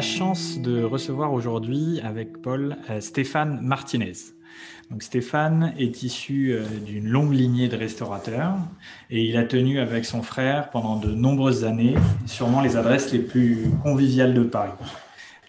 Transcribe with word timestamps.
Chance 0.00 0.58
de 0.58 0.82
recevoir 0.82 1.32
aujourd'hui 1.32 2.00
avec 2.02 2.40
Paul 2.40 2.76
euh, 2.88 3.00
Stéphane 3.00 3.60
Martinez. 3.60 4.12
Stéphane 4.98 5.74
est 5.78 6.02
issu 6.02 6.52
euh, 6.52 6.64
d'une 6.84 7.06
longue 7.06 7.32
lignée 7.32 7.68
de 7.68 7.76
restaurateurs 7.76 8.54
et 9.10 9.22
il 9.24 9.36
a 9.36 9.44
tenu 9.44 9.78
avec 9.78 10.04
son 10.04 10.22
frère 10.22 10.70
pendant 10.70 10.96
de 10.96 11.10
nombreuses 11.10 11.64
années 11.64 11.94
sûrement 12.26 12.60
les 12.60 12.76
adresses 12.76 13.12
les 13.12 13.18
plus 13.18 13.66
conviviales 13.82 14.34
de 14.34 14.42
Paris. 14.42 14.72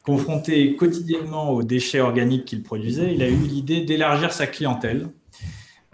Confronté 0.04 0.76
quotidiennement 0.76 1.52
aux 1.52 1.64
déchets 1.64 2.02
organiques 2.02 2.46
qu'il 2.46 2.64
produisait, 2.64 3.14
il 3.14 3.22
a 3.24 3.30
eu 3.30 3.36
l'idée 3.36 3.82
d'élargir 3.82 4.34
sa 4.34 4.48
clientèle 4.48 5.08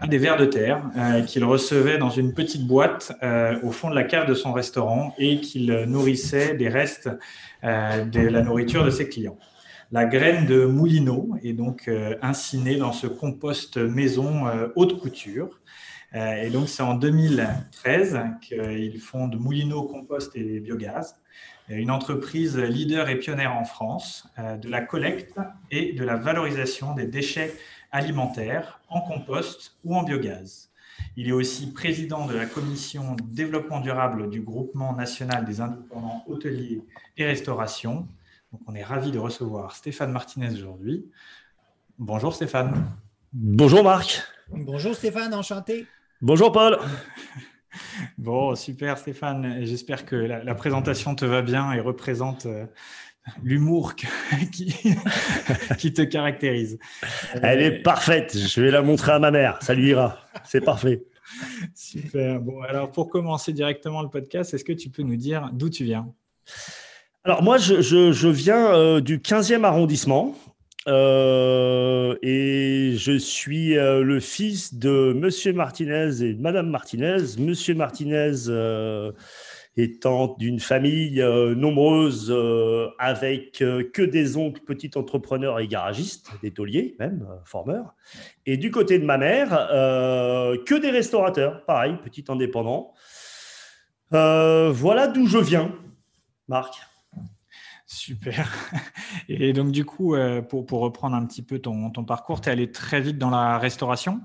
des 0.06 0.18
vers 0.18 0.36
de 0.36 0.44
terre 0.44 0.82
euh, 0.96 1.22
qu'il 1.22 1.44
recevait 1.44 1.98
dans 1.98 2.10
une 2.10 2.32
petite 2.32 2.66
boîte 2.66 3.12
au 3.62 3.72
fond 3.72 3.90
de 3.90 3.94
la 3.94 4.04
cave 4.04 4.28
de 4.28 4.34
son 4.34 4.52
restaurant 4.52 5.14
et 5.18 5.40
qu'il 5.40 5.72
nourrissait 5.86 6.54
des 6.54 6.68
restes 6.68 7.10
de 7.62 8.28
la 8.28 8.42
nourriture 8.42 8.84
de 8.84 8.90
ses 8.90 9.08
clients. 9.08 9.38
La 9.90 10.04
graine 10.04 10.46
de 10.46 10.64
moulineau 10.64 11.30
est 11.42 11.54
donc 11.54 11.90
incinée 12.22 12.76
dans 12.76 12.92
ce 12.92 13.06
compost 13.06 13.78
maison 13.78 14.44
haute 14.76 15.00
couture. 15.00 15.60
et 16.14 16.50
donc 16.50 16.68
c'est 16.68 16.82
en 16.82 16.94
2013 16.94 18.20
qu'il 18.42 19.00
fonde 19.00 19.40
Moulineau 19.40 19.84
Compost 19.84 20.36
et 20.36 20.60
Biogaz, 20.60 21.16
une 21.68 21.90
entreprise 21.90 22.56
leader 22.58 23.08
et 23.08 23.16
pionnière 23.16 23.56
en 23.56 23.64
France 23.64 24.28
de 24.38 24.68
la 24.68 24.82
collecte 24.82 25.38
et 25.70 25.94
de 25.94 26.04
la 26.04 26.16
valorisation 26.16 26.94
des 26.94 27.06
déchets 27.06 27.54
alimentaire, 27.90 28.80
en 28.88 29.00
compost 29.00 29.76
ou 29.84 29.96
en 29.96 30.02
biogaz. 30.02 30.67
Il 31.20 31.28
est 31.28 31.32
aussi 31.32 31.72
président 31.72 32.28
de 32.28 32.34
la 32.36 32.46
commission 32.46 33.16
développement 33.24 33.80
durable 33.80 34.30
du 34.30 34.40
groupement 34.40 34.94
national 34.94 35.44
des 35.44 35.60
indépendants 35.60 36.22
hôteliers 36.28 36.80
et 37.16 37.26
restauration. 37.26 38.06
Donc 38.52 38.60
on 38.68 38.74
est 38.76 38.84
ravi 38.84 39.10
de 39.10 39.18
recevoir 39.18 39.74
Stéphane 39.74 40.12
Martinez 40.12 40.52
aujourd'hui. 40.52 41.10
Bonjour 41.98 42.32
Stéphane. 42.32 42.86
Bonjour 43.32 43.82
Marc. 43.82 44.22
Bonjour 44.48 44.94
Stéphane, 44.94 45.34
enchanté. 45.34 45.88
Bonjour 46.22 46.52
Paul. 46.52 46.78
Bon, 48.16 48.54
super 48.54 48.96
Stéphane. 48.96 49.64
J'espère 49.66 50.06
que 50.06 50.14
la, 50.14 50.44
la, 50.44 50.54
présentation 50.54 51.16
te 51.16 51.24
va 51.24 51.42
bien 51.42 51.72
et 51.72 51.80
représente 51.80 52.46
euh, 52.46 52.64
l'humour 53.42 53.94
qui, 54.52 54.74
qui 55.78 55.92
te 55.92 56.02
caractérise. 56.02 56.78
Elle 57.42 57.62
est 57.62 57.82
parfaite. 57.82 58.36
Je 58.36 58.60
vais 58.60 58.70
la 58.70 58.82
montrer 58.82 59.12
à 59.12 59.18
ma 59.18 59.30
mère. 59.30 59.58
Ça 59.62 59.74
lui 59.74 59.88
ira. 59.88 60.18
C'est 60.44 60.60
parfait. 60.60 61.04
Super. 61.74 62.40
Bon, 62.40 62.62
alors 62.62 62.90
pour 62.90 63.08
commencer 63.08 63.52
directement 63.52 64.02
le 64.02 64.08
podcast, 64.08 64.54
est-ce 64.54 64.64
que 64.64 64.72
tu 64.72 64.90
peux 64.90 65.02
nous 65.02 65.16
dire 65.16 65.50
d'où 65.52 65.68
tu 65.68 65.84
viens? 65.84 66.12
Alors 67.24 67.42
moi, 67.42 67.58
je, 67.58 67.82
je, 67.82 68.28
viens 68.28 68.72
euh, 68.72 69.00
du 69.00 69.18
15e 69.18 69.64
arrondissement. 69.64 70.34
Euh, 70.86 72.16
et 72.22 72.94
je 72.96 73.18
suis 73.18 73.76
euh, 73.76 74.02
le 74.02 74.20
fils 74.20 74.74
de 74.74 75.12
Monsieur 75.12 75.52
Martinez 75.52 76.22
et 76.22 76.32
de 76.32 76.40
Madame 76.40 76.70
Martinez. 76.70 77.36
Monsieur 77.38 77.74
Martinez 77.74 78.32
étant 79.78 80.34
d'une 80.38 80.58
famille 80.58 81.22
euh, 81.22 81.54
nombreuse 81.54 82.30
euh, 82.30 82.88
avec 82.98 83.62
euh, 83.62 83.88
que 83.88 84.02
des 84.02 84.36
oncles 84.36 84.62
petits 84.62 84.90
entrepreneurs 84.96 85.60
et 85.60 85.68
garagistes, 85.68 86.32
des 86.42 86.50
tauliers 86.50 86.96
même, 86.98 87.26
formeurs. 87.44 87.94
Et 88.44 88.56
du 88.56 88.72
côté 88.72 88.98
de 88.98 89.04
ma 89.04 89.18
mère, 89.18 89.50
que 89.70 90.74
des 90.78 90.90
restaurateurs, 90.90 91.64
pareil, 91.64 91.96
petits 92.02 92.24
indépendants. 92.28 92.92
voilà 94.10 95.06
d'où 95.06 95.26
je 95.26 95.38
viens, 95.38 95.72
Marc. 96.48 96.87
Super. 97.90 98.48
Et 99.28 99.52
donc, 99.52 99.72
du 99.72 99.84
coup, 99.84 100.14
pour, 100.48 100.66
pour 100.66 100.80
reprendre 100.80 101.16
un 101.16 101.24
petit 101.24 101.42
peu 101.42 101.58
ton, 101.58 101.90
ton 101.90 102.04
parcours, 102.04 102.40
tu 102.40 102.48
es 102.48 102.52
allé 102.52 102.70
très 102.70 103.00
vite 103.00 103.18
dans 103.18 103.30
la 103.30 103.58
restauration. 103.58 104.20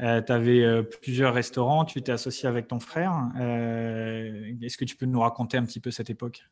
Euh, 0.00 0.22
tu 0.22 0.32
avais 0.32 0.62
euh, 0.62 0.82
plusieurs 0.82 1.34
restaurants, 1.34 1.84
tu 1.84 2.02
t'es 2.02 2.12
associé 2.12 2.48
avec 2.48 2.68
ton 2.68 2.80
frère. 2.80 3.30
Euh, 3.38 4.52
est-ce 4.62 4.76
que 4.76 4.84
tu 4.84 4.96
peux 4.96 5.06
nous 5.06 5.20
raconter 5.20 5.56
un 5.56 5.64
petit 5.64 5.80
peu 5.80 5.90
cette 5.90 6.10
époque? 6.10 6.44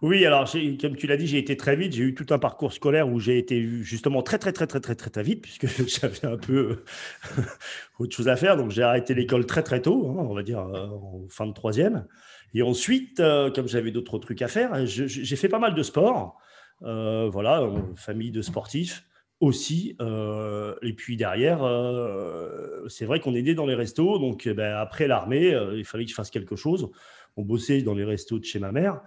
Oui, 0.00 0.24
alors 0.24 0.50
comme 0.80 0.96
tu 0.96 1.06
l'as 1.06 1.16
dit, 1.16 1.26
j'ai 1.26 1.38
été 1.38 1.56
très 1.56 1.76
vite. 1.76 1.92
J'ai 1.92 2.02
eu 2.04 2.14
tout 2.14 2.26
un 2.30 2.38
parcours 2.38 2.72
scolaire 2.72 3.08
où 3.08 3.20
j'ai 3.20 3.38
été 3.38 3.62
justement 3.82 4.22
très 4.22 4.38
très 4.38 4.52
très 4.52 4.66
très 4.66 4.80
très 4.80 4.94
très 4.94 5.10
très, 5.10 5.22
vite 5.22 5.42
puisque 5.42 5.66
j'avais 6.00 6.24
un 6.24 6.38
peu 6.38 6.84
autre 7.98 8.16
chose 8.16 8.28
à 8.28 8.36
faire. 8.36 8.56
Donc 8.56 8.70
j'ai 8.70 8.82
arrêté 8.82 9.14
l'école 9.14 9.46
très 9.46 9.62
très 9.62 9.82
tôt, 9.82 10.08
hein, 10.08 10.26
on 10.28 10.34
va 10.34 10.42
dire 10.42 10.60
en 10.60 11.26
fin 11.28 11.46
de 11.46 11.52
troisième. 11.52 12.06
Et 12.54 12.62
ensuite, 12.62 13.22
comme 13.54 13.68
j'avais 13.68 13.90
d'autres 13.90 14.18
trucs 14.18 14.42
à 14.42 14.48
faire, 14.48 14.86
j'ai 14.86 15.36
fait 15.36 15.48
pas 15.48 15.58
mal 15.58 15.74
de 15.74 15.82
sport. 15.82 16.38
voilà, 16.80 17.70
famille 17.96 18.30
de 18.30 18.42
sportifs 18.42 19.04
aussi. 19.42 19.96
Euh, 20.00 20.74
et 20.82 20.94
puis 20.94 21.16
derrière, 21.16 21.62
euh, 21.64 22.86
c'est 22.88 23.04
vrai 23.04 23.20
qu'on 23.20 23.34
est 23.34 23.42
né 23.42 23.54
dans 23.54 23.66
les 23.66 23.74
restos. 23.74 24.18
Donc 24.18 24.46
eh 24.46 24.54
ben, 24.54 24.74
après 24.76 25.08
l'armée, 25.08 25.52
euh, 25.52 25.76
il 25.76 25.84
fallait 25.84 26.04
que 26.04 26.10
je 26.10 26.14
fasse 26.14 26.30
quelque 26.30 26.56
chose. 26.56 26.90
On 27.36 27.42
bossait 27.42 27.82
dans 27.82 27.94
les 27.94 28.04
restos 28.04 28.38
de 28.38 28.44
chez 28.44 28.60
ma 28.60 28.72
mère. 28.72 29.00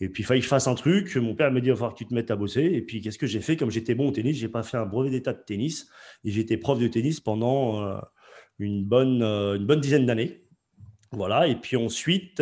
Et 0.00 0.08
puis 0.08 0.22
il 0.22 0.26
fallait 0.26 0.40
que 0.40 0.44
je 0.44 0.48
fasse 0.48 0.68
un 0.68 0.74
truc. 0.74 1.16
Mon 1.16 1.34
père 1.34 1.50
m'a 1.50 1.60
dit 1.60 1.66
il 1.66 1.70
va 1.70 1.76
falloir 1.76 1.94
que 1.94 1.98
tu 1.98 2.06
te 2.06 2.14
mettes 2.14 2.30
à 2.30 2.36
bosser. 2.36 2.62
Et 2.62 2.80
puis 2.80 3.00
qu'est-ce 3.00 3.18
que 3.18 3.26
j'ai 3.26 3.40
fait? 3.40 3.56
Comme 3.56 3.70
j'étais 3.70 3.94
bon 3.94 4.08
au 4.08 4.12
tennis, 4.12 4.36
j'ai 4.36 4.48
pas 4.48 4.62
fait 4.62 4.76
un 4.76 4.86
brevet 4.86 5.10
d'état 5.10 5.32
de 5.32 5.42
tennis. 5.44 5.88
Et 6.24 6.30
j'étais 6.30 6.56
prof 6.56 6.78
de 6.78 6.86
tennis 6.86 7.20
pendant 7.20 8.00
une, 8.58 8.84
bonne, 8.84 9.22
une 9.22 9.66
bonne 9.66 9.80
dizaine 9.80 10.06
d'années. 10.06 10.41
Voilà. 11.12 11.46
Et 11.46 11.56
puis 11.56 11.76
ensuite. 11.76 12.40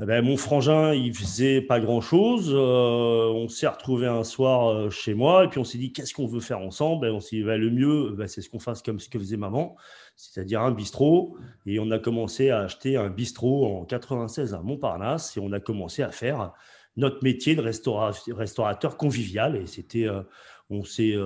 Eh 0.00 0.06
ben, 0.06 0.24
mon 0.24 0.36
frangin, 0.36 0.92
il 0.92 1.14
faisait 1.14 1.60
pas 1.60 1.78
grand-chose. 1.78 2.50
Euh, 2.52 3.28
on 3.28 3.46
s'est 3.48 3.68
retrouvé 3.68 4.08
un 4.08 4.24
soir 4.24 4.66
euh, 4.66 4.90
chez 4.90 5.14
moi 5.14 5.44
et 5.44 5.48
puis 5.48 5.60
on 5.60 5.64
s'est 5.64 5.78
dit 5.78 5.92
qu'est-ce 5.92 6.12
qu'on 6.12 6.26
veut 6.26 6.40
faire 6.40 6.58
ensemble? 6.58 7.06
Et 7.06 7.10
on 7.10 7.20
s'est 7.20 7.36
dit 7.36 7.42
bah, 7.44 7.56
le 7.56 7.70
mieux, 7.70 8.10
bah, 8.10 8.26
c'est 8.26 8.42
ce 8.42 8.50
qu'on 8.50 8.58
fasse 8.58 8.82
comme 8.82 8.98
ce 8.98 9.08
que 9.08 9.20
faisait 9.20 9.36
maman, 9.36 9.76
c'est-à-dire 10.16 10.62
un 10.62 10.72
bistrot. 10.72 11.36
Et 11.64 11.78
on 11.78 11.92
a 11.92 12.00
commencé 12.00 12.50
à 12.50 12.62
acheter 12.62 12.96
un 12.96 13.08
bistrot 13.08 13.66
en 13.66 13.84
96 13.84 14.52
à 14.52 14.62
Montparnasse 14.62 15.36
et 15.36 15.40
on 15.40 15.52
a 15.52 15.60
commencé 15.60 16.02
à 16.02 16.10
faire 16.10 16.52
notre 16.96 17.22
métier 17.22 17.54
de 17.54 17.62
restaurateur 17.62 18.96
convivial. 18.96 19.54
Et 19.54 19.66
c'était, 19.66 20.08
euh, 20.08 20.22
on 20.70 20.82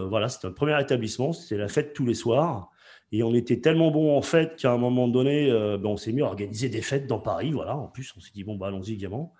voilà, 0.08 0.28
c'était 0.28 0.48
un 0.48 0.52
premier 0.52 0.78
établissement. 0.78 1.32
C'était 1.32 1.56
la 1.56 1.68
fête 1.68 1.94
tous 1.94 2.04
les 2.04 2.12
soirs. 2.12 2.70
Et 3.10 3.22
on 3.22 3.34
était 3.34 3.60
tellement 3.60 3.90
bon 3.90 4.16
en 4.16 4.22
fait 4.22 4.56
qu'à 4.56 4.72
un 4.72 4.76
moment 4.76 5.08
donné, 5.08 5.50
euh, 5.50 5.78
ben, 5.78 5.88
on 5.88 5.96
s'est 5.96 6.12
mis 6.12 6.20
à 6.20 6.26
organiser 6.26 6.68
des 6.68 6.82
fêtes 6.82 7.06
dans 7.06 7.18
Paris. 7.18 7.50
Voilà. 7.52 7.76
En 7.76 7.88
plus, 7.88 8.12
on 8.16 8.20
s'est 8.20 8.32
dit, 8.34 8.44
bon, 8.44 8.56
bah, 8.56 8.66
allons-y 8.66 8.92
également. 8.92 9.32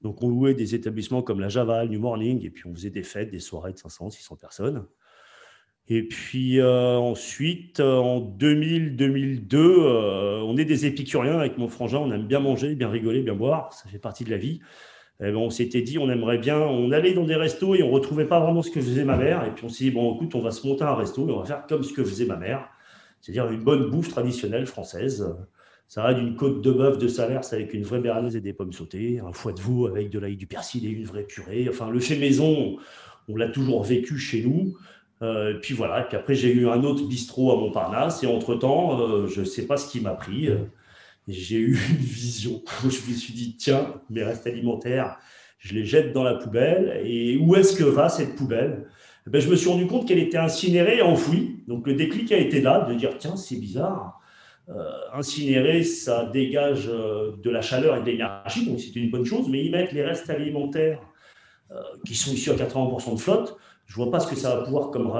Donc, 0.00 0.22
on 0.22 0.28
louait 0.28 0.54
des 0.54 0.74
établissements 0.74 1.20
comme 1.22 1.40
la 1.40 1.50
Javal, 1.50 1.90
New 1.90 2.00
Morning, 2.00 2.42
et 2.44 2.50
puis 2.50 2.66
on 2.66 2.74
faisait 2.74 2.90
des 2.90 3.02
fêtes, 3.02 3.30
des 3.30 3.40
soirées 3.40 3.72
de 3.72 3.78
500, 3.78 4.10
600 4.10 4.36
personnes. 4.36 4.86
Et 5.92 6.04
puis 6.04 6.60
euh, 6.60 6.96
ensuite, 6.96 7.80
euh, 7.80 7.96
en 7.98 8.20
2000-2002, 8.20 9.56
on 10.44 10.56
est 10.56 10.64
des 10.64 10.86
épicuriens 10.86 11.38
avec 11.38 11.58
mon 11.58 11.68
frangin. 11.68 11.98
On 11.98 12.12
aime 12.12 12.26
bien 12.26 12.40
manger, 12.40 12.74
bien 12.76 12.88
rigoler, 12.88 13.22
bien 13.22 13.34
boire. 13.34 13.72
Ça 13.72 13.88
fait 13.88 13.98
partie 13.98 14.24
de 14.24 14.30
la 14.30 14.36
vie. 14.36 14.60
Et 15.18 15.32
ben, 15.32 15.36
on 15.36 15.50
s'était 15.50 15.82
dit, 15.82 15.98
on 15.98 16.08
aimerait 16.08 16.38
bien. 16.38 16.58
On 16.58 16.92
allait 16.92 17.12
dans 17.12 17.24
des 17.24 17.34
restos 17.34 17.74
et 17.74 17.82
on 17.82 17.90
retrouvait 17.90 18.24
pas 18.24 18.40
vraiment 18.40 18.62
ce 18.62 18.70
que 18.70 18.80
faisait 18.80 19.04
ma 19.04 19.16
mère. 19.16 19.44
Et 19.44 19.50
puis 19.50 19.64
on 19.64 19.68
s'est 19.68 19.84
dit, 19.84 19.90
bon, 19.90 20.14
écoute, 20.14 20.34
on 20.34 20.40
va 20.40 20.52
se 20.52 20.66
monter 20.66 20.84
un 20.84 20.94
resto 20.94 21.28
et 21.28 21.32
on 21.32 21.40
va 21.40 21.44
faire 21.44 21.66
comme 21.66 21.82
ce 21.82 21.92
que 21.92 22.04
faisait 22.04 22.24
ma 22.24 22.36
mère 22.36 22.70
c'est-à-dire 23.20 23.50
une 23.50 23.62
bonne 23.62 23.90
bouffe 23.90 24.08
traditionnelle 24.08 24.66
française. 24.66 25.34
Ça 25.88 26.02
va 26.02 26.14
d'une 26.14 26.36
côte 26.36 26.62
de 26.62 26.70
bœuf 26.70 26.98
de 26.98 27.08
Salers 27.08 27.52
avec 27.52 27.74
une 27.74 27.82
vraie 27.82 28.00
béarnaise 28.00 28.36
et 28.36 28.40
des 28.40 28.52
pommes 28.52 28.72
sautées, 28.72 29.20
un 29.20 29.32
foie 29.32 29.52
de 29.52 29.60
veau 29.60 29.86
avec 29.86 30.08
de 30.10 30.18
l'ail 30.18 30.36
du 30.36 30.46
persil 30.46 30.86
et 30.86 30.88
une 30.88 31.04
vraie 31.04 31.24
purée. 31.24 31.66
Enfin, 31.68 31.90
le 31.90 31.98
fait 31.98 32.16
maison, 32.16 32.76
on, 33.28 33.36
l'a 33.36 33.48
toujours 33.48 33.82
vécu 33.82 34.16
chez 34.16 34.42
nous. 34.42 34.76
Euh, 35.22 35.58
puis 35.60 35.74
voilà, 35.74 36.02
puis 36.02 36.16
après 36.16 36.34
j'ai 36.34 36.52
eu 36.52 36.68
un 36.68 36.82
autre 36.82 37.06
bistrot 37.06 37.52
à 37.52 37.56
Montparnasse, 37.56 38.22
et 38.22 38.26
entre-temps, 38.26 39.00
euh, 39.00 39.26
je 39.26 39.40
ne 39.40 39.44
sais 39.44 39.66
pas 39.66 39.76
ce 39.76 39.90
qui 39.90 40.00
m'a 40.00 40.12
pris, 40.12 40.48
j'ai 41.28 41.58
eu 41.58 41.78
une 41.90 41.96
vision. 41.96 42.62
Je 42.82 42.86
me 42.86 43.16
suis 43.16 43.32
dit, 43.34 43.56
tiens, 43.56 43.94
mes 44.08 44.22
restes 44.22 44.46
alimentaires, 44.46 45.18
je 45.58 45.74
les 45.74 45.84
jette 45.84 46.12
dans 46.12 46.22
la 46.22 46.34
poubelle, 46.34 47.02
et 47.04 47.36
où 47.36 47.54
est-ce 47.54 47.76
que 47.76 47.84
va 47.84 48.08
cette 48.08 48.34
poubelle? 48.34 48.86
Eh 49.26 49.30
ben, 49.30 49.40
Je 49.40 49.50
me 49.50 49.56
suis 49.56 49.68
rendu 49.68 49.86
compte 49.86 50.08
qu'elle 50.08 50.18
était 50.18 50.38
incinérée 50.38 50.98
et 50.98 51.02
enfouie. 51.02 51.59
Donc 51.70 51.86
le 51.86 51.94
déclic 51.94 52.32
a 52.32 52.36
été 52.36 52.60
là, 52.60 52.84
de 52.88 52.94
dire, 52.94 53.16
tiens, 53.16 53.36
c'est 53.36 53.60
bizarre. 53.60 54.20
incinérer, 55.12 55.82
ça 55.82 56.24
dégage 56.24 56.86
de 56.86 57.50
la 57.50 57.60
chaleur 57.60 57.96
et 57.96 58.00
de 58.00 58.06
l'énergie, 58.06 58.66
donc 58.66 58.80
c'est 58.80 58.94
une 58.96 59.10
bonne 59.10 59.24
chose, 59.24 59.48
mais 59.48 59.64
y 59.64 59.70
mettre 59.70 59.94
les 59.94 60.04
restes 60.04 60.30
alimentaires 60.30 61.00
qui 62.04 62.14
sont 62.14 62.32
issus 62.32 62.50
à 62.50 62.54
80% 62.54 63.14
de 63.14 63.20
flotte, 63.20 63.56
je 63.86 63.94
vois 63.94 64.10
pas 64.10 64.20
ce 64.20 64.28
que 64.28 64.36
ça 64.36 64.56
va 64.56 64.62
pouvoir 64.62 64.90
comme 64.90 65.12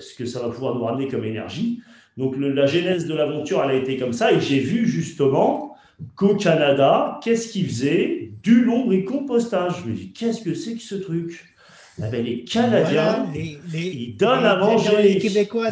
ce 0.00 0.14
que 0.14 0.26
ça 0.26 0.40
va 0.40 0.48
pouvoir 0.48 0.74
nous 0.74 0.84
ramener 0.84 1.08
comme 1.08 1.24
énergie. 1.24 1.80
Donc 2.16 2.34
la 2.36 2.66
genèse 2.66 3.06
de 3.06 3.14
l'aventure, 3.14 3.62
elle 3.64 3.70
a 3.70 3.74
été 3.74 3.96
comme 3.96 4.12
ça, 4.12 4.32
et 4.32 4.40
j'ai 4.40 4.58
vu 4.58 4.86
justement 4.86 5.76
qu'au 6.16 6.36
Canada, 6.36 7.18
qu'est-ce 7.22 7.48
qu'ils 7.48 7.66
faisaient? 7.66 8.32
Du 8.42 8.64
lombricompostage. 8.64 9.82
Je 9.82 9.90
me 9.90 9.94
dis, 9.94 10.12
qu'est-ce 10.12 10.42
que 10.42 10.54
c'est 10.54 10.74
que 10.74 10.82
ce 10.82 10.94
truc? 10.94 11.44
Ben, 11.98 12.24
les 12.24 12.44
Canadiens, 12.44 13.26
ils 13.34 14.16
donnent 14.16 14.44
à 14.44 14.56
manger 14.56 15.18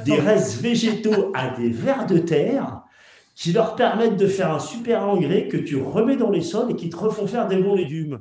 des 0.04 0.14
restes 0.14 0.60
végétaux 0.60 1.32
à 1.34 1.50
des 1.56 1.68
vers 1.68 2.06
de 2.06 2.18
terre 2.18 2.82
qui 3.34 3.52
leur 3.52 3.76
permettent 3.76 4.16
de 4.16 4.26
faire 4.26 4.50
un 4.50 4.58
super 4.58 5.02
engrais 5.06 5.46
que 5.46 5.58
tu 5.58 5.76
remets 5.76 6.16
dans 6.16 6.30
les 6.30 6.40
sols 6.40 6.72
et 6.72 6.76
qui 6.76 6.88
te 6.88 6.96
refont 6.96 7.26
faire 7.26 7.46
des 7.46 7.56
bons 7.56 7.74
légumes. 7.74 8.18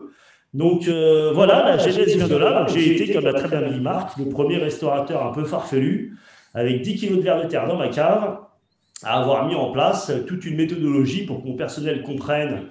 Donc 0.53 0.87
euh, 0.87 1.31
voilà, 1.33 1.75
la 1.75 1.77
genèse 1.77 2.15
vient 2.15 2.27
de 2.27 2.35
là. 2.35 2.65
J'ai 2.69 2.95
été, 2.95 3.13
comme 3.13 3.23
l'a 3.23 3.33
très 3.33 3.47
bien 3.47 3.69
dit 3.69 3.79
Marc, 3.79 4.17
le 4.17 4.29
premier 4.29 4.57
restaurateur 4.57 5.25
un 5.25 5.31
peu 5.31 5.45
farfelu, 5.45 6.17
avec 6.53 6.81
10 6.81 6.95
kilos 6.95 7.17
de 7.17 7.23
verre 7.23 7.41
de 7.41 7.47
terre 7.47 7.67
dans 7.67 7.77
ma 7.77 7.89
cave, 7.89 8.39
à 9.03 9.19
avoir 9.19 9.47
mis 9.47 9.55
en 9.55 9.71
place 9.71 10.11
toute 10.27 10.45
une 10.45 10.57
méthodologie 10.57 11.25
pour 11.25 11.41
que 11.41 11.47
mon 11.47 11.55
personnel 11.55 12.03
comprenne, 12.03 12.67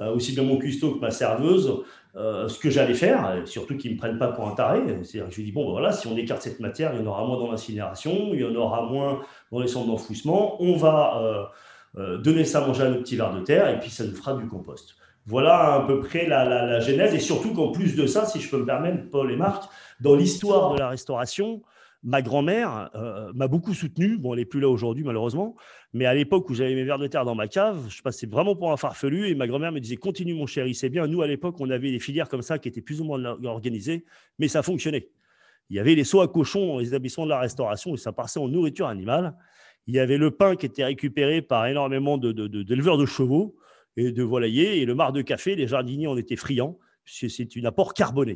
euh, 0.00 0.12
aussi 0.14 0.32
bien 0.32 0.44
mon 0.44 0.56
cuistot 0.56 0.94
que 0.94 1.00
ma 1.00 1.10
serveuse, 1.10 1.84
euh, 2.18 2.48
ce 2.48 2.58
que 2.58 2.68
j'allais 2.68 2.94
faire, 2.94 3.42
surtout 3.46 3.76
qu'ils 3.76 3.92
ne 3.92 3.96
me 3.96 4.00
prennent 4.00 4.18
pas 4.18 4.28
pour 4.28 4.46
un 4.46 4.54
taré. 4.54 4.80
C'est-à-dire 5.02 5.28
que 5.28 5.34
je 5.34 5.42
dis, 5.42 5.52
bon, 5.52 5.66
ben 5.66 5.72
voilà, 5.72 5.92
si 5.92 6.06
on 6.06 6.16
écarte 6.16 6.42
cette 6.42 6.60
matière, 6.60 6.92
il 6.94 7.00
y 7.00 7.02
en 7.02 7.06
aura 7.06 7.24
moins 7.24 7.38
dans 7.38 7.50
l'incinération, 7.50 8.30
il 8.32 8.40
y 8.40 8.44
en 8.44 8.54
aura 8.54 8.82
moins 8.82 9.20
dans 9.52 9.60
les 9.60 9.68
centres 9.68 9.86
d'enfouissement, 9.86 10.60
on 10.62 10.76
va 10.76 11.50
donner 11.96 12.44
ça 12.44 12.62
à 12.62 12.66
manger 12.66 12.82
à 12.82 12.90
nos 12.90 12.98
petits 12.98 13.16
vers 13.16 13.32
de 13.32 13.40
terre, 13.40 13.68
et 13.68 13.78
puis 13.80 13.90
ça 13.90 14.04
nous 14.04 14.14
fera 14.14 14.34
du 14.34 14.46
compost. 14.46 14.98
Voilà 15.28 15.74
à 15.74 15.80
peu 15.86 16.00
près 16.00 16.26
la, 16.26 16.80
genèse. 16.80 17.14
Et 17.14 17.20
surtout 17.20 17.52
qu'en 17.52 17.70
plus 17.70 17.94
de 17.94 18.06
ça, 18.06 18.24
si 18.24 18.40
je 18.40 18.50
peux 18.50 18.58
me 18.58 18.64
permettre, 18.64 19.10
Paul 19.10 19.30
et 19.30 19.36
Marc, 19.36 19.64
dans 20.00 20.16
l'histoire 20.16 20.72
de 20.72 20.78
la 20.78 20.88
restauration, 20.88 21.62
ma 22.02 22.22
grand-mère 22.22 22.90
euh, 22.94 23.30
m'a 23.34 23.46
beaucoup 23.46 23.74
soutenu. 23.74 24.16
Bon, 24.16 24.32
elle 24.32 24.38
n'est 24.38 24.46
plus 24.46 24.60
là 24.60 24.70
aujourd'hui, 24.70 25.04
malheureusement. 25.04 25.54
Mais 25.94 26.04
à 26.04 26.14
l'époque 26.14 26.50
où 26.50 26.54
j'avais 26.54 26.74
mes 26.74 26.84
verres 26.84 26.98
de 26.98 27.06
terre 27.06 27.24
dans 27.24 27.34
ma 27.34 27.48
cave, 27.48 27.88
je 27.88 28.02
passais 28.02 28.26
vraiment 28.26 28.54
pour 28.54 28.70
un 28.72 28.76
farfelu. 28.76 29.28
Et 29.28 29.34
ma 29.34 29.46
grand-mère 29.46 29.72
me 29.72 29.80
disait 29.80 29.96
Continue, 29.96 30.34
mon 30.34 30.46
chéri, 30.46 30.74
c'est 30.74 30.90
bien. 30.90 31.06
Nous, 31.06 31.22
à 31.22 31.26
l'époque, 31.26 31.56
on 31.60 31.70
avait 31.70 31.90
des 31.90 31.98
filières 31.98 32.28
comme 32.28 32.42
ça 32.42 32.58
qui 32.58 32.68
étaient 32.68 32.82
plus 32.82 33.00
ou 33.00 33.04
moins 33.04 33.24
organisées, 33.44 34.04
mais 34.38 34.48
ça 34.48 34.62
fonctionnait. 34.62 35.08
Il 35.70 35.76
y 35.76 35.80
avait 35.80 35.94
les 35.94 36.04
seaux 36.04 36.20
à 36.20 36.28
cochons 36.28 36.66
dans 36.66 36.78
les 36.78 36.88
établissements 36.88 37.24
de 37.24 37.30
la 37.30 37.40
restauration 37.40 37.94
et 37.94 37.98
ça 37.98 38.12
passait 38.12 38.40
en 38.40 38.48
nourriture 38.48 38.86
animale. 38.86 39.36
Il 39.86 39.94
y 39.94 39.98
avait 39.98 40.18
le 40.18 40.30
pain 40.30 40.56
qui 40.56 40.66
était 40.66 40.84
récupéré 40.84 41.42
par 41.42 41.66
énormément 41.66 42.18
d'éleveurs 42.18 42.98
de, 42.98 43.06
chevaux 43.06 43.56
et 43.96 44.12
de 44.12 44.22
volailler. 44.22 44.80
Et 44.80 44.84
le 44.84 44.94
marc 44.94 45.14
de 45.14 45.22
café, 45.22 45.56
les 45.56 45.66
jardiniers 45.66 46.06
en 46.06 46.16
étaient 46.16 46.36
friands, 46.36 46.78
puisque 47.04 47.30
c'est 47.30 47.56
une 47.56 47.66
apport 47.66 47.94
carboné. 47.94 48.34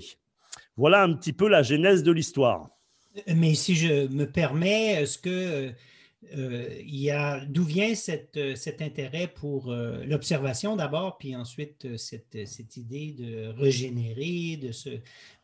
Voilà 0.77 1.03
un 1.03 1.13
petit 1.13 1.33
peu 1.33 1.49
la 1.49 1.63
genèse 1.63 2.03
de 2.03 2.13
l'histoire. 2.13 2.71
Mais 3.35 3.55
si 3.55 3.75
je 3.75 4.09
me 4.09 4.25
permets, 4.25 5.03
est-ce 5.03 5.19
que 5.19 5.73
euh, 6.37 6.69
il 6.81 7.47
d'où 7.49 7.65
vient 7.65 7.95
cette, 7.95 8.57
cet 8.57 8.81
intérêt 8.81 9.27
pour 9.27 9.71
euh, 9.71 10.05
l'observation 10.05 10.77
d'abord, 10.77 11.19
puis 11.19 11.35
ensuite 11.35 11.85
euh, 11.85 11.97
cette, 11.97 12.77
idée 12.77 13.13
de 13.13 13.49
régénérer, 13.49 14.57
de, 14.57 14.71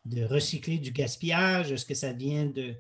de 0.04 0.24
recycler 0.24 0.78
du 0.78 0.92
gaspillage? 0.92 1.72
Est-ce 1.72 1.84
que 1.84 1.94
ça 1.94 2.12
vient 2.12 2.46
de, 2.46 2.62
euh, 2.62 2.72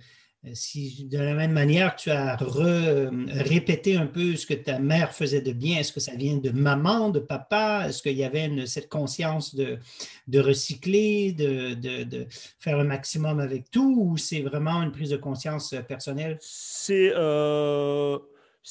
si 0.54 1.04
de 1.06 1.18
la 1.18 1.34
même 1.34 1.52
manière 1.52 1.96
tu 1.96 2.10
as 2.10 2.36
répété 2.36 3.96
un 3.96 4.06
peu 4.06 4.36
ce 4.36 4.46
que 4.46 4.54
ta 4.54 4.78
mère 4.78 5.12
faisait 5.12 5.40
de 5.40 5.52
bien, 5.52 5.78
est-ce 5.78 5.92
que 5.92 6.00
ça 6.00 6.14
vient 6.14 6.36
de 6.36 6.50
maman, 6.50 7.10
de 7.10 7.18
papa? 7.18 7.86
Est-ce 7.88 8.02
qu'il 8.02 8.16
y 8.16 8.24
avait 8.24 8.66
cette 8.66 8.88
conscience 8.88 9.54
de, 9.54 9.78
de 10.26 10.40
recycler, 10.40 11.32
de, 11.32 11.74
de, 11.74 12.26
faire 12.58 12.78
un 12.78 12.84
maximum 12.84 13.40
avec 13.40 13.70
tout, 13.70 13.96
ou 13.98 14.16
c'est 14.16 14.42
vraiment 14.42 14.82
une 14.82 14.92
prise 14.92 15.10
de 15.10 15.16
conscience 15.16 15.74
personnelle? 15.86 16.38
C'est 16.40 17.12
euh, 17.14 18.18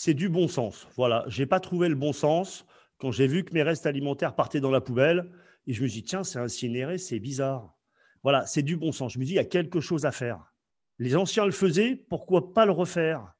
du 0.07 0.29
bon 0.29 0.47
sens. 0.47 0.87
Voilà, 0.95 1.25
je 1.27 1.41
n'ai 1.41 1.45
pas 1.45 1.59
trouvé 1.59 1.89
le 1.89 1.95
bon 1.95 2.13
sens 2.13 2.65
quand 2.99 3.11
j'ai 3.11 3.27
vu 3.27 3.43
que 3.43 3.53
mes 3.53 3.63
restes 3.63 3.85
alimentaires 3.85 4.35
partaient 4.35 4.59
dans 4.59 4.71
la 4.71 4.81
poubelle 4.81 5.29
et 5.67 5.73
je 5.73 5.83
me 5.83 5.87
suis 5.87 6.01
dit, 6.01 6.07
tiens, 6.07 6.23
c'est 6.23 6.39
incinéré, 6.39 6.97
c'est 6.97 7.19
bizarre. 7.19 7.75
Voilà, 8.23 8.45
c'est 8.45 8.63
du 8.63 8.77
bon 8.77 8.91
sens. 8.91 9.13
Je 9.13 9.19
me 9.19 9.25
dis, 9.25 9.33
il 9.33 9.35
y 9.35 9.39
a 9.39 9.45
quelque 9.45 9.79
chose 9.79 10.05
à 10.05 10.11
faire. 10.11 10.53
Les 10.99 11.15
anciens 11.15 11.45
le 11.45 11.51
faisaient, 11.51 11.95
pourquoi 12.09 12.53
pas 12.53 12.65
le 12.65 12.71
refaire? 12.71 13.33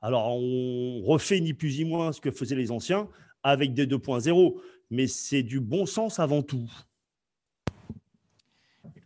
Alors, 0.00 0.36
on 0.36 1.02
refait 1.02 1.40
ni 1.40 1.54
plus 1.54 1.78
ni 1.78 1.84
moins 1.84 2.12
ce 2.12 2.20
que 2.20 2.30
faisaient 2.30 2.56
les 2.56 2.70
anciens 2.70 3.08
avec 3.42 3.74
des 3.74 3.86
2.0, 3.86 4.60
mais 4.90 5.06
c'est 5.06 5.42
du 5.42 5.60
bon 5.60 5.86
sens 5.86 6.20
avant 6.20 6.42
tout. 6.42 6.70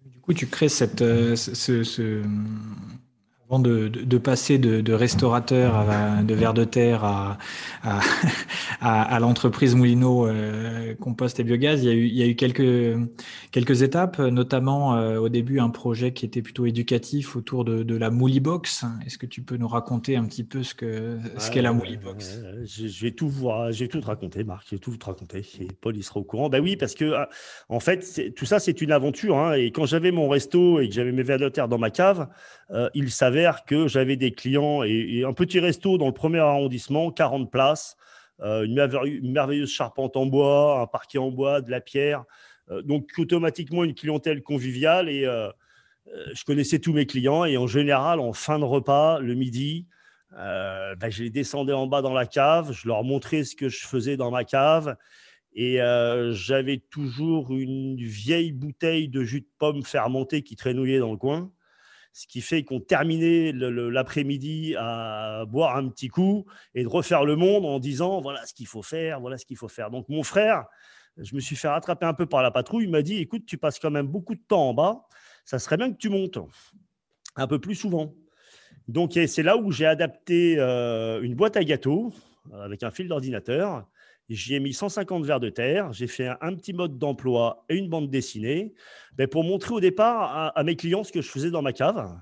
Du 0.05 0.21
coup, 0.21 0.35
tu 0.35 0.47
crées 0.47 0.69
euh, 1.01 1.37
ce, 1.37 2.23
avant 3.49 3.61
de, 3.61 4.19
passer 4.19 4.59
de, 4.59 4.93
restaurateur 4.93 5.77
à, 5.77 6.23
de 6.23 6.35
verre 6.35 6.55
de 6.55 6.65
terre 6.65 7.05
à, 7.05 7.39
à, 8.81 9.21
l'entreprise 9.21 9.77
Moulineau 9.77 10.27
euh, 10.27 10.95
Compost 10.97 11.39
et 11.39 11.45
Biogaz, 11.45 11.83
il 11.83 11.87
y 11.87 11.91
a 11.91 11.95
eu, 11.95 12.07
il 12.07 12.17
y 12.17 12.23
a 12.23 12.27
eu 12.27 12.35
quelques, 12.35 12.99
quelques 13.53 13.83
étapes, 13.83 14.19
notamment 14.19 14.97
euh, 14.97 15.19
au 15.19 15.29
début 15.29 15.61
un 15.61 15.71
projet 15.71 16.13
qui 16.13 16.25
était 16.25 16.43
plutôt 16.43 16.67
éducatif 16.67 17.37
autour 17.37 17.65
de, 17.65 17.97
la 17.97 18.11
Moulibox. 18.11 18.85
Est-ce 19.07 19.17
que 19.17 19.27
tu 19.27 19.43
peux 19.43 19.57
nous 19.57 19.69
raconter 19.69 20.17
un 20.17 20.25
petit 20.25 20.45
peu 20.45 20.63
ce 20.63 20.75
qu'est 20.75 21.17
ce 21.39 21.51
qu'est 21.51 21.63
la 21.63 21.73
Moulibox 21.73 22.41
Je 22.65 23.05
vais 23.05 23.13
tout 23.13 23.29
voir, 23.29 23.71
j'ai 23.71 23.89
tout 23.89 24.01
raconté, 24.01 24.43
Marc, 24.43 24.67
j'ai 24.71 24.79
tout 24.79 24.93
raconté. 25.03 25.47
Et 25.61 25.69
Paul, 25.81 25.97
il 25.97 26.03
sera 26.03 26.21
au 26.21 26.25
courant. 26.25 26.49
Ben 26.49 26.61
oui, 26.61 26.77
parce 26.77 26.95
que 26.95 27.13
ah, 27.13 27.29
en 27.69 27.81
fait, 27.81 28.35
tout 28.35 28.45
ça, 28.45 28.59
c'est 28.59 28.81
une 28.83 28.93
aventure. 28.93 29.39
Hein, 29.39 29.55
et 29.55 29.71
quand 29.71 29.87
j'avais 29.87 30.11
mon 30.11 30.29
resto 30.29 30.81
et 30.81 30.89
que 30.89 30.95
j'avais 30.95 31.13
mes 31.13 31.23
verres 31.23 31.39
de 31.39 31.49
terre 31.49 31.69
dans 31.69 31.79
ma 31.79 31.91
cave, 31.91 32.29
euh, 32.71 32.91
il 32.95 33.11
que 33.67 33.89
j'avais 33.89 34.17
des 34.17 34.33
clients 34.33 34.83
et, 34.83 35.25
un 35.25 35.33
petit 35.33 35.61
resto 35.61 35.99
dans 35.99 36.07
le 36.07 36.13
premier 36.13 36.39
arrondissement, 36.39 37.11
40 37.11 37.51
places, 37.51 37.97
euh, 38.41 38.65
une, 38.65 39.33
merveilleuse 39.33 39.71
charpente 39.71 40.17
en 40.17 40.27
bois, 40.27 40.81
un 40.81 40.87
parquet 40.87 41.19
en 41.19 41.31
bois, 41.31 41.61
de 41.61 41.71
la 41.71 41.81
pierre. 41.81 42.25
Euh, 42.71 42.83
donc 42.83 43.11
automatiquement 43.19 43.85
une 43.85 43.95
clientèle 43.95 44.43
conviviale 44.43 45.09
et 45.09 45.25
je 46.35 46.45
connaissais 46.45 46.79
tous 46.79 46.93
mes 46.93 47.05
clients 47.05 47.45
et 47.45 47.57
en 47.57 47.67
général 47.67 48.21
en 48.21 48.33
fin 48.33 48.59
de 48.59 48.65
repas, 48.65 49.19
le 49.19 49.35
midi, 49.35 49.87
ben, 50.31 51.11
je 51.11 51.25
les 51.25 51.31
descendais 51.31 51.73
en 51.73 51.87
bas 51.87 52.01
dans 52.01 52.13
la 52.13 52.27
cave, 52.27 52.73
je 52.73 52.87
leur 52.87 53.03
montrais 53.03 53.43
ce 53.43 53.57
que 53.57 53.69
je 53.69 53.87
faisais 53.87 54.17
dans 54.17 54.31
ma 54.31 54.45
cave 54.45 54.97
et 55.55 55.79
j'avais 56.31 56.79
toujours 56.79 57.53
une 57.53 57.97
vieille 57.97 58.53
bouteille 58.53 59.09
de 59.09 59.25
jus 59.25 59.41
de 59.41 59.49
pomme 59.59 59.83
fermenté 59.83 60.43
qui 60.43 60.55
traînouillait 60.55 61.01
dans 61.01 61.11
le 61.11 61.19
coin 61.19 61.51
ce 62.17 62.27
qui 62.27 62.41
fait 62.41 62.65
qu'on 62.65 62.81
terminait 62.81 63.53
l'après-midi 63.53 64.75
à 64.79 65.45
boire 65.47 65.77
un 65.77 65.87
petit 65.91 66.09
coup 66.09 66.47
et 66.75 66.83
de 66.83 66.89
refaire 66.89 67.27
le 67.27 67.37
monde 67.37 67.67
en 67.67 67.79
disant 67.79 68.23
voilà 68.23 68.47
ce 68.47 68.55
qu'il 68.55 68.67
faut 68.67 68.83
faire, 68.83 69.21
voilà 69.21 69.37
ce 69.37 69.45
qu'il 69.45 69.59
faut 69.59 69.69
faire. 69.69 69.91
Donc 69.91 70.09
mon 70.09 70.23
frère, 70.23 70.65
je 71.19 71.35
me 71.35 71.41
suis 71.41 71.57
fait 71.57 71.69
rattraper 71.69 72.07
un 72.07 72.15
peu 72.15 72.25
par 72.25 72.43
la 72.43 72.51
patrouille, 72.51 72.85
il 72.85 72.91
m'a 72.91 73.03
dit 73.03 73.19
écoute, 73.19 73.45
tu 73.45 73.59
passes 73.59 73.79
quand 73.79 73.91
même 73.91 74.07
beaucoup 74.07 74.35
de 74.35 74.41
temps 74.41 74.71
en 74.71 74.73
bas, 74.73 75.07
ça 75.45 75.59
serait 75.59 75.77
bien 75.77 75.93
que 75.93 75.99
tu 75.99 76.09
montes 76.09 76.39
un 77.37 77.47
peu 77.47 77.59
plus 77.59 77.75
souvent. 77.75 78.15
Donc 78.89 79.13
c'est 79.27 79.43
là 79.43 79.59
où 79.59 79.71
j'ai 79.71 79.85
adapté 79.85 80.59
euh, 80.59 81.21
une 81.21 81.35
boîte 81.35 81.59
à 81.59 81.65
gâteaux 81.65 82.15
avec 82.63 82.83
un 82.83 82.91
fil 82.91 83.09
d'ordinateur 83.09 83.87
J'y 84.29 84.55
ai 84.55 84.61
mis 84.61 84.73
150 84.73 85.25
verres 85.25 85.41
de 85.41 85.51
terre, 85.51 85.93
j'ai 85.93 86.09
fait 86.09 86.29
un, 86.41 86.55
petit 86.55 86.73
mode 86.73 86.99
d'emploi 86.99 87.65
et 87.69 87.77
une 87.77 87.89
bande 87.89 88.11
dessinée 88.11 88.75
ben, 89.15 89.29
pour 89.29 89.45
montrer 89.45 89.73
au 89.73 89.81
départ 89.81 90.53
à, 90.57 90.63
mes 90.65 90.75
clients 90.75 91.05
ce 91.05 91.13
que 91.13 91.23
je 91.23 91.31
faisais 91.31 91.51
dans 91.51 91.63
ma 91.63 91.73
cave. 91.73 92.19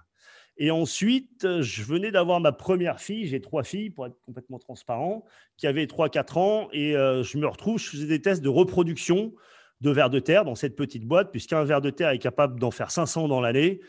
Et 0.57 0.71
ensuite, 0.71 1.61
je 1.63 1.83
venais 1.83 2.11
d'avoir 2.11 2.41
ma 2.41 2.53
première 2.53 3.01
fille, 3.01 3.27
j'ai 3.27 3.41
trois 3.41 3.65
filles 3.65 3.91
pour 3.91 4.07
être 4.07 4.21
complètement 4.21 4.59
transparent, 4.59 5.25
qui 5.57 5.67
avaient 5.67 5.87
3-4 5.87 6.39
ans, 6.39 6.69
et 6.73 6.95
euh, 6.95 7.23
je 7.23 7.39
me 7.39 7.47
retrouve, 7.47 7.79
je 7.79 7.89
faisais 7.89 8.07
des 8.07 8.21
tests 8.21 8.43
de 8.43 8.49
reproduction 8.49 9.33
de 9.81 9.91
verres 9.91 10.11
de 10.11 10.21
terre 10.21 10.45
dans 10.45 10.55
cette 10.55 10.77
petite 10.77 11.05
boîte, 11.07 11.31
puisqu'un 11.31 11.65
verre 11.65 11.81
de 11.81 11.91
terre 11.91 12.11
est 12.11 12.19
capable 12.19 12.61
d'en 12.61 12.71
faire 12.71 12.91
500 12.91 13.29
dans 13.29 13.41
l'année. 13.41 13.81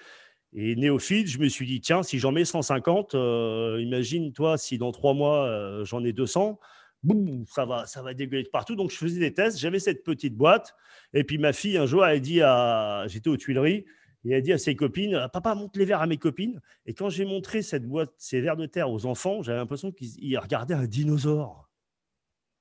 Et 0.53 0.75
néophyte, 0.75 1.27
je 1.27 1.37
me 1.37 1.49
suis 1.49 1.67
dit, 1.67 1.81
tiens, 1.81 2.01
si 2.01 2.17
j'en 2.17 2.31
mets 2.31 2.45
150, 2.45 3.13
euh, 3.13 3.77
imagine 3.81 4.31
toi 4.31 4.57
si 4.57 4.77
dans 4.77 4.91
trois 4.91 5.13
mois 5.13 5.45
euh, 5.45 5.83
j'en 5.83 6.03
ai 6.03 6.13
200, 6.13 6.59
boum, 7.05 7.45
ça 7.47 7.65
va, 7.65 7.85
ça 7.85 8.01
va 8.01 8.13
dégueuler 8.13 8.43
de 8.43 8.49
partout. 8.49 8.75
Donc, 8.75 8.91
je 8.91 8.97
faisais 8.97 9.19
des 9.19 9.33
tests. 9.33 9.57
J'avais 9.59 9.79
cette 9.79 10.03
petite 10.03 10.35
boîte. 10.35 10.75
Et 11.13 11.23
puis, 11.23 11.37
ma 11.37 11.53
fille, 11.53 11.77
un 11.77 11.85
jour, 11.85 12.05
elle 12.05 12.17
a 12.17 12.19
dit 12.19 12.41
à. 12.41 13.05
J'étais 13.07 13.29
aux 13.29 13.37
Tuileries. 13.37 13.85
Il 14.25 14.33
a 14.33 14.41
dit 14.41 14.51
à 14.51 14.57
ses 14.57 14.75
copines 14.75 15.27
Papa, 15.31 15.53
montre 15.53 15.77
les 15.77 15.85
verres 15.85 16.01
à 16.01 16.07
mes 16.07 16.17
copines. 16.17 16.59
Et 16.87 16.93
quand 16.95 17.09
j'ai 17.09 17.25
montré 17.25 17.61
cette 17.61 17.85
boîte, 17.85 18.11
ces 18.17 18.41
verres 18.41 18.57
de 18.57 18.65
terre 18.65 18.89
aux 18.89 19.05
enfants, 19.05 19.43
j'avais 19.43 19.59
l'impression 19.59 19.91
qu'ils 19.91 20.37
regardaient 20.39 20.73
un 20.73 20.87
dinosaure. 20.87 21.69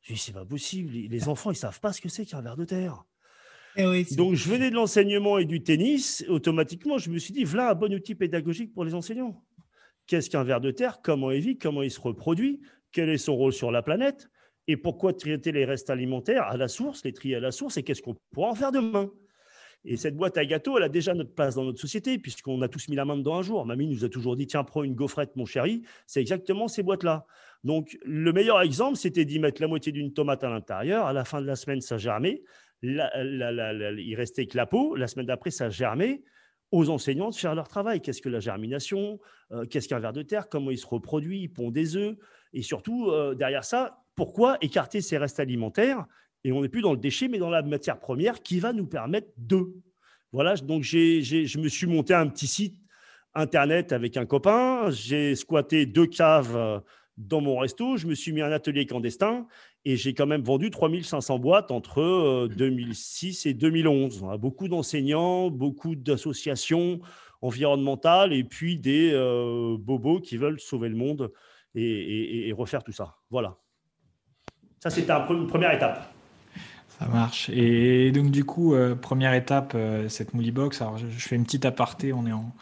Je 0.02 0.08
lui 0.08 0.12
ai 0.12 0.16
dit 0.16 0.22
C'est 0.22 0.32
pas 0.32 0.44
possible. 0.44 0.92
Les 0.92 1.28
enfants, 1.28 1.50
ils 1.50 1.56
savent 1.56 1.80
pas 1.80 1.94
ce 1.94 2.02
que 2.02 2.10
c'est 2.10 2.26
qu'un 2.26 2.42
verre 2.42 2.58
de 2.58 2.66
terre. 2.66 3.04
Eh 3.76 4.04
Donc, 4.14 4.34
je 4.34 4.48
venais 4.48 4.70
de 4.70 4.74
l'enseignement 4.74 5.38
et 5.38 5.46
du 5.46 5.62
tennis. 5.62 6.22
Automatiquement, 6.28 6.98
je 6.98 7.10
me 7.10 7.18
suis 7.18 7.32
dit 7.32 7.44
Voilà 7.44 7.70
un 7.70 7.74
bon 7.74 7.92
outil 7.94 8.14
pédagogique 8.14 8.74
pour 8.74 8.84
les 8.84 8.94
enseignants. 8.94 9.42
Qu'est-ce 10.06 10.28
qu'un 10.28 10.44
verre 10.44 10.60
de 10.60 10.70
terre? 10.70 11.00
Comment 11.02 11.30
il 11.30 11.40
vit? 11.40 11.56
Comment 11.56 11.82
il 11.82 11.90
se 11.90 12.00
reproduit? 12.00 12.60
Quel 12.92 13.08
est 13.08 13.18
son 13.18 13.34
rôle 13.34 13.54
sur 13.54 13.72
la 13.72 13.82
planète? 13.82 14.28
Et 14.66 14.76
pourquoi 14.76 15.12
traiter 15.12 15.52
les 15.52 15.64
restes 15.64 15.90
alimentaires 15.90 16.44
à 16.44 16.56
la 16.56 16.68
source, 16.68 17.04
les 17.04 17.12
trier 17.12 17.36
à 17.36 17.40
la 17.40 17.52
source 17.52 17.76
Et 17.76 17.82
qu'est-ce 17.82 18.02
qu'on 18.02 18.16
pourra 18.32 18.50
en 18.50 18.54
faire 18.54 18.72
demain? 18.72 19.10
Et 19.86 19.98
cette 19.98 20.16
boîte 20.16 20.38
à 20.38 20.46
gâteaux, 20.46 20.78
elle 20.78 20.84
a 20.84 20.88
déjà 20.88 21.12
notre 21.12 21.34
place 21.34 21.56
dans 21.56 21.64
notre 21.64 21.80
société, 21.80 22.18
puisqu'on 22.18 22.62
a 22.62 22.68
tous 22.68 22.88
mis 22.88 22.96
la 22.96 23.04
main 23.04 23.18
dedans 23.18 23.36
un 23.36 23.42
jour. 23.42 23.66
Mamie 23.66 23.86
nous 23.86 24.04
a 24.04 24.08
toujours 24.08 24.34
dit 24.34 24.46
tiens, 24.46 24.64
prends 24.64 24.82
une 24.82 24.94
gaufrette, 24.94 25.36
mon 25.36 25.44
chéri. 25.44 25.82
C'est 26.06 26.22
exactement 26.22 26.68
ces 26.68 26.82
boîtes-là. 26.82 27.26
Donc, 27.64 27.98
le 28.04 28.32
meilleur 28.32 28.62
exemple, 28.62 28.96
c'était 28.96 29.26
d'y 29.26 29.38
mettre 29.38 29.60
la 29.60 29.68
moitié 29.68 29.92
d'une 29.92 30.12
tomate 30.14 30.42
à 30.42 30.48
l'intérieur. 30.48 31.06
À 31.06 31.12
la 31.12 31.24
fin 31.24 31.42
de 31.42 31.46
la 31.46 31.56
semaine, 31.56 31.82
ça 31.82 31.98
germait. 31.98 32.42
il 32.82 34.14
restait 34.16 34.46
que 34.46 34.56
la 34.56 34.64
peau. 34.64 34.96
La 34.96 35.06
semaine 35.06 35.26
d'après, 35.26 35.50
ça 35.50 35.68
germait. 35.68 36.22
Aux 36.72 36.88
enseignants 36.88 37.30
de 37.30 37.34
faire 37.34 37.54
leur 37.54 37.68
travail. 37.68 38.00
Qu'est-ce 38.00 38.22
que 38.22 38.30
la 38.30 38.40
germination? 38.40 39.20
Euh, 39.52 39.64
Qu'est-ce 39.66 39.88
qu'un 39.88 40.00
ver 40.00 40.12
de 40.12 40.22
terre? 40.22 40.48
Comment 40.48 40.70
il 40.70 40.78
se 40.78 40.86
reproduit? 40.86 41.42
Il 41.42 41.48
pond 41.48 41.70
des 41.70 41.96
œufs. 41.96 42.16
Et 42.52 42.62
surtout, 42.62 43.10
euh, 43.10 43.34
derrière 43.34 43.64
ça, 43.64 44.03
pourquoi 44.16 44.58
écarter 44.60 45.00
ces 45.00 45.18
restes 45.18 45.40
alimentaires 45.40 46.06
et 46.44 46.52
on 46.52 46.62
n'est 46.62 46.68
plus 46.68 46.82
dans 46.82 46.92
le 46.92 46.98
déchet, 46.98 47.28
mais 47.28 47.38
dans 47.38 47.50
la 47.50 47.62
matière 47.62 47.98
première 47.98 48.42
qui 48.42 48.60
va 48.60 48.72
nous 48.72 48.86
permettre 48.86 49.28
de. 49.38 49.74
Voilà, 50.32 50.56
donc 50.56 50.82
je 50.82 51.58
me 51.58 51.68
suis 51.68 51.86
monté 51.86 52.12
un 52.12 52.26
petit 52.26 52.46
site 52.46 52.76
internet 53.34 53.92
avec 53.92 54.16
un 54.16 54.26
copain. 54.26 54.90
J'ai 54.90 55.34
squatté 55.36 55.86
deux 55.86 56.06
caves 56.06 56.56
euh, 56.56 56.80
dans 57.16 57.40
mon 57.40 57.58
resto. 57.58 57.96
Je 57.96 58.06
me 58.06 58.14
suis 58.14 58.32
mis 58.32 58.42
un 58.42 58.52
atelier 58.52 58.84
clandestin 58.84 59.46
et 59.84 59.96
j'ai 59.96 60.12
quand 60.12 60.26
même 60.26 60.42
vendu 60.42 60.70
3500 60.70 61.38
boîtes 61.38 61.70
entre 61.70 62.48
2006 62.48 63.46
euh, 63.46 63.50
et 63.50 63.54
2011. 63.54 64.22
On 64.22 64.30
a 64.30 64.36
beaucoup 64.36 64.68
d'enseignants, 64.68 65.50
beaucoup 65.50 65.94
d'associations 65.94 67.00
environnementales 67.40 68.32
et 68.32 68.44
puis 68.44 68.76
des 68.78 69.12
euh, 69.12 69.76
bobos 69.78 70.20
qui 70.20 70.36
veulent 70.36 70.60
sauver 70.60 70.88
le 70.88 70.96
monde 70.96 71.32
et 71.76 72.54
refaire 72.56 72.84
tout 72.84 72.92
ça. 72.92 73.16
Voilà. 73.30 73.58
Ça, 74.84 74.90
c'était 74.90 75.14
une 75.30 75.46
première 75.46 75.72
étape. 75.72 76.12
Ça 76.98 77.06
marche. 77.06 77.48
Et 77.48 78.12
donc, 78.12 78.30
du 78.30 78.44
coup, 78.44 78.74
euh, 78.74 78.94
première 78.94 79.32
étape, 79.32 79.72
euh, 79.74 80.10
cette 80.10 80.34
Mouli 80.34 80.50
Box. 80.50 80.82
Alors, 80.82 80.98
je, 80.98 81.06
fais 81.06 81.36
une 81.36 81.44
petite 81.44 81.64
aparté. 81.64 82.12
On 82.12 82.26
est 82.26 82.32
en, 82.32 82.52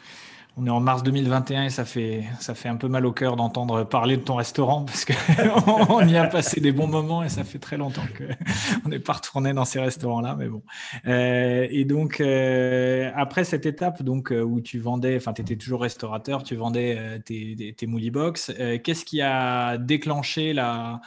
on 0.57 0.65
est 0.65 0.71
en 0.71 0.79
mars 0.79 1.03
2021 1.03 1.65
et 1.65 1.71
ça 1.71 1.85
fait, 1.85 2.23
ça 2.39 2.55
fait 2.55 2.69
un 2.69 2.77
peu 2.77 2.87
mal 2.87 3.07
au 3.07 3.11
cœur 3.11 3.35
d'entendre 3.35 3.83
parler 3.83 4.17
de 4.19 4.23
ton 4.23 4.37
restaurant 4.37 4.83
parce 4.87 5.05
qu'on 5.05 6.07
y 6.07 6.17
a 6.17 6.29
passé 6.29 6.61
des 6.61 6.71
bons 6.71 6.87
moments 6.87 7.25
et 7.25 7.29
ça 7.29 7.43
fait 7.43 7.59
très 7.59 7.77
longtemps 7.77 8.07
qu'on 8.17 8.89
n'est 8.89 9.01
pas 9.01 9.15
retourné 9.15 9.53
dans 9.53 9.65
ces 9.65 9.81
restaurants-là. 9.81 10.37
Mais 10.39 10.47
bon. 10.47 10.63
Euh, 11.09 11.67
et 11.71 11.85
donc, 11.85 12.21
après 12.21 13.43
cette 13.43 13.67
étape 13.67 14.01
donc, 14.05 14.33
où 14.33 14.61
tu 14.61 14.79
vendais, 14.79 15.17
enfin, 15.17 15.33
tu 15.33 15.43
étais 15.43 15.57
toujours 15.57 15.81
restaurateur, 15.83 16.45
tu 16.45 16.55
vendais 16.55 17.21
tes, 17.25 17.75
tes, 17.77 17.87
Box, 18.13 18.53
qu'est-ce 18.85 19.05
qui 19.05 19.21
a 19.23 19.77
déclenché 19.77 20.53
la 20.53 21.01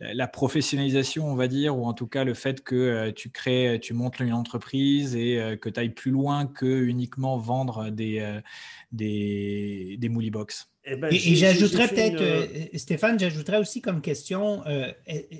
la 0.00 0.28
professionnalisation, 0.28 1.26
on 1.26 1.34
va 1.34 1.48
dire, 1.48 1.78
ou 1.78 1.86
en 1.86 1.94
tout 1.94 2.06
cas 2.06 2.24
le 2.24 2.34
fait 2.34 2.62
que 2.62 2.74
euh, 2.74 3.12
tu 3.12 3.30
crées, 3.30 3.78
tu 3.80 3.94
montes 3.94 4.20
une 4.20 4.32
entreprise 4.32 5.16
et 5.16 5.38
euh, 5.38 5.56
que 5.56 5.70
tu 5.70 5.80
ailles 5.80 5.94
plus 5.94 6.10
loin 6.10 6.46
que 6.46 6.66
uniquement 6.66 7.38
vendre 7.38 7.88
des, 7.88 8.18
euh, 8.20 8.40
des, 8.92 9.96
des 9.98 10.08
box. 10.08 10.70
Eh 10.84 10.96
ben, 10.96 11.08
et, 11.10 11.18
j'ajouterais 11.18 11.88
peut-être, 11.88 12.78
Stéphane, 12.78 13.18
j'ajouterais 13.18 13.58
aussi 13.58 13.80
comme 13.80 14.00
question, 14.00 14.62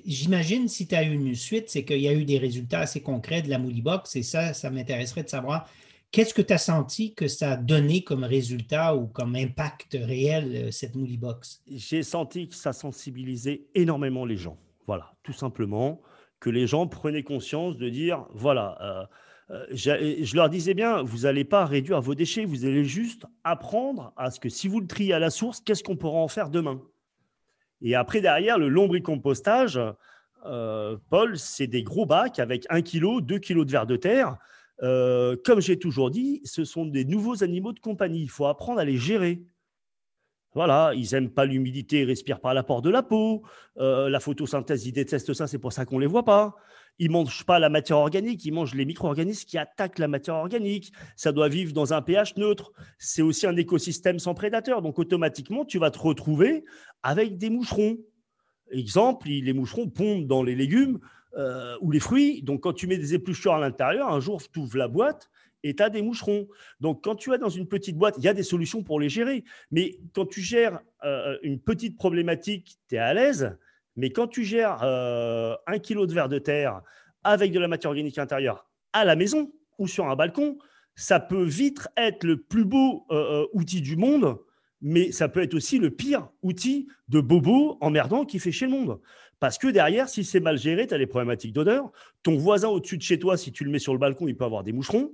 j'imagine 0.05 0.67
si 0.67 0.89
tu 0.89 0.95
as 0.97 1.05
eu 1.05 1.13
une 1.13 1.37
suite, 1.37 1.69
c'est 1.69 1.85
qu'il 1.85 2.01
y 2.01 2.09
a 2.09 2.13
eu 2.13 2.25
des 2.25 2.39
résultats 2.39 2.81
assez 2.81 3.01
concrets 3.01 3.43
de 3.43 3.51
la 3.51 3.59
box 3.59 4.17
et 4.17 4.25
ça, 4.25 4.55
ça 4.55 4.71
m'intéresserait 4.71 5.23
de 5.23 5.29
savoir 5.29 5.71
Qu'est-ce 6.13 6.33
que 6.33 6.43
tu 6.43 6.53
as 6.53 6.59
senti 6.59 7.15
que 7.15 7.29
ça 7.29 7.53
a 7.53 7.57
donné 7.57 8.03
comme 8.03 8.25
résultat 8.25 8.97
ou 8.97 9.07
comme 9.07 9.35
impact 9.37 9.99
réel, 10.01 10.53
euh, 10.55 10.71
cette 10.71 10.95
Moody 10.95 11.19
Box? 11.19 11.63
J'ai 11.67 12.03
senti 12.03 12.49
que 12.49 12.55
ça 12.55 12.73
sensibilisait 12.73 13.67
énormément 13.75 14.25
les 14.25 14.37
gens. 14.37 14.57
Voilà, 14.87 15.15
tout 15.23 15.33
simplement, 15.33 16.01
que 16.41 16.49
les 16.49 16.67
gens 16.67 16.87
prenaient 16.87 17.25
conscience 17.25 17.77
de 17.77 17.89
dire, 17.89 18.25
voilà, 18.33 18.79
euh, 18.81 19.07
euh, 19.51 19.67
je 19.73 20.37
leur 20.37 20.49
disais 20.49 20.75
bien, 20.75 21.03
vous 21.03 21.19
n'allez 21.19 21.45
pas 21.45 21.65
réduire 21.65 22.01
vos 22.01 22.15
déchets, 22.15 22.45
vous 22.45 22.65
allez 22.65 22.85
juste 22.85 23.27
apprendre 23.45 24.13
à 24.17 24.31
ce 24.31 24.41
que 24.41 24.49
si 24.49 24.69
vous 24.69 24.81
le 24.81 24.87
triez 24.87 25.13
à 25.13 25.19
la 25.19 25.31
source, 25.31 25.61
qu'est-ce 25.61 25.85
qu'on 25.85 25.97
pourra 25.97 26.19
en 26.19 26.29
faire 26.29 26.51
demain? 26.51 26.81
Et 27.83 27.95
après, 27.95 28.21
derrière, 28.21 28.59
le 28.59 28.69
lombricompostage, 28.69 29.79
euh, 30.47 30.97
Paul, 31.11 31.39
c'est 31.39 31.67
des 31.67 31.83
gros 31.83 32.07
bacs 32.07 32.39
avec 32.39 32.67
1 32.71 32.83
kg, 32.83 33.21
2 33.21 33.39
kg 33.39 33.65
de 33.65 33.71
verre 33.71 33.87
de 33.87 33.97
terre. 33.97 34.37
Euh, 34.83 35.37
comme 35.45 35.61
j'ai 35.61 35.79
toujours 35.79 36.11
dit, 36.11 36.41
ce 36.45 36.65
sont 36.65 36.87
des 36.87 37.05
nouveaux 37.05 37.43
animaux 37.43 37.73
de 37.73 37.81
compagnie. 37.81 38.23
Il 38.23 38.31
faut 38.31 38.47
apprendre 38.47 38.81
à 38.81 38.85
les 38.85 38.97
gérer. 38.97 39.43
Voilà, 40.55 40.93
ils 40.95 41.13
n'aiment 41.13 41.31
pas 41.31 41.45
l'humidité, 41.45 42.01
ils 42.01 42.07
respirent 42.07 42.41
par 42.41 42.55
l'apport 42.55 42.81
de 42.81 42.89
la 42.89 43.03
peau. 43.03 43.43
Euh, 43.77 44.09
la 44.09 44.21
photosynthèse, 44.21 44.87
ils 44.87 44.93
détestent 44.93 45.35
ça, 45.35 45.47
c'est 45.47 45.59
pour 45.59 45.73
ça 45.75 45.85
qu'on 45.85 45.97
ne 45.97 46.01
les 46.01 46.07
voit 46.07 46.25
pas. 46.25 46.57
Ils 46.99 47.09
ne 47.09 47.13
mangent 47.13 47.45
pas 47.45 47.59
la 47.59 47.69
matière 47.69 47.99
organique, 47.99 48.43
ils 48.47 48.53
mangent 48.53 48.75
les 48.75 48.87
micro-organismes 48.87 49.47
qui 49.47 49.59
attaquent 49.59 49.99
la 49.99 50.09
matière 50.09 50.37
organique. 50.37 50.93
Ça 51.15 51.31
doit 51.31 51.49
vivre 51.49 51.75
dans 51.75 51.93
un 51.93 52.01
pH 52.01 52.37
neutre. 52.37 52.73
C'est 52.99 53.21
aussi 53.21 53.47
un 53.47 53.55
écosystème 53.57 54.19
sans 54.19 54.33
prédateurs. 54.33 54.81
Donc 54.81 54.99
automatiquement, 54.99 55.67
tu 55.67 55.79
vas 55.79 55.91
te 55.91 55.99
retrouver 55.99 56.65
avec 57.03 57.37
des 57.37 57.51
moucherons. 57.51 57.99
Exemple, 58.71 59.29
les 59.29 59.53
moucherons 59.53 59.91
pondent 59.91 60.27
dans 60.27 60.43
les 60.43 60.55
légumes. 60.55 61.01
Euh, 61.37 61.77
ou 61.83 61.91
les 61.91 62.01
fruits. 62.01 62.41
Donc, 62.43 62.63
quand 62.63 62.73
tu 62.73 62.87
mets 62.87 62.97
des 62.97 63.13
épluchures 63.13 63.53
à 63.53 63.61
l'intérieur, 63.61 64.09
un 64.09 64.21
jour, 64.21 64.41
tu 64.51 64.59
ouvres 64.59 64.79
la 64.79 64.89
boîte 64.89 65.29
et 65.63 65.77
tu 65.77 65.83
as 65.83 65.91
des 65.91 66.01
moucherons. 66.01 66.49
Donc, 66.81 67.05
quand 67.05 67.15
tu 67.15 67.31
es 67.35 67.37
dans 67.37 67.51
une 67.51 67.69
petite 67.69 67.99
boîte, 67.99 68.15
il 68.17 68.25
y 68.25 68.29
a 68.29 68.33
des 68.33 68.43
solutions 68.43 68.83
pour 68.83 68.99
les 69.01 69.11
gérer. 69.11 69.45
Mais 69.71 70.01
quand 70.15 70.25
tu 70.25 70.41
gères 70.41 70.81
euh, 71.05 71.37
une 71.43 71.61
petite 71.61 71.99
problématique, 71.99 72.79
tu 72.89 72.95
es 72.95 72.99
à 72.99 73.13
l'aise. 73.13 73.55
Mais 73.97 74.09
quand 74.09 74.29
tu 74.29 74.45
gères 74.45 74.83
euh, 74.83 75.55
un 75.67 75.79
kilo 75.79 76.07
de 76.07 76.15
verre 76.15 76.31
de 76.31 76.39
terre 76.39 76.81
avec 77.23 77.53
de 77.53 77.61
la 77.61 77.69
matière 77.69 77.91
organique 77.91 78.17
intérieure 78.17 78.71
à 78.95 79.05
la 79.05 79.15
maison 79.15 79.53
ou 79.79 79.89
sur 79.89 80.09
un 80.09 80.17
balcon, 80.17 80.57
ça 80.95 81.21
peut 81.21 81.45
vite 81.45 81.87
être 81.99 82.25
le 82.25 82.41
plus 82.41 82.65
beau 82.65 83.07
outil 83.53 83.83
du 83.83 83.97
monde, 83.97 84.39
mais 84.89 85.11
ça 85.11 85.29
peut 85.29 85.43
être 85.43 85.55
aussi 85.55 85.81
le 85.81 85.91
pire 85.91 86.29
outil 86.43 86.87
de 87.09 87.21
bobo 87.21 87.77
emmerdant 87.81 88.25
qui 88.25 88.39
fait 88.39 88.53
chez 88.53 88.67
le 88.67 88.71
monde. 88.71 89.01
Parce 89.41 89.59
que 89.59 89.67
derrière, 89.67 90.09
si 90.09 90.23
c'est 90.23 90.39
mal 90.39 90.59
géré, 90.59 90.87
tu 90.87 90.95
as 90.95 90.99
les 90.99 91.09
problématiques 91.09 91.53
d'odeur. 91.53 91.91
Ton 92.23 92.37
voisin 92.37 92.69
au-dessus 92.69 92.97
de 92.97 93.03
chez 93.03 93.19
toi, 93.19 93.37
si 93.37 93.51
tu 93.51 93.65
le 93.65 93.71
mets 93.73 93.81
sur 93.81 93.93
le 93.93 93.99
balcon, 93.99 94.29
il 94.29 94.37
peut 94.37 94.45
avoir 94.45 94.63
des 94.63 94.73
moucherons. 94.73 95.11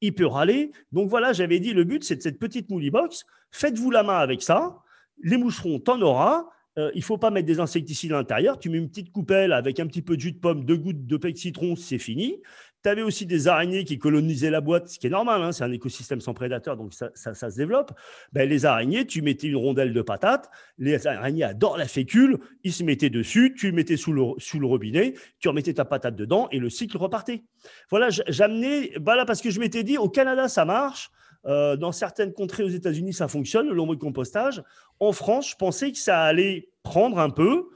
Il 0.00 0.14
peut 0.14 0.24
râler. 0.24 0.70
Donc 0.92 1.10
voilà, 1.10 1.32
j'avais 1.32 1.58
dit, 1.58 1.72
le 1.72 1.82
but, 1.82 2.04
c'est 2.04 2.14
de 2.14 2.22
cette 2.22 2.38
petite 2.38 2.70
mouli 2.70 2.92
box. 2.92 3.24
Faites-vous 3.50 3.90
la 3.90 4.04
main 4.04 4.18
avec 4.18 4.40
ça. 4.40 4.78
Les 5.20 5.36
moucherons, 5.36 5.80
t'en 5.80 6.00
auras. 6.00 6.46
Euh, 6.78 6.92
il 6.94 6.98
ne 6.98 7.04
faut 7.04 7.18
pas 7.18 7.30
mettre 7.30 7.46
des 7.46 7.58
insecticides 7.58 8.12
à 8.12 8.18
l'intérieur. 8.18 8.60
Tu 8.60 8.70
mets 8.70 8.78
une 8.78 8.88
petite 8.88 9.10
coupelle 9.10 9.52
avec 9.52 9.80
un 9.80 9.88
petit 9.88 10.02
peu 10.02 10.14
de 10.14 10.20
jus 10.20 10.32
de 10.32 10.38
pomme, 10.38 10.64
deux 10.64 10.76
gouttes 10.76 11.06
de 11.06 11.16
pec 11.16 11.36
citron, 11.36 11.74
c'est 11.74 11.98
fini. 11.98 12.36
Tu 12.82 12.88
avais 12.88 13.02
aussi 13.02 13.26
des 13.26 13.48
araignées 13.48 13.84
qui 13.84 13.98
colonisaient 13.98 14.50
la 14.50 14.60
boîte, 14.60 14.88
ce 14.88 14.98
qui 14.98 15.08
est 15.08 15.10
normal, 15.10 15.42
hein, 15.42 15.50
c'est 15.50 15.64
un 15.64 15.72
écosystème 15.72 16.20
sans 16.20 16.32
prédateurs, 16.32 16.76
donc 16.76 16.94
ça, 16.94 17.10
se 17.34 17.56
développe. 17.56 17.92
Ben, 18.32 18.48
les 18.48 18.66
araignées, 18.66 19.04
tu 19.04 19.20
mettais 19.20 19.48
une 19.48 19.56
rondelle 19.56 19.92
de 19.92 20.02
patate, 20.02 20.48
les 20.78 21.06
araignées 21.06 21.42
adorent 21.42 21.76
la 21.76 21.88
fécule, 21.88 22.38
ils 22.62 22.72
se 22.72 22.84
mettaient 22.84 23.10
dessus, 23.10 23.54
tu 23.58 23.72
mettais 23.72 23.96
sous 23.96 24.12
le, 24.12 24.66
robinet, 24.66 25.14
tu 25.40 25.48
remettais 25.48 25.74
ta 25.74 25.84
patate 25.84 26.14
dedans 26.14 26.48
et 26.52 26.58
le 26.60 26.70
cycle 26.70 26.96
repartait. 26.98 27.42
Voilà, 27.90 28.10
j'amenais, 28.10 28.92
voilà, 29.04 29.24
parce 29.24 29.40
que 29.40 29.50
je 29.50 29.58
m'étais 29.58 29.82
dit, 29.82 29.98
au 29.98 30.08
Canada, 30.08 30.48
ça 30.48 30.64
marche. 30.64 31.10
Euh, 31.46 31.76
dans 31.76 31.92
certaines 31.92 32.32
contrées 32.32 32.64
aux 32.64 32.68
États-Unis, 32.68 33.12
ça 33.12 33.28
fonctionne, 33.28 33.68
le 33.68 33.74
lombricompostage. 33.74 34.62
En 35.00 35.12
France, 35.12 35.50
je 35.50 35.56
pensais 35.56 35.92
que 35.92 35.98
ça 35.98 36.22
allait 36.22 36.68
prendre 36.82 37.18
un 37.18 37.30
peu. 37.30 37.68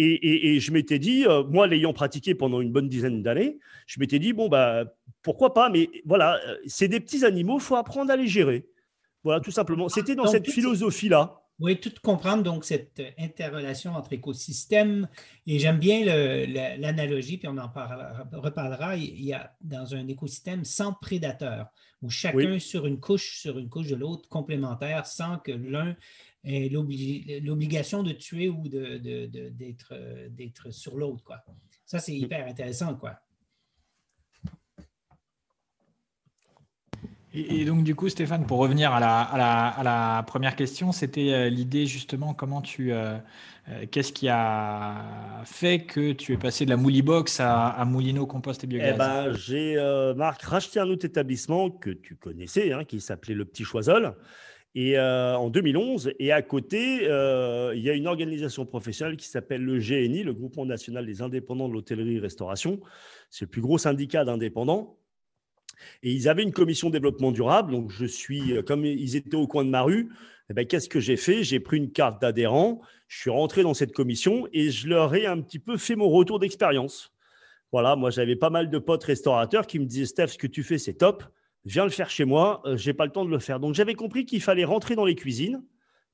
Et, 0.00 0.60
je 0.60 0.70
m'étais 0.70 1.00
dit, 1.00 1.26
euh, 1.26 1.42
moi 1.42 1.66
l'ayant 1.66 1.92
pratiqué 1.92 2.34
pendant 2.34 2.60
une 2.60 2.70
bonne 2.70 2.88
dizaine 2.88 3.20
d'années, 3.20 3.58
je 3.86 3.98
m'étais 3.98 4.20
dit, 4.20 4.32
bon, 4.32 4.48
bah, 4.48 4.84
pourquoi 5.22 5.52
pas, 5.52 5.70
mais 5.70 5.90
voilà, 6.04 6.38
euh, 6.46 6.56
c'est 6.66 6.86
des 6.86 7.00
petits 7.00 7.24
animaux, 7.24 7.58
il 7.58 7.62
faut 7.62 7.74
apprendre 7.74 8.12
à 8.12 8.16
les 8.16 8.28
gérer. 8.28 8.68
Voilà, 9.24 9.40
tout 9.40 9.50
simplement. 9.50 9.88
C'était 9.88 10.14
dans 10.14 10.28
cette 10.28 10.48
philosophie-là. 10.48 11.42
Oui, 11.60 11.80
tout 11.80 11.92
comprendre 12.04 12.44
donc 12.44 12.64
cette 12.64 13.02
interrelation 13.18 13.96
entre 13.96 14.12
écosystèmes. 14.12 15.08
Et 15.44 15.58
j'aime 15.58 15.78
bien 15.78 16.04
l'analogie, 16.78 17.36
puis 17.36 17.48
on 17.48 17.58
en 17.58 17.68
reparlera. 18.32 18.94
Il 18.94 19.24
y 19.24 19.32
a 19.32 19.52
dans 19.60 19.92
un 19.96 20.06
écosystème 20.06 20.64
sans 20.64 20.92
prédateurs, 20.92 21.66
où 22.00 22.10
chacun 22.10 22.60
sur 22.60 22.86
une 22.86 23.00
couche, 23.00 23.40
sur 23.40 23.58
une 23.58 23.68
couche 23.68 23.88
de 23.88 23.96
l'autre, 23.96 24.28
complémentaire, 24.28 25.04
sans 25.06 25.38
que 25.38 25.50
l'un 25.50 25.96
l'obligation 26.44 28.02
de 28.02 28.12
tuer 28.12 28.48
ou 28.48 28.68
d'être 28.68 30.70
sur 30.70 30.96
l'autre. 30.96 31.24
Quoi. 31.24 31.44
Ça, 31.84 31.98
c'est 31.98 32.12
mm. 32.12 32.24
hyper 32.24 32.46
intéressant. 32.46 32.94
Quoi. 32.94 33.18
Et, 37.34 37.66
donc, 37.66 37.84
du 37.84 37.94
coup, 37.94 38.08
Stéphane, 38.08 38.46
pour 38.46 38.58
revenir 38.58 38.92
à 38.92 39.00
la, 39.00 39.20
à 39.20 39.82
la, 39.82 40.22
première 40.22 40.56
question, 40.56 40.92
c'était 40.92 41.32
euh, 41.32 41.50
l'idée 41.50 41.84
justement 41.84 42.32
comment 42.32 42.62
tu. 42.62 42.92
Euh, 42.92 43.18
euh, 43.68 43.84
qu'est-ce 43.90 44.14
qui 44.14 44.30
a 44.30 45.42
fait 45.44 45.80
que 45.80 46.12
tu 46.12 46.32
es 46.32 46.38
passé 46.38 46.64
de 46.64 46.70
la 46.70 46.78
Moulibox 46.78 47.40
à, 47.40 47.68
à 47.68 47.84
Moulino 47.84 48.26
Compost 48.26 48.64
et 48.64 48.66
Biogaz? 48.66 48.94
Eh 48.94 48.98
ben, 48.98 49.32
J'ai, 49.34 50.12
Marc, 50.16 50.40
racheté 50.42 50.80
un 50.80 50.88
autre 50.88 51.04
établissement 51.04 51.70
que 51.70 51.90
tu 51.90 52.16
connaissais, 52.16 52.72
hein, 52.72 52.84
qui 52.84 52.98
s'appelait 52.98 53.34
Le 53.34 53.44
Petit 53.44 53.64
Choiseul. 53.64 54.14
Et 54.80 54.96
en 54.96 55.50
2011, 55.50 56.12
et 56.20 56.30
à 56.30 56.40
côté, 56.40 57.02
il 57.02 57.82
y 57.82 57.90
a 57.90 57.94
une 57.94 58.06
organisation 58.06 58.64
professionnelle 58.64 59.16
qui 59.16 59.26
s'appelle 59.26 59.64
le 59.64 59.78
GNI, 59.78 60.22
le 60.22 60.32
Groupement 60.32 60.66
national 60.66 61.04
des 61.04 61.20
indépendants 61.20 61.68
de 61.68 61.72
l'hôtellerie-restauration. 61.72 62.78
C'est 63.28 63.46
le 63.46 63.50
plus 63.50 63.60
gros 63.60 63.78
syndicat 63.78 64.24
d'indépendants. 64.24 64.96
Et 66.02 66.12
ils 66.12 66.28
avaient 66.28 66.42
une 66.42 66.52
commission 66.52 66.90
développement 66.90 67.32
durable. 67.32 67.72
Donc, 67.72 67.90
je 67.90 68.04
suis, 68.04 68.52
euh, 68.52 68.62
comme 68.62 68.84
ils 68.84 69.16
étaient 69.16 69.36
au 69.36 69.46
coin 69.46 69.64
de 69.64 69.70
ma 69.70 69.82
rue, 69.82 70.10
eh 70.48 70.54
ben, 70.54 70.64
qu'est-ce 70.64 70.88
que 70.88 71.00
j'ai 71.00 71.16
fait? 71.16 71.42
J'ai 71.42 71.60
pris 71.60 71.76
une 71.76 71.90
carte 71.90 72.20
d'adhérent, 72.20 72.80
je 73.06 73.18
suis 73.18 73.30
rentré 73.30 73.62
dans 73.62 73.74
cette 73.74 73.92
commission 73.92 74.48
et 74.52 74.70
je 74.70 74.88
leur 74.88 75.14
ai 75.14 75.26
un 75.26 75.40
petit 75.40 75.58
peu 75.58 75.76
fait 75.76 75.96
mon 75.96 76.08
retour 76.08 76.38
d'expérience. 76.38 77.12
Voilà, 77.72 77.96
moi, 77.96 78.10
j'avais 78.10 78.36
pas 78.36 78.50
mal 78.50 78.70
de 78.70 78.78
potes 78.78 79.04
restaurateurs 79.04 79.66
qui 79.66 79.78
me 79.78 79.84
disaient 79.84 80.06
Steph, 80.06 80.28
ce 80.28 80.38
que 80.38 80.46
tu 80.46 80.62
fais, 80.62 80.78
c'est 80.78 80.94
top. 80.94 81.24
Viens 81.64 81.84
le 81.84 81.90
faire 81.90 82.10
chez 82.10 82.24
moi. 82.24 82.62
Euh, 82.64 82.76
j'ai 82.76 82.94
pas 82.94 83.04
le 83.04 83.12
temps 83.12 83.24
de 83.24 83.30
le 83.30 83.38
faire. 83.38 83.60
Donc, 83.60 83.74
j'avais 83.74 83.94
compris 83.94 84.24
qu'il 84.24 84.40
fallait 84.40 84.64
rentrer 84.64 84.94
dans 84.94 85.04
les 85.04 85.14
cuisines, 85.14 85.62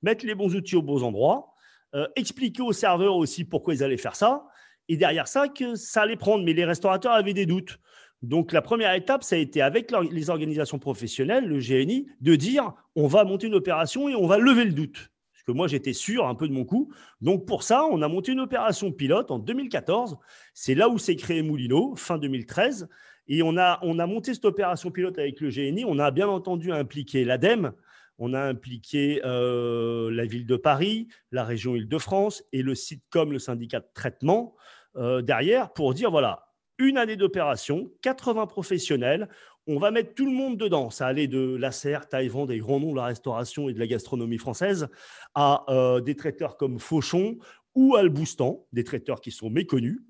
mettre 0.03 0.27
les 0.27 0.35
bons 0.35 0.55
outils 0.55 0.77
aux 0.77 0.83
bons 0.83 1.03
endroits, 1.03 1.55
euh, 1.95 2.07
expliquer 2.17 2.63
aux 2.63 2.73
serveurs 2.73 3.17
aussi 3.17 3.45
pourquoi 3.45 3.75
ils 3.75 3.83
allaient 3.83 3.97
faire 3.97 4.17
ça. 4.17 4.47
Et 4.89 4.97
derrière 4.97 5.29
ça, 5.29 5.49
que 5.49 5.75
ça 5.77 6.03
allait 6.03 6.17
prendre. 6.17 6.45
Mais 6.45 6.53
les 6.53 6.65
restaurateurs 6.65 7.13
avaient 7.13 7.35
des 7.35 7.47
doutes. 7.47 7.79
Donc 8.25 8.53
la 8.53 8.63
première 8.63 8.95
étape, 8.95 9.23
ça 9.23 9.37
a 9.37 9.39
été 9.39 9.61
avec 9.61 9.93
les 10.11 10.31
organisations 10.31 10.79
professionnelles, 10.79 11.47
le 11.47 11.59
GNI, 11.59 12.09
de 12.21 12.37
dire 12.37 12.73
on 12.97 13.07
va 13.07 13.25
monter 13.25 13.49
une 13.49 13.55
opération 13.55 14.09
et 14.09 14.15
on 14.15 14.27
va 14.27 14.39
lever 14.39 14.65
le 14.65 14.73
doute. 14.73 15.11
Parce 15.33 15.43
que 15.45 15.53
moi, 15.53 15.69
j'étais 15.69 15.93
sûr 15.93 16.27
un 16.27 16.35
peu 16.35 16.49
de 16.49 16.53
mon 16.55 16.65
coup. 16.65 16.91
Donc 17.21 17.47
pour 17.47 17.63
ça, 17.63 17.85
on 17.85 18.01
a 18.01 18.09
monté 18.09 18.33
une 18.33 18.41
opération 18.41 18.91
pilote 18.93 19.31
en 19.31 19.39
2014. 19.39 20.17
C'est 20.55 20.75
là 20.75 20.89
où 20.89 20.99
s'est 20.99 21.17
créé 21.17 21.43
Moulino, 21.43 21.95
fin 21.97 22.17
2013. 22.17 22.89
Et 23.29 23.43
on 23.43 23.57
a, 23.57 23.79
on 23.83 23.99
a 23.99 24.07
monté 24.07 24.35
cette 24.35 24.45
opération 24.45 24.91
pilote 24.91 25.19
avec 25.19 25.41
le 25.41 25.49
GNI. 25.49 25.85
On 25.87 25.99
a 25.99 26.11
bien 26.11 26.29
entendu 26.29 26.73
impliqué 26.73 27.25
l'ADEME, 27.25 27.73
on 28.19 28.33
a 28.35 28.41
impliqué 28.41 29.21
euh, 29.25 30.11
la 30.11 30.25
ville 30.25 30.47
de 30.47 30.57
Paris, 30.57 31.09
la 31.33 31.45
région 31.45 31.75
Île-de-France 31.75 32.45
et 32.53 32.63
le 32.63 32.75
site 32.75 33.03
comme 33.11 33.33
le 33.33 33.39
syndicat 33.39 33.81
de 33.81 33.89
traitement 33.95 34.55
euh, 34.97 35.23
derrière 35.23 35.73
pour 35.73 35.95
dire 35.95 36.11
voilà, 36.11 36.47
une 36.79 36.99
année 36.99 37.17
d'opération, 37.17 37.91
80 38.03 38.47
professionnels. 38.47 39.29
On 39.67 39.79
va 39.79 39.91
mettre 39.91 40.15
tout 40.15 40.27
le 40.27 40.33
monde 40.33 40.59
dedans. 40.59 40.91
Ça 40.91 41.07
allait 41.07 41.27
de 41.27 41.57
Lasser, 41.57 41.99
Taïwan, 42.11 42.47
des 42.47 42.59
grands 42.59 42.79
noms 42.79 42.93
de 42.93 42.97
la 42.97 43.07
restauration 43.07 43.69
et 43.69 43.73
de 43.73 43.79
la 43.79 43.87
gastronomie 43.87 44.39
française, 44.39 44.89
à 45.35 45.65
euh, 45.69 46.01
des 46.01 46.17
traiteurs 46.17 46.57
comme 46.57 46.79
Fauchon 46.79 47.39
ou 47.75 47.97
Alboustan, 47.97 48.67
des 48.73 48.85
traiteurs 48.85 49.21
qui 49.21 49.31
sont 49.31 49.51
méconnus. 49.51 50.01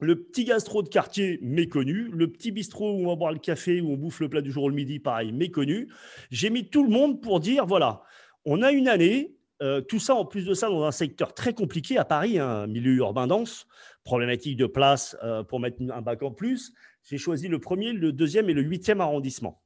Le 0.00 0.22
petit 0.22 0.44
gastro 0.44 0.82
de 0.82 0.88
quartier 0.88 1.40
méconnu, 1.42 2.08
le 2.12 2.30
petit 2.30 2.52
bistrot 2.52 2.92
où 2.92 3.04
on 3.04 3.08
va 3.08 3.16
boire 3.16 3.32
le 3.32 3.40
café, 3.40 3.80
où 3.80 3.90
on 3.90 3.96
bouffe 3.96 4.20
le 4.20 4.28
plat 4.28 4.40
du 4.40 4.52
jour 4.52 4.64
au 4.64 4.70
midi, 4.70 5.00
pareil, 5.00 5.32
méconnu. 5.32 5.88
J'ai 6.30 6.50
mis 6.50 6.68
tout 6.68 6.84
le 6.84 6.90
monde 6.90 7.20
pour 7.20 7.40
dire 7.40 7.66
voilà, 7.66 8.02
on 8.44 8.62
a 8.62 8.70
une 8.70 8.86
année, 8.86 9.34
euh, 9.60 9.80
tout 9.80 9.98
ça 9.98 10.14
en 10.14 10.24
plus 10.24 10.46
de 10.46 10.54
ça 10.54 10.68
dans 10.68 10.84
un 10.84 10.92
secteur 10.92 11.34
très 11.34 11.52
compliqué 11.52 11.98
à 11.98 12.04
Paris, 12.04 12.38
un 12.38 12.68
milieu 12.68 12.94
urbain 12.94 13.26
dense, 13.26 13.66
problématique 14.04 14.56
de 14.56 14.66
place 14.66 15.16
euh, 15.24 15.42
pour 15.42 15.58
mettre 15.58 15.82
un 15.82 16.00
bac 16.00 16.22
en 16.22 16.30
plus. 16.30 16.72
J'ai 17.02 17.18
choisi 17.18 17.48
le 17.48 17.58
premier, 17.58 17.92
le 17.92 18.12
deuxième 18.12 18.48
et 18.50 18.54
le 18.54 18.62
huitième 18.62 19.00
arrondissement 19.00 19.62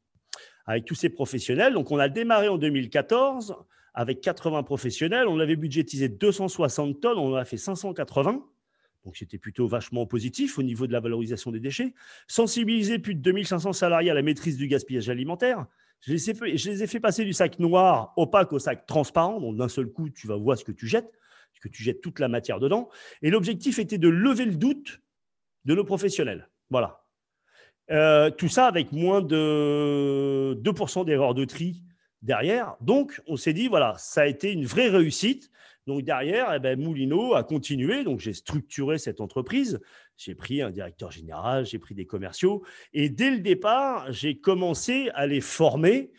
avec 0.67 0.85
tous 0.85 0.95
ces 0.95 1.11
professionnels. 1.11 1.75
Donc 1.75 1.91
on 1.91 1.99
a 1.99 2.09
démarré 2.09 2.49
en 2.49 2.57
2014 2.57 3.57
avec 3.95 4.21
80 4.21 4.63
professionnels. 4.63 5.29
On 5.29 5.41
avait 5.41 5.57
budgétisé 5.57 6.09
260 6.09 7.01
tonnes, 7.01 7.19
on 7.19 7.33
en 7.33 7.37
a 7.37 7.45
fait 7.45 7.57
580. 7.57 8.43
Donc 9.05 9.17
c'était 9.17 9.39
plutôt 9.39 9.67
vachement 9.67 10.07
positif 10.07 10.59
au 10.59 10.63
niveau 10.63 10.87
de 10.87 10.93
la 10.93 11.01
valorisation 11.01 11.51
des 11.51 11.61
déchets. 11.61 11.95
Sensibiliser 12.29 12.99
plus 12.99 13.15
de 13.15 13.21
2500 13.21 13.73
salariés 13.73 14.11
à 14.11 14.15
la 14.15 14.23
maîtrise 14.23 14.57
du 14.57 14.69
gaspillage 14.69 15.09
alimentaire. 15.09 15.67
Je 16.01 16.13
les, 16.13 16.83
ai 16.83 16.87
fait, 16.87 17.01
passer 17.01 17.25
du 17.25 17.33
sac 17.33 17.59
noir 17.59 18.13
opaque 18.17 18.53
au 18.53 18.59
sac 18.59 18.87
transparent. 18.87 19.41
Donc 19.41 19.57
d'un 19.57 19.69
seul 19.69 19.87
coup, 19.87 20.11
tu 20.11 20.27
vas 20.27 20.37
voir 20.37 20.59
ce 20.59 20.65
que 20.65 20.73
tu 20.73 20.87
jettes, 20.87 21.13
parce 21.53 21.61
que 21.63 21.69
tu 21.69 21.83
jettes 21.83 22.01
toute 22.01 22.19
la 22.19 22.29
matière 22.29 22.59
dedans. 22.59 22.89
Et 23.23 23.31
l'objectif 23.31 23.79
était 23.79 23.99
de 23.99 24.09
lever 24.09 24.45
le 24.45 24.57
doute 24.57 25.01
de 25.65 25.75
nos 25.75 25.85
professionnels. 25.85 26.49
Voilà. 26.71 27.05
Euh, 27.91 28.31
tout 28.31 28.49
ça 28.49 28.67
avec 28.67 28.93
moins 28.93 29.21
de 29.21 30.59
2% 30.63 31.05
d'erreurs 31.05 31.35
de 31.35 31.45
tri 31.45 31.83
derrière. 32.23 32.77
Donc, 32.81 33.21
on 33.27 33.37
s'est 33.37 33.53
dit, 33.53 33.69
voilà, 33.69 33.95
ça 33.99 34.23
a 34.23 34.27
été 34.27 34.53
une 34.53 34.65
vraie 34.65 34.89
réussite. 34.89 35.51
Donc 35.87 36.03
derrière, 36.03 36.53
eh 36.55 36.61
ben, 36.61 36.81
Moulino 36.81 37.35
a 37.35 37.43
continué. 37.43 38.05
Donc 38.05 38.21
j'ai 38.21 38.33
structuré 38.33 38.99
cette 38.99 39.21
entreprise. 39.21 39.81
J'ai 40.17 40.35
pris 40.35 40.63
un 40.63 40.71
directeur 40.71 41.11
général, 41.11 41.67
j'ai 41.67 41.79
pris 41.79 41.95
des 41.95 42.07
commerciaux. 42.07 42.63
Et 42.93 43.09
dès 43.09 43.31
le 43.31 43.41
départ, 43.41 44.13
j'ai 44.13 44.39
commencé 44.39 45.11
à 45.15 45.27
les 45.27 45.41
former. 45.41 46.13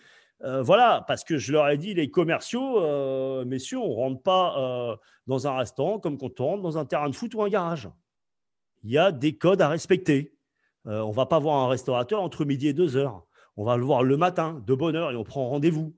Euh, 0.43 0.61
voilà, 0.61 1.05
parce 1.07 1.23
que 1.23 1.37
je 1.37 1.53
leur 1.53 1.69
ai 1.69 1.77
dit, 1.77 1.93
les 1.93 2.11
commerciaux, 2.11 2.81
euh, 2.81 3.45
messieurs, 3.45 3.77
on 3.77 3.89
ne 3.89 3.95
rentre 3.95 4.21
pas 4.21 4.59
euh, 4.59 4.95
dans 5.25 5.47
un 5.47 5.55
restaurant 5.55 5.99
comme 5.99 6.17
quand 6.17 6.39
on 6.41 6.45
rentre 6.45 6.63
dans 6.63 6.77
un 6.77 6.85
terrain 6.85 7.09
de 7.09 7.15
foot 7.15 7.33
ou 7.33 7.43
un 7.43 7.49
garage. 7.49 7.89
Il 8.83 8.91
y 8.91 8.97
a 8.97 9.13
des 9.13 9.37
codes 9.37 9.61
à 9.61 9.69
respecter. 9.69 10.35
on 10.83 11.07
ne 11.07 11.13
va 11.13 11.25
pas 11.25 11.39
voir 11.39 11.63
un 11.63 11.69
restaurateur 11.69 12.21
entre 12.21 12.43
midi 12.43 12.67
et 12.67 12.73
deux 12.73 12.97
heures. 12.97 13.25
On 13.55 13.63
va 13.63 13.77
le 13.77 13.85
voir 13.85 14.03
le 14.03 14.17
matin, 14.17 14.61
de 14.65 14.73
bonne 14.73 14.97
heure, 14.97 15.11
et 15.11 15.15
on 15.15 15.23
prend 15.23 15.47
rendez-vous. 15.47 15.95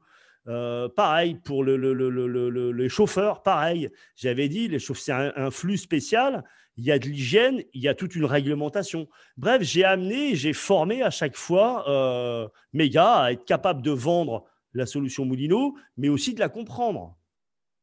Euh, 0.47 0.88
pareil 0.89 1.36
pour 1.36 1.63
le, 1.63 2.71
les 2.71 2.89
chauffeurs, 2.89 3.41
pareil. 3.41 3.89
J'avais 4.15 4.47
dit, 4.47 4.67
les 4.67 4.79
c'est 4.79 5.12
un, 5.12 5.51
flux 5.51 5.77
spécial. 5.77 6.43
Il 6.77 6.84
y 6.84 6.91
a 6.91 6.99
de 6.99 7.05
l'hygiène, 7.05 7.63
il 7.73 7.81
y 7.81 7.88
a 7.88 7.95
toute 7.95 8.15
une 8.15 8.25
réglementation. 8.25 9.08
Bref, 9.38 9.62
j'ai 9.63 9.84
amené, 9.84 10.36
j'ai 10.36 10.53
formé 10.53 11.01
à 11.01 11.10
chaque 11.10 11.38
fois 11.38 11.89
euh, 11.89 12.47
mes 12.73 12.89
gars 12.89 13.21
à 13.21 13.31
être 13.31 13.45
capables 13.45 13.81
de 13.81 13.91
vendre 13.91 14.45
la 14.73 14.86
solution 14.86 15.25
Moulino, 15.25 15.75
mais 15.97 16.10
aussi 16.10 16.34
de 16.34 16.39
la 16.39 16.49
comprendre. 16.49 17.15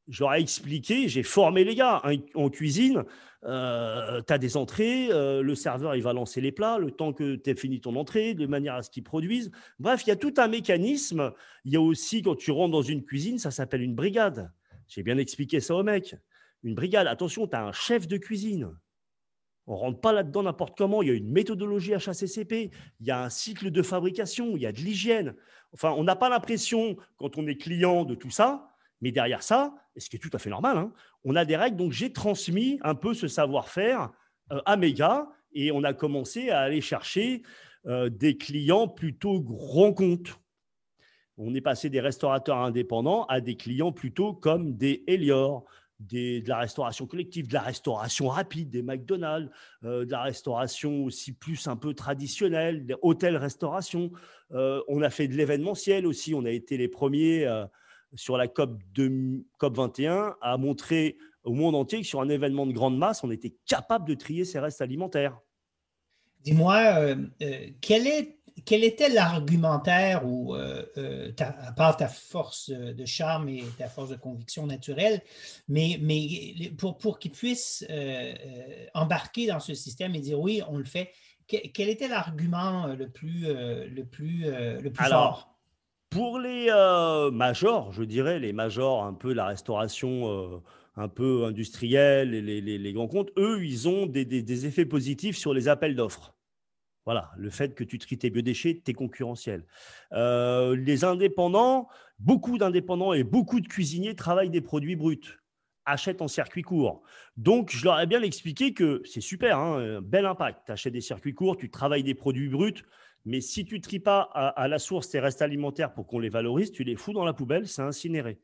J'aurais 0.08 0.40
expliqué, 0.40 1.08
j'ai 1.08 1.22
formé 1.22 1.64
les 1.64 1.74
gars 1.74 2.02
en 2.34 2.50
cuisine. 2.50 3.04
Euh, 3.44 4.20
tu 4.26 4.32
as 4.32 4.38
des 4.38 4.56
entrées, 4.56 5.08
euh, 5.10 5.42
le 5.42 5.54
serveur 5.56 5.96
il 5.96 6.02
va 6.02 6.12
lancer 6.12 6.40
les 6.40 6.52
plats 6.52 6.78
le 6.78 6.92
temps 6.92 7.12
que 7.12 7.34
tu 7.34 7.50
aies 7.50 7.56
fini 7.56 7.80
ton 7.80 7.96
entrée, 7.96 8.34
de 8.34 8.46
manière 8.46 8.74
à 8.74 8.82
ce 8.82 8.90
qu'ils 8.90 9.02
produisent. 9.02 9.50
Bref, 9.80 10.02
il 10.04 10.10
y 10.10 10.12
a 10.12 10.16
tout 10.16 10.34
un 10.36 10.48
mécanisme. 10.48 11.32
Il 11.64 11.72
y 11.72 11.76
a 11.76 11.80
aussi, 11.80 12.22
quand 12.22 12.36
tu 12.36 12.50
rentres 12.50 12.72
dans 12.72 12.82
une 12.82 13.04
cuisine, 13.04 13.38
ça 13.38 13.50
s'appelle 13.50 13.82
une 13.82 13.94
brigade. 13.94 14.52
J'ai 14.88 15.02
bien 15.02 15.18
expliqué 15.18 15.60
ça 15.60 15.74
au 15.74 15.82
mec. 15.82 16.16
Une 16.62 16.74
brigade, 16.74 17.06
attention, 17.06 17.46
tu 17.46 17.56
as 17.56 17.64
un 17.64 17.72
chef 17.72 18.06
de 18.06 18.16
cuisine. 18.16 18.70
On 19.66 19.74
ne 19.74 19.78
rentre 19.78 20.00
pas 20.00 20.12
là-dedans 20.12 20.42
n'importe 20.42 20.76
comment. 20.76 21.02
Il 21.02 21.08
y 21.08 21.12
a 21.12 21.14
une 21.14 21.30
méthodologie 21.30 21.94
HACCP, 21.94 22.70
il 23.00 23.06
y 23.06 23.10
a 23.10 23.22
un 23.22 23.30
cycle 23.30 23.70
de 23.70 23.82
fabrication, 23.82 24.56
il 24.56 24.62
y 24.62 24.66
a 24.66 24.72
de 24.72 24.78
l'hygiène. 24.78 25.34
Enfin, 25.72 25.94
on 25.96 26.04
n'a 26.04 26.16
pas 26.16 26.28
l'impression, 26.28 26.96
quand 27.16 27.38
on 27.38 27.46
est 27.46 27.56
client 27.56 28.04
de 28.04 28.14
tout 28.14 28.30
ça, 28.30 28.68
mais 29.00 29.12
derrière 29.12 29.42
ça, 29.42 29.74
et 29.96 30.00
ce 30.00 30.08
qui 30.08 30.16
est 30.16 30.18
tout 30.18 30.30
à 30.32 30.38
fait 30.38 30.50
normal, 30.50 30.76
hein, 30.76 30.92
on 31.24 31.36
a 31.36 31.44
des 31.44 31.56
règles. 31.56 31.76
Donc, 31.76 31.92
j'ai 31.92 32.12
transmis 32.12 32.78
un 32.82 32.94
peu 32.94 33.14
ce 33.14 33.28
savoir-faire 33.28 34.10
euh, 34.52 34.60
à 34.64 34.76
mes 34.76 34.92
gars 34.92 35.28
et 35.52 35.70
on 35.72 35.84
a 35.84 35.92
commencé 35.92 36.50
à 36.50 36.60
aller 36.60 36.80
chercher 36.80 37.42
euh, 37.86 38.08
des 38.08 38.36
clients 38.36 38.88
plutôt 38.88 39.40
grands 39.40 39.92
comptes. 39.92 40.38
On 41.36 41.54
est 41.54 41.60
passé 41.60 41.90
des 41.90 42.00
restaurateurs 42.00 42.58
indépendants 42.58 43.24
à 43.24 43.40
des 43.40 43.56
clients 43.56 43.92
plutôt 43.92 44.32
comme 44.32 44.76
des 44.76 45.02
Elior, 45.06 45.64
de 45.98 46.46
la 46.48 46.58
restauration 46.58 47.06
collective, 47.06 47.46
de 47.46 47.54
la 47.54 47.60
restauration 47.60 48.28
rapide, 48.28 48.70
des 48.70 48.82
McDonald's, 48.82 49.50
euh, 49.84 50.04
de 50.04 50.10
la 50.10 50.22
restauration 50.22 51.04
aussi 51.04 51.32
plus 51.32 51.68
un 51.68 51.76
peu 51.76 51.94
traditionnelle, 51.94 52.86
des 52.86 52.96
hôtels-restauration. 53.02 54.10
on 54.50 55.02
a 55.02 55.10
fait 55.10 55.28
de 55.28 55.34
l'événementiel 55.34 56.06
aussi. 56.06 56.34
On 56.34 56.44
a 56.44 56.50
été 56.50 56.76
les 56.76 56.88
premiers 56.88 57.46
sur 58.14 58.36
la 58.36 58.48
COP, 58.48 58.80
COP 59.58 59.76
21 59.76 60.36
a 60.40 60.56
montré 60.56 61.16
au 61.44 61.52
monde 61.52 61.74
entier 61.74 62.00
que 62.00 62.06
sur 62.06 62.20
un 62.20 62.28
événement 62.28 62.66
de 62.66 62.72
grande 62.72 62.96
masse, 62.96 63.24
on 63.24 63.30
était 63.30 63.54
capable 63.66 64.06
de 64.08 64.14
trier 64.14 64.44
ses 64.44 64.58
restes 64.58 64.80
alimentaires. 64.80 65.38
Dis-moi, 66.44 66.76
euh, 66.98 67.16
euh, 67.42 67.68
quel, 67.80 68.06
est, 68.06 68.38
quel 68.64 68.84
était 68.84 69.08
l'argumentaire 69.08 70.26
ou, 70.26 70.54
euh, 70.54 71.32
à 71.38 71.72
part 71.72 71.96
ta 71.96 72.08
force 72.08 72.70
de 72.70 73.04
charme 73.04 73.48
et 73.48 73.64
ta 73.78 73.88
force 73.88 74.10
de 74.10 74.16
conviction 74.16 74.66
naturelle, 74.66 75.22
mais, 75.68 75.98
mais 76.00 76.72
pour, 76.78 76.98
pour 76.98 77.18
qu'ils 77.18 77.32
puissent 77.32 77.86
embarquer 78.94 79.46
dans 79.46 79.60
ce 79.60 79.74
système 79.74 80.14
et 80.14 80.20
dire 80.20 80.40
oui, 80.40 80.62
on 80.68 80.78
le 80.78 80.84
fait, 80.84 81.12
quel 81.46 81.88
était 81.88 82.08
l'argument 82.08 82.86
le 82.86 83.08
plus, 83.08 83.46
le 83.46 84.04
plus, 84.04 84.44
le 84.46 84.90
plus 84.90 85.04
fort? 85.04 85.51
Pour 86.12 86.38
les 86.38 86.66
euh, 86.68 87.30
majors, 87.30 87.90
je 87.92 88.02
dirais, 88.02 88.38
les 88.38 88.52
majors 88.52 89.02
un 89.02 89.14
peu 89.14 89.32
la 89.32 89.46
restauration 89.46 90.28
euh, 90.28 90.58
un 90.94 91.08
peu 91.08 91.46
industrielle 91.46 92.34
et 92.34 92.60
les, 92.60 92.92
grands 92.92 93.08
comptes, 93.08 93.30
eux, 93.38 93.64
ils 93.64 93.88
ont 93.88 94.04
des, 94.04 94.66
effets 94.66 94.84
positifs 94.84 95.38
sur 95.38 95.54
les 95.54 95.68
appels 95.68 95.96
d'offres. 95.96 96.34
Voilà, 97.06 97.30
le 97.38 97.48
fait 97.48 97.74
que 97.74 97.82
tu 97.82 97.98
tries 97.98 98.18
tes 98.18 98.28
biodéchets, 98.28 98.82
tu 98.84 98.90
es 98.90 98.94
concurrentiel. 98.94 99.64
Euh, 100.12 100.76
les 100.76 101.02
indépendants, 101.04 101.88
beaucoup 102.18 102.58
d'indépendants 102.58 103.14
et 103.14 103.24
beaucoup 103.24 103.60
de 103.60 103.66
cuisiniers 103.66 104.14
travaillent 104.14 104.50
des 104.50 104.60
produits 104.60 104.96
bruts, 104.96 105.40
achètent 105.86 106.20
en 106.20 106.28
circuit 106.28 106.62
court. 106.62 107.00
Donc, 107.38 107.70
je 107.70 107.86
leur 107.86 107.98
ai 107.98 108.06
bien 108.06 108.20
expliqué 108.20 108.74
que 108.74 109.00
c'est 109.06 109.22
super, 109.22 109.58
hein, 109.58 110.02
bel 110.02 110.26
impact. 110.26 110.60
Tu 110.66 110.72
achètes 110.72 110.92
des 110.92 111.00
circuits 111.00 111.34
courts, 111.34 111.56
tu 111.56 111.70
travailles 111.70 112.04
des 112.04 112.14
produits 112.14 112.50
bruts, 112.50 112.84
mais 113.24 113.40
si 113.40 113.64
tu 113.64 113.76
ne 113.76 113.80
tries 113.80 114.00
pas 114.00 114.22
à, 114.22 114.66
la 114.68 114.78
source 114.78 115.10
tes 115.10 115.20
restes 115.20 115.42
alimentaires 115.42 115.92
pour 115.92 116.06
qu'on 116.06 116.18
les 116.18 116.28
valorise, 116.28 116.72
tu 116.72 116.82
les 116.82 116.96
fous 116.96 117.12
dans 117.12 117.24
la 117.24 117.32
poubelle, 117.32 117.68
c'est 117.68 117.82
incinéré. 117.82 118.40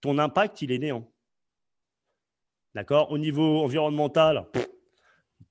Ton 0.00 0.18
impact, 0.18 0.62
il 0.62 0.70
est 0.70 0.78
néant. 0.78 1.10
D'accord? 2.74 3.10
Au 3.10 3.18
niveau 3.18 3.60
environnemental, 3.62 4.46
tu 4.52 4.60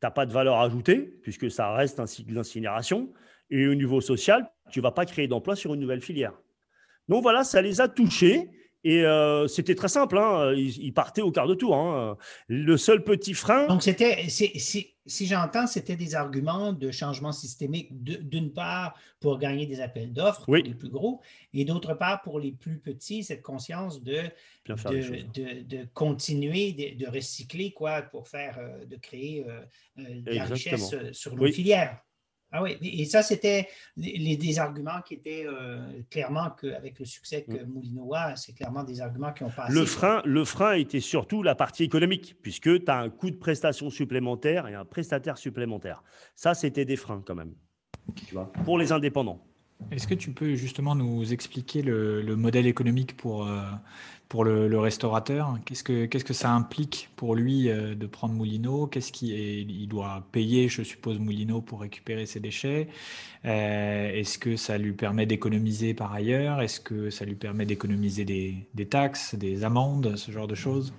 n'as 0.01 0.11
pas 0.11 0.25
de 0.25 0.31
valeur 0.31 0.59
ajoutée, 0.59 1.01
puisque 1.01 1.51
ça 1.51 1.73
reste 1.73 1.99
un 1.99 2.07
cycle 2.07 2.33
d'incinération. 2.33 3.11
Et 3.49 3.67
au 3.67 3.75
niveau 3.75 3.99
social, 3.99 4.49
tu 4.71 4.79
ne 4.79 4.83
vas 4.83 4.91
pas 4.91 5.05
créer 5.05 5.27
d'emploi 5.27 5.55
sur 5.55 5.73
une 5.73 5.81
nouvelle 5.81 6.01
filière. 6.01 6.33
Donc 7.09 7.23
voilà, 7.23 7.43
ça 7.43 7.61
les 7.61 7.81
a 7.81 7.89
touchés. 7.89 8.49
Et 8.83 9.03
euh, 9.03 9.47
c'était 9.47 9.75
très 9.75 9.89
simple, 9.89 10.17
hein. 10.17 10.53
ils, 10.55 10.93
partaient 10.93 11.21
au 11.21 11.31
quart 11.31 11.47
de 11.47 11.53
tour. 11.53 11.75
Hein. 11.75 12.17
Le 12.47 12.77
seul 12.77 13.03
petit 13.03 13.33
frein. 13.33 13.67
Donc, 13.67 13.83
c'était, 13.83 14.27
si 14.29 15.25
j'entends, 15.25 15.67
c'était 15.67 15.97
des 15.97 16.15
arguments 16.15 16.71
de 16.71 16.89
changement 16.91 17.33
systémique, 17.33 17.89
d'une 18.01 18.53
part 18.53 18.97
pour 19.19 19.37
gagner 19.37 19.65
des 19.65 19.81
appels 19.81 20.13
d'offres 20.13 20.45
pour 20.45 20.55
les 20.55 20.73
plus 20.73 20.89
gros, 20.89 21.21
et 21.53 21.65
d'autre 21.65 21.93
part 21.93 22.21
pour 22.21 22.39
les 22.39 22.53
plus 22.53 22.79
petits, 22.79 23.23
cette 23.23 23.41
conscience 23.41 24.01
de, 24.01 24.23
de, 24.65 25.61
de, 25.63 25.87
continuer 25.93 26.71
de, 26.71 27.07
recycler 27.07 27.71
quoi, 27.71 28.01
pour 28.03 28.29
faire, 28.29 28.57
euh, 28.59 28.85
de 28.85 28.95
créer 28.95 29.45
euh, 29.47 29.61
de 29.97 30.31
la 30.31 30.45
richesse 30.45 30.95
sur 31.11 31.35
nos 31.35 31.51
filières. 31.51 31.99
Ah 32.51 32.63
oui, 32.63 32.77
et 32.81 33.05
ça, 33.05 33.21
c'était 33.21 33.67
les, 33.95 34.35
des 34.35 34.59
arguments 34.59 35.01
qui 35.05 35.13
étaient 35.13 35.45
euh, 35.45 36.01
clairement, 36.09 36.49
que, 36.49 36.67
avec 36.67 36.97
le 36.97 37.05
succès 37.05 37.43
que 37.43 37.63
mm. 37.63 37.67
Moulino 37.67 38.13
a, 38.15 38.35
c'est 38.35 38.53
clairement 38.53 38.83
des 38.83 39.01
arguments 39.01 39.31
qui 39.33 39.43
ont 39.43 39.51
passé. 39.51 39.71
Le 39.71 39.85
frein, 39.85 40.21
le 40.25 40.43
frein 40.45 40.73
était 40.73 40.99
surtout 40.99 41.43
la 41.43 41.53
partie 41.53 41.83
économique, 41.83 42.37
puisque 42.41 42.83
tu 42.83 42.91
as 42.91 42.97
un 42.97 43.09
coût 43.09 43.29
de 43.29 43.35
prestation 43.35 43.91
supplémentaire 43.91 44.67
et 44.67 44.73
un 44.73 44.85
prestataire 44.85 45.37
supplémentaire. 45.37 46.03
Ça, 46.35 46.55
c'était 46.55 46.85
des 46.85 46.95
freins 46.95 47.21
quand 47.25 47.35
même, 47.35 47.53
tu 48.15 48.33
vois, 48.33 48.51
pour 48.65 48.79
les 48.79 48.91
indépendants. 48.91 49.45
Est-ce 49.91 50.07
que 50.07 50.15
tu 50.15 50.31
peux 50.31 50.55
justement 50.55 50.95
nous 50.95 51.31
expliquer 51.31 51.81
le, 51.81 52.35
modèle 52.35 52.67
économique 52.67 53.15
pour, 53.15 53.47
euh, 53.47 53.61
pour 54.29 54.43
le, 54.45 54.79
restaurateur 54.79 55.57
Qu'est-ce 55.65 55.83
que, 55.83 56.05
qu'est-ce 56.05 56.23
que 56.23 56.33
ça 56.33 56.51
implique 56.51 57.09
pour 57.15 57.35
lui 57.35 57.69
euh, 57.69 57.95
de 57.95 58.05
prendre 58.05 58.35
Moulineau 58.35 58.87
Qu'est-ce 58.87 59.11
qu'il 59.11 59.87
doit 59.89 60.23
payer, 60.31 60.69
je 60.69 60.83
suppose, 60.83 61.19
Moulineau 61.19 61.61
pour 61.61 61.81
récupérer 61.81 62.27
ses 62.27 62.39
déchets? 62.39 62.87
Euh, 63.45 64.11
Est-ce 64.11 64.37
que 64.37 64.55
ça 64.55 64.77
lui 64.77 64.93
permet 64.93 65.25
d'économiser 65.25 65.95
par 65.95 66.13
ailleurs? 66.13 66.61
Est-ce 66.61 66.79
que 66.79 67.09
ça 67.09 67.25
lui 67.25 67.35
permet 67.35 67.65
d'économiser 67.65 68.23
des, 68.23 68.67
des 68.75 68.87
taxes, 68.87 69.33
des 69.35 69.63
amendes, 69.63 70.15
ce 70.15 70.31
genre 70.31 70.47
de 70.47 70.55
choses? 70.55 70.93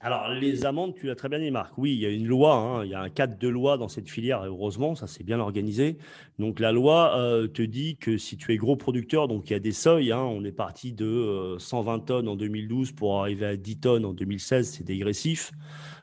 Alors, 0.00 0.28
les 0.28 0.64
amendes, 0.64 0.94
tu 0.94 1.06
l'as 1.06 1.16
très 1.16 1.28
bien 1.28 1.40
dit, 1.40 1.50
Marc. 1.50 1.76
Oui, 1.76 1.92
il 1.92 1.98
y 1.98 2.06
a 2.06 2.10
une 2.10 2.26
loi, 2.26 2.54
hein, 2.54 2.84
il 2.84 2.90
y 2.90 2.94
a 2.94 3.00
un 3.00 3.10
cadre 3.10 3.36
de 3.36 3.48
loi 3.48 3.76
dans 3.78 3.88
cette 3.88 4.08
filière, 4.08 4.44
heureusement, 4.44 4.94
ça 4.94 5.08
c'est 5.08 5.24
bien 5.24 5.40
organisé. 5.40 5.98
Donc, 6.38 6.60
la 6.60 6.70
loi 6.70 7.18
euh, 7.18 7.48
te 7.48 7.62
dit 7.62 7.96
que 7.96 8.16
si 8.16 8.36
tu 8.36 8.52
es 8.52 8.56
gros 8.56 8.76
producteur, 8.76 9.26
donc 9.26 9.50
il 9.50 9.54
y 9.54 9.56
a 9.56 9.58
des 9.58 9.72
seuils, 9.72 10.12
hein, 10.12 10.22
on 10.22 10.44
est 10.44 10.52
parti 10.52 10.92
de 10.92 11.56
120 11.58 11.94
euh, 11.94 11.98
tonnes 11.98 12.28
en 12.28 12.36
2012 12.36 12.92
pour 12.92 13.20
arriver 13.20 13.46
à 13.46 13.56
10 13.56 13.80
tonnes 13.80 14.04
en 14.04 14.12
2016, 14.12 14.70
c'est 14.70 14.84
dégressif. 14.84 15.50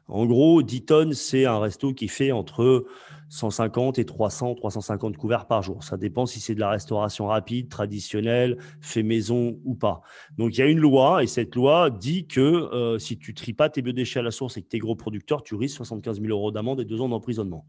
En 0.08 0.26
gros, 0.28 0.62
10 0.62 0.86
tonnes, 0.86 1.14
c'est 1.14 1.46
un 1.46 1.60
resto 1.60 1.94
qui 1.94 2.08
fait 2.08 2.32
entre 2.32 2.86
150 3.30 3.98
et 3.98 4.06
300, 4.06 4.54
350 4.56 5.18
couverts 5.18 5.48
par 5.48 5.64
jour. 5.64 5.84
Ça 5.84 5.98
dépend 5.98 6.28
si 6.28 6.40
c'est 6.40 6.54
de 6.54 6.60
la 6.60 6.70
restauration 6.70 7.28
rapide, 7.28 7.70
traditionnelle, 7.70 8.58
fait 8.82 9.02
maison 9.02 9.60
ou 9.66 9.74
pas. 9.74 10.02
Donc, 10.38 10.56
il 10.56 10.60
y 10.60 10.62
a 10.62 10.68
une 10.68 10.80
loi 10.80 11.24
et 11.24 11.28
cette 11.28 11.56
loi 11.56 11.90
dit 11.90 12.28
que 12.28 12.40
euh, 12.40 13.00
si 13.00 13.18
tu 13.18 13.34
tries 13.34 13.54
pas 13.54 13.70
tes 13.70 13.82
biodéchets 13.82 14.20
à 14.20 14.24
la 14.24 14.32
source 14.32 14.58
et 14.58 14.62
que 14.62 14.70
tu 14.70 14.76
es 14.76 14.80
gros 14.80 14.96
producteur, 14.96 15.42
tu 15.42 15.56
risques 15.56 15.78
75 15.78 16.22
000 16.22 16.32
euros 16.32 16.52
d'amende 16.52 16.82
et 16.82 16.86
deux 16.86 17.02
ans 17.02 17.10
d'emprisonnement. 17.10 17.66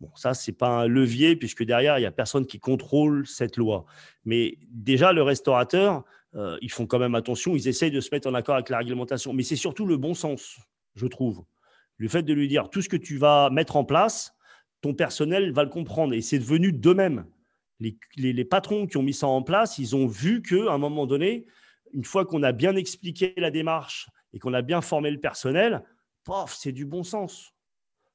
Bon, 0.00 0.10
ça, 0.16 0.34
c'est 0.34 0.52
pas 0.52 0.82
un 0.82 0.86
levier 0.86 1.36
puisque 1.36 1.62
derrière, 1.62 1.98
il 1.98 2.00
n'y 2.00 2.06
a 2.06 2.10
personne 2.10 2.46
qui 2.46 2.58
contrôle 2.58 3.26
cette 3.26 3.56
loi. 3.56 3.84
Mais 4.24 4.58
déjà, 4.70 5.12
le 5.12 5.22
restaurateur, 5.22 6.04
euh, 6.34 6.56
ils 6.62 6.70
font 6.70 6.86
quand 6.86 6.98
même 6.98 7.14
attention, 7.14 7.54
ils 7.54 7.68
essayent 7.68 7.90
de 7.90 8.00
se 8.00 8.08
mettre 8.10 8.28
en 8.28 8.34
accord 8.34 8.54
avec 8.54 8.70
la 8.70 8.78
réglementation. 8.78 9.32
Mais 9.32 9.44
c'est 9.44 9.56
surtout 9.56 9.86
le 9.86 9.98
bon 9.98 10.14
sens, 10.14 10.58
je 10.96 11.06
trouve. 11.06 11.44
Le 12.00 12.08
fait 12.08 12.22
de 12.22 12.32
lui 12.32 12.48
dire 12.48 12.70
tout 12.70 12.80
ce 12.80 12.88
que 12.88 12.96
tu 12.96 13.18
vas 13.18 13.50
mettre 13.50 13.76
en 13.76 13.84
place, 13.84 14.34
ton 14.80 14.94
personnel 14.94 15.52
va 15.52 15.64
le 15.64 15.68
comprendre. 15.68 16.14
Et 16.14 16.22
c'est 16.22 16.38
devenu 16.38 16.72
d'eux-mêmes. 16.72 17.26
Les, 17.78 18.44
patrons 18.46 18.86
qui 18.86 18.96
ont 18.96 19.02
mis 19.02 19.12
ça 19.12 19.26
en 19.26 19.42
place, 19.42 19.76
ils 19.76 19.94
ont 19.94 20.06
vu 20.06 20.40
qu'à 20.40 20.72
un 20.72 20.78
moment 20.78 21.06
donné, 21.06 21.44
une 21.92 22.04
fois 22.04 22.24
qu'on 22.24 22.42
a 22.42 22.52
bien 22.52 22.74
expliqué 22.74 23.34
la 23.36 23.50
démarche 23.50 24.08
et 24.32 24.38
qu'on 24.38 24.54
a 24.54 24.62
bien 24.62 24.80
formé 24.80 25.10
le 25.10 25.20
personnel, 25.20 25.84
c'est 26.46 26.72
du 26.72 26.86
bon 26.86 27.02
sens. 27.02 27.52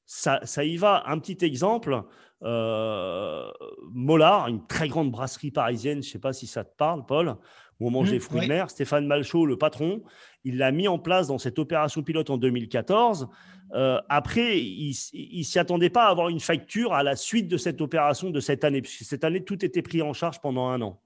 Ça, 0.05 0.63
y 0.63 0.77
va. 0.77 1.03
Un 1.05 1.19
petit 1.19 1.45
exemple, 1.45 2.03
euh, 2.41 3.51
Mollard, 3.91 4.47
une 4.47 4.65
très 4.65 4.87
grande 4.87 5.11
brasserie 5.11 5.51
parisienne, 5.51 6.01
je 6.01 6.07
ne 6.07 6.11
sais 6.11 6.19
pas 6.19 6.33
si 6.33 6.47
ça 6.47 6.63
te 6.63 6.75
parle, 6.75 7.05
Paul, 7.05 7.37
où 7.79 7.87
on 7.87 7.91
mangeait 7.91 8.17
mmh, 8.17 8.21
fruits 8.21 8.41
de 8.41 8.47
mer. 8.47 8.69
Stéphane 8.69 9.05
Malchaud, 9.05 9.45
le 9.45 9.57
patron, 9.57 10.01
il 10.43 10.57
l'a 10.57 10.71
mis 10.71 10.87
en 10.87 10.99
place 10.99 11.27
dans 11.27 11.37
cette 11.37 11.59
opération 11.59 12.03
pilote 12.03 12.29
en 12.29 12.37
2014. 12.37 13.27
Euh, 13.73 13.99
après, 14.09 14.59
il 14.61 14.89
ne 14.89 15.43
s'y 15.43 15.59
attendait 15.59 15.89
pas 15.89 16.05
à 16.05 16.09
avoir 16.09 16.29
une 16.29 16.39
facture 16.39 16.93
à 16.93 17.03
la 17.03 17.15
suite 17.15 17.47
de 17.47 17.57
cette 17.57 17.81
opération 17.81 18.29
de 18.29 18.39
cette 18.39 18.63
année, 18.63 18.81
puisque 18.81 19.03
cette 19.03 19.23
année, 19.23 19.43
tout 19.43 19.65
était 19.65 19.81
pris 19.81 20.01
en 20.01 20.13
charge 20.13 20.39
pendant 20.39 20.67
un 20.67 20.81
an. 20.81 21.01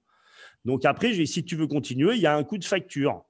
Donc 0.64 0.84
après, 0.84 1.12
j'ai 1.12 1.26
si 1.26 1.44
tu 1.44 1.56
veux 1.56 1.66
continuer, 1.66 2.14
il 2.16 2.20
y 2.20 2.26
a 2.26 2.36
un 2.36 2.44
coût 2.44 2.58
de 2.58 2.64
facture. 2.64 3.24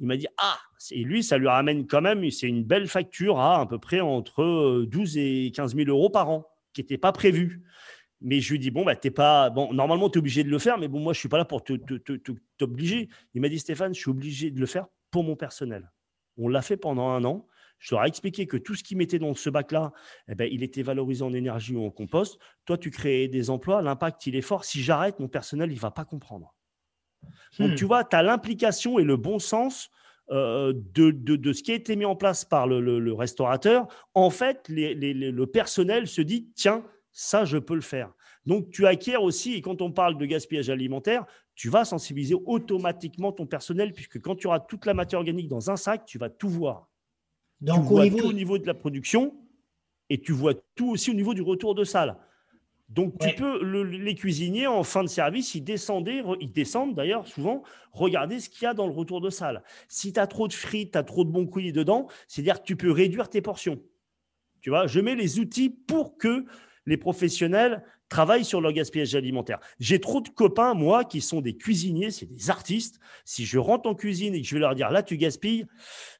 Il 0.00 0.06
m'a 0.06 0.16
dit, 0.16 0.26
ah, 0.36 0.58
et 0.90 1.04
lui, 1.04 1.22
ça 1.22 1.38
lui 1.38 1.46
ramène 1.46 1.86
quand 1.86 2.00
même, 2.00 2.28
c'est 2.30 2.48
une 2.48 2.64
belle 2.64 2.88
facture 2.88 3.38
à 3.38 3.60
à 3.60 3.66
peu 3.66 3.78
près 3.78 4.00
entre 4.00 4.84
12 4.88 5.18
et 5.18 5.52
15 5.54 5.76
000 5.76 5.88
euros 5.88 6.10
par 6.10 6.28
an, 6.28 6.46
qui 6.72 6.80
n'était 6.80 6.98
pas 6.98 7.12
prévu. 7.12 7.62
Mais 8.22 8.40
je 8.40 8.52
lui 8.52 8.58
dis, 8.58 8.70
bon, 8.70 8.84
bah, 8.84 8.96
t'es 8.96 9.10
pas. 9.10 9.50
Bon, 9.50 9.72
normalement, 9.72 10.08
tu 10.08 10.18
es 10.18 10.20
obligé 10.20 10.44
de 10.44 10.48
le 10.48 10.58
faire, 10.58 10.78
mais 10.78 10.88
bon, 10.88 11.00
moi, 11.00 11.12
je 11.12 11.18
ne 11.18 11.20
suis 11.20 11.28
pas 11.28 11.38
là 11.38 11.44
pour 11.44 11.62
t'obliger. 12.58 13.08
Il 13.34 13.40
m'a 13.40 13.48
dit, 13.48 13.58
Stéphane, 13.58 13.94
je 13.94 14.00
suis 14.00 14.10
obligé 14.10 14.50
de 14.50 14.60
le 14.60 14.66
faire 14.66 14.86
pour 15.10 15.24
mon 15.24 15.36
personnel. 15.36 15.90
On 16.36 16.48
l'a 16.48 16.62
fait 16.62 16.76
pendant 16.76 17.08
un 17.08 17.24
an. 17.24 17.46
Je 17.78 17.94
leur 17.94 18.04
ai 18.04 18.08
expliqué 18.08 18.46
que 18.46 18.56
tout 18.56 18.76
ce 18.76 18.84
qu'ils 18.84 18.96
mettaient 18.96 19.18
dans 19.18 19.34
ce 19.34 19.50
bac-là, 19.50 19.92
eh 20.28 20.36
ben, 20.36 20.48
il 20.50 20.62
était 20.62 20.84
valorisé 20.84 21.24
en 21.24 21.32
énergie 21.32 21.74
ou 21.74 21.84
en 21.84 21.90
compost. 21.90 22.38
Toi, 22.64 22.78
tu 22.78 22.90
crées 22.90 23.26
des 23.26 23.50
emplois, 23.50 23.82
l'impact, 23.82 24.24
il 24.26 24.36
est 24.36 24.42
fort. 24.42 24.64
Si 24.64 24.82
j'arrête, 24.82 25.18
mon 25.18 25.28
personnel, 25.28 25.72
il 25.72 25.74
ne 25.74 25.80
va 25.80 25.90
pas 25.90 26.04
comprendre. 26.04 26.54
Donc, 27.58 27.72
hmm. 27.72 27.74
tu 27.74 27.84
vois, 27.84 28.04
tu 28.04 28.14
as 28.14 28.22
l'implication 28.22 29.00
et 29.00 29.04
le 29.04 29.16
bon 29.16 29.40
sens 29.40 29.90
euh, 30.30 30.72
de, 30.94 31.10
de, 31.10 31.52
ce 31.52 31.62
qui 31.62 31.72
a 31.72 31.74
été 31.74 31.96
mis 31.96 32.04
en 32.04 32.14
place 32.14 32.44
par 32.44 32.68
le, 32.68 33.12
restaurateur. 33.12 33.88
En 34.14 34.30
fait, 34.30 34.64
le 34.68 35.44
personnel 35.46 36.06
se 36.06 36.22
dit, 36.22 36.50
tiens, 36.54 36.84
ça, 37.12 37.44
je 37.44 37.58
peux 37.58 37.74
le 37.74 37.80
faire. 37.80 38.12
Donc, 38.46 38.70
tu 38.70 38.86
acquiers 38.86 39.16
aussi, 39.16 39.54
et 39.54 39.60
quand 39.60 39.82
on 39.82 39.92
parle 39.92 40.18
de 40.18 40.26
gaspillage 40.26 40.70
alimentaire, 40.70 41.26
tu 41.54 41.68
vas 41.68 41.84
sensibiliser 41.84 42.34
automatiquement 42.46 43.32
ton 43.32 43.46
personnel, 43.46 43.92
puisque 43.92 44.20
quand 44.20 44.34
tu 44.34 44.46
auras 44.46 44.60
toute 44.60 44.86
la 44.86 44.94
matière 44.94 45.20
organique 45.20 45.48
dans 45.48 45.70
un 45.70 45.76
sac, 45.76 46.04
tu 46.06 46.18
vas 46.18 46.30
tout 46.30 46.48
voir. 46.48 46.88
Donc, 47.60 47.86
tu 47.86 47.94
vois 47.94 48.08
tout 48.08 48.26
au 48.26 48.32
niveau 48.32 48.58
de 48.58 48.66
la 48.66 48.74
production, 48.74 49.34
et 50.10 50.20
tu 50.20 50.32
vois 50.32 50.54
tout 50.74 50.90
aussi 50.90 51.10
au 51.10 51.14
niveau 51.14 51.34
du 51.34 51.42
retour 51.42 51.74
de 51.74 51.84
salle. 51.84 52.16
Donc, 52.88 53.18
tu 53.18 53.34
peux, 53.34 53.62
les 53.84 54.14
cuisiniers, 54.14 54.66
en 54.66 54.82
fin 54.82 55.02
de 55.02 55.08
service, 55.08 55.54
ils, 55.54 55.62
descendaient, 55.62 56.22
ils 56.40 56.52
descendent 56.52 56.94
d'ailleurs 56.94 57.26
souvent, 57.26 57.62
regarder 57.92 58.38
ce 58.38 58.50
qu'il 58.50 58.64
y 58.64 58.66
a 58.66 58.74
dans 58.74 58.86
le 58.86 58.92
retour 58.92 59.22
de 59.22 59.30
salle. 59.30 59.62
Si 59.88 60.12
tu 60.12 60.20
as 60.20 60.26
trop 60.26 60.46
de 60.46 60.52
frites, 60.52 60.92
tu 60.92 60.98
as 60.98 61.02
trop 61.02 61.24
de 61.24 61.30
bons 61.30 61.46
coulis 61.46 61.72
dedans, 61.72 62.08
c'est-à-dire 62.28 62.60
que 62.60 62.66
tu 62.66 62.76
peux 62.76 62.90
réduire 62.90 63.30
tes 63.30 63.40
portions. 63.40 63.80
Tu 64.60 64.68
vois, 64.68 64.86
je 64.86 65.00
mets 65.00 65.14
les 65.14 65.38
outils 65.38 65.70
pour 65.70 66.18
que 66.18 66.44
les 66.86 66.96
professionnels 66.96 67.84
travaillent 68.08 68.44
sur 68.44 68.60
leur 68.60 68.72
gaspillage 68.72 69.14
alimentaire. 69.14 69.58
J'ai 69.78 70.00
trop 70.00 70.20
de 70.20 70.28
copains, 70.28 70.74
moi, 70.74 71.04
qui 71.04 71.20
sont 71.20 71.40
des 71.40 71.56
cuisiniers, 71.56 72.10
c'est 72.10 72.26
des 72.26 72.50
artistes. 72.50 72.98
Si 73.24 73.44
je 73.44 73.58
rentre 73.58 73.88
en 73.88 73.94
cuisine 73.94 74.34
et 74.34 74.42
que 74.42 74.46
je 74.46 74.54
vais 74.54 74.60
leur 74.60 74.74
dire 74.74 74.90
là, 74.90 75.02
tu 75.02 75.16
gaspilles, 75.16 75.66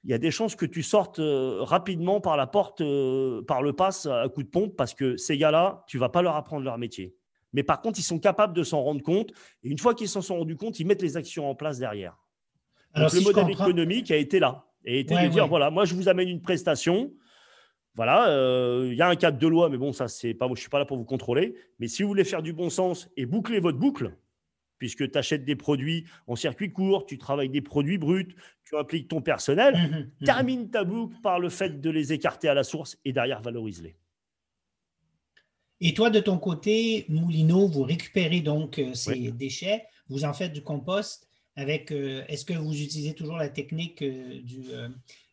il 0.05 0.11
y 0.11 0.15
a 0.15 0.19
des 0.19 0.31
chances 0.31 0.57
que 0.57 0.67
tu 0.67 0.83
sortes 0.83 1.19
euh, 1.19 1.59
rapidement 1.63 2.21
par 2.21 2.37
la 2.37 2.47
porte, 2.47 2.81
euh, 2.81 3.43
par 3.43 3.63
le 3.63 3.73
pass 3.73 4.07
à 4.07 4.29
coup 4.29 4.43
de 4.43 4.49
pompe, 4.49 4.77
parce 4.77 4.95
que 4.95 5.17
ces 5.17 5.37
gars-là, 5.37 5.85
tu 5.87 5.99
vas 5.99 6.09
pas 6.09 6.23
leur 6.23 6.37
apprendre 6.37 6.65
leur 6.65 6.79
métier. 6.79 7.15
Mais 7.53 7.63
par 7.63 7.83
contre, 7.83 7.99
ils 7.99 8.05
sont 8.05 8.19
capables 8.19 8.55
de 8.55 8.63
s'en 8.63 8.83
rendre 8.83 9.03
compte. 9.03 9.31
Et 9.63 9.69
une 9.69 9.79
fois 9.79 9.95
qu'ils 9.95 10.09
s'en 10.09 10.23
sont 10.23 10.39
rendus 10.39 10.57
compte, 10.57 10.81
ils 10.81 10.87
mettent 10.87 11.03
les 11.03 11.17
actions 11.17 11.49
en 11.49 11.55
place 11.55 11.79
derrière. 11.79 12.17
le 12.95 13.23
modèle 13.23 13.51
économique 13.51 14.11
a 14.11 14.17
été 14.17 14.39
là. 14.39 14.65
Et 14.85 14.97
a 14.97 15.01
été 15.01 15.15
de 15.15 15.29
dire, 15.29 15.47
voilà, 15.47 15.71
moi, 15.71 15.85
je 15.85 15.95
vous 15.95 16.09
amène 16.09 16.29
une 16.29 16.41
prestation 16.41 17.13
voilà, 17.95 18.31
euh, 18.31 18.89
il 18.91 18.97
y 18.97 19.03
a 19.03 19.09
un 19.09 19.17
cadre 19.17 19.39
de 19.39 19.47
loi, 19.47 19.69
mais 19.69 19.77
bon, 19.77 19.93
ça, 19.93 20.09
c'est 20.09 20.33
pas 20.33 20.49
je 20.55 20.61
suis 20.61 20.71
pas 20.71 20.79
là 20.79 20.87
pour 20.87 20.97
vous 20.97 21.05
contrôler. 21.05 21.55
Mais 21.79 21.89
si 21.89 22.03
vous 22.03 22.09
voulez 22.09 22.25
faire 22.25 22.43
du 22.43 22.53
bon 22.53 22.71
sens 22.71 23.11
et 23.17 23.27
boucler 23.27 23.61
votre 23.61 23.79
boucle, 23.79 24.17
puisque 24.79 25.11
tu 25.11 25.19
achètes 25.19 25.45
des 25.45 25.57
produits 25.57 26.07
en 26.27 26.35
circuit 26.35 26.73
court, 26.73 27.05
tu 27.07 27.19
travailles 27.19 27.51
des 27.51 27.61
produits 27.61 27.99
bruts, 27.99 28.35
tu 28.65 28.77
impliques 28.77 29.09
ton 29.09 29.21
personnel, 29.21 29.75
mmh 29.75 29.97
mmh 29.97 30.25
termine 30.25 30.71
ta 30.71 30.85
boucle 30.85 31.17
par 31.23 31.39
le 31.39 31.51
fait 31.51 31.81
de 31.81 31.91
les 31.91 32.13
écarter 32.13 32.49
à 32.49 32.55
la 32.55 32.65
source 32.65 32.99
et 33.05 33.13
derrière 33.13 33.43
valorise-les. 33.43 33.95
Et 35.81 35.95
toi, 35.95 36.11
de 36.11 36.21
ton 36.21 36.39
côté, 36.39 37.05
Moulineau, 37.09 37.69
vous 37.69 37.83
récupérez 37.83 38.41
donc 38.41 38.79
euh, 38.79 38.95
ces 38.95 39.33
déchets, 39.33 39.85
vous 40.09 40.25
en 40.25 40.33
faites 40.33 40.53
du 40.53 40.63
compost 40.63 41.29
avec. 41.57 41.93
Euh, 41.93 42.25
est-ce 42.29 42.45
que 42.45 42.55
vous 42.55 42.73
utilisez 42.73 43.15
toujours 43.15 43.37
la 43.37 43.51
technique 43.51 44.03
du, 44.03 44.63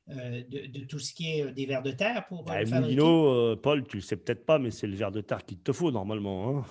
de, 0.10 0.86
tout 0.86 1.00
ce 1.00 1.14
qui 1.14 1.40
est 1.40 1.52
des 1.52 1.66
vers 1.66 1.84
de 1.84 1.92
terre 1.92 2.26
pour. 2.28 2.44
Bah, 2.44 2.64
Moulineau, 2.66 3.56
Paul, 3.58 3.86
tu 3.88 3.98
le 3.98 4.02
sais 4.02 4.18
peut-être 4.18 4.46
pas, 4.46 4.60
mais 4.60 4.72
c'est 4.72 4.88
le 4.88 4.96
ver 4.96 5.12
de 5.12 5.22
terre 5.22 5.46
qu'il 5.46 5.60
te 5.60 5.72
faut 5.72 5.92
normalement. 5.92 6.50
Hein 6.50 6.66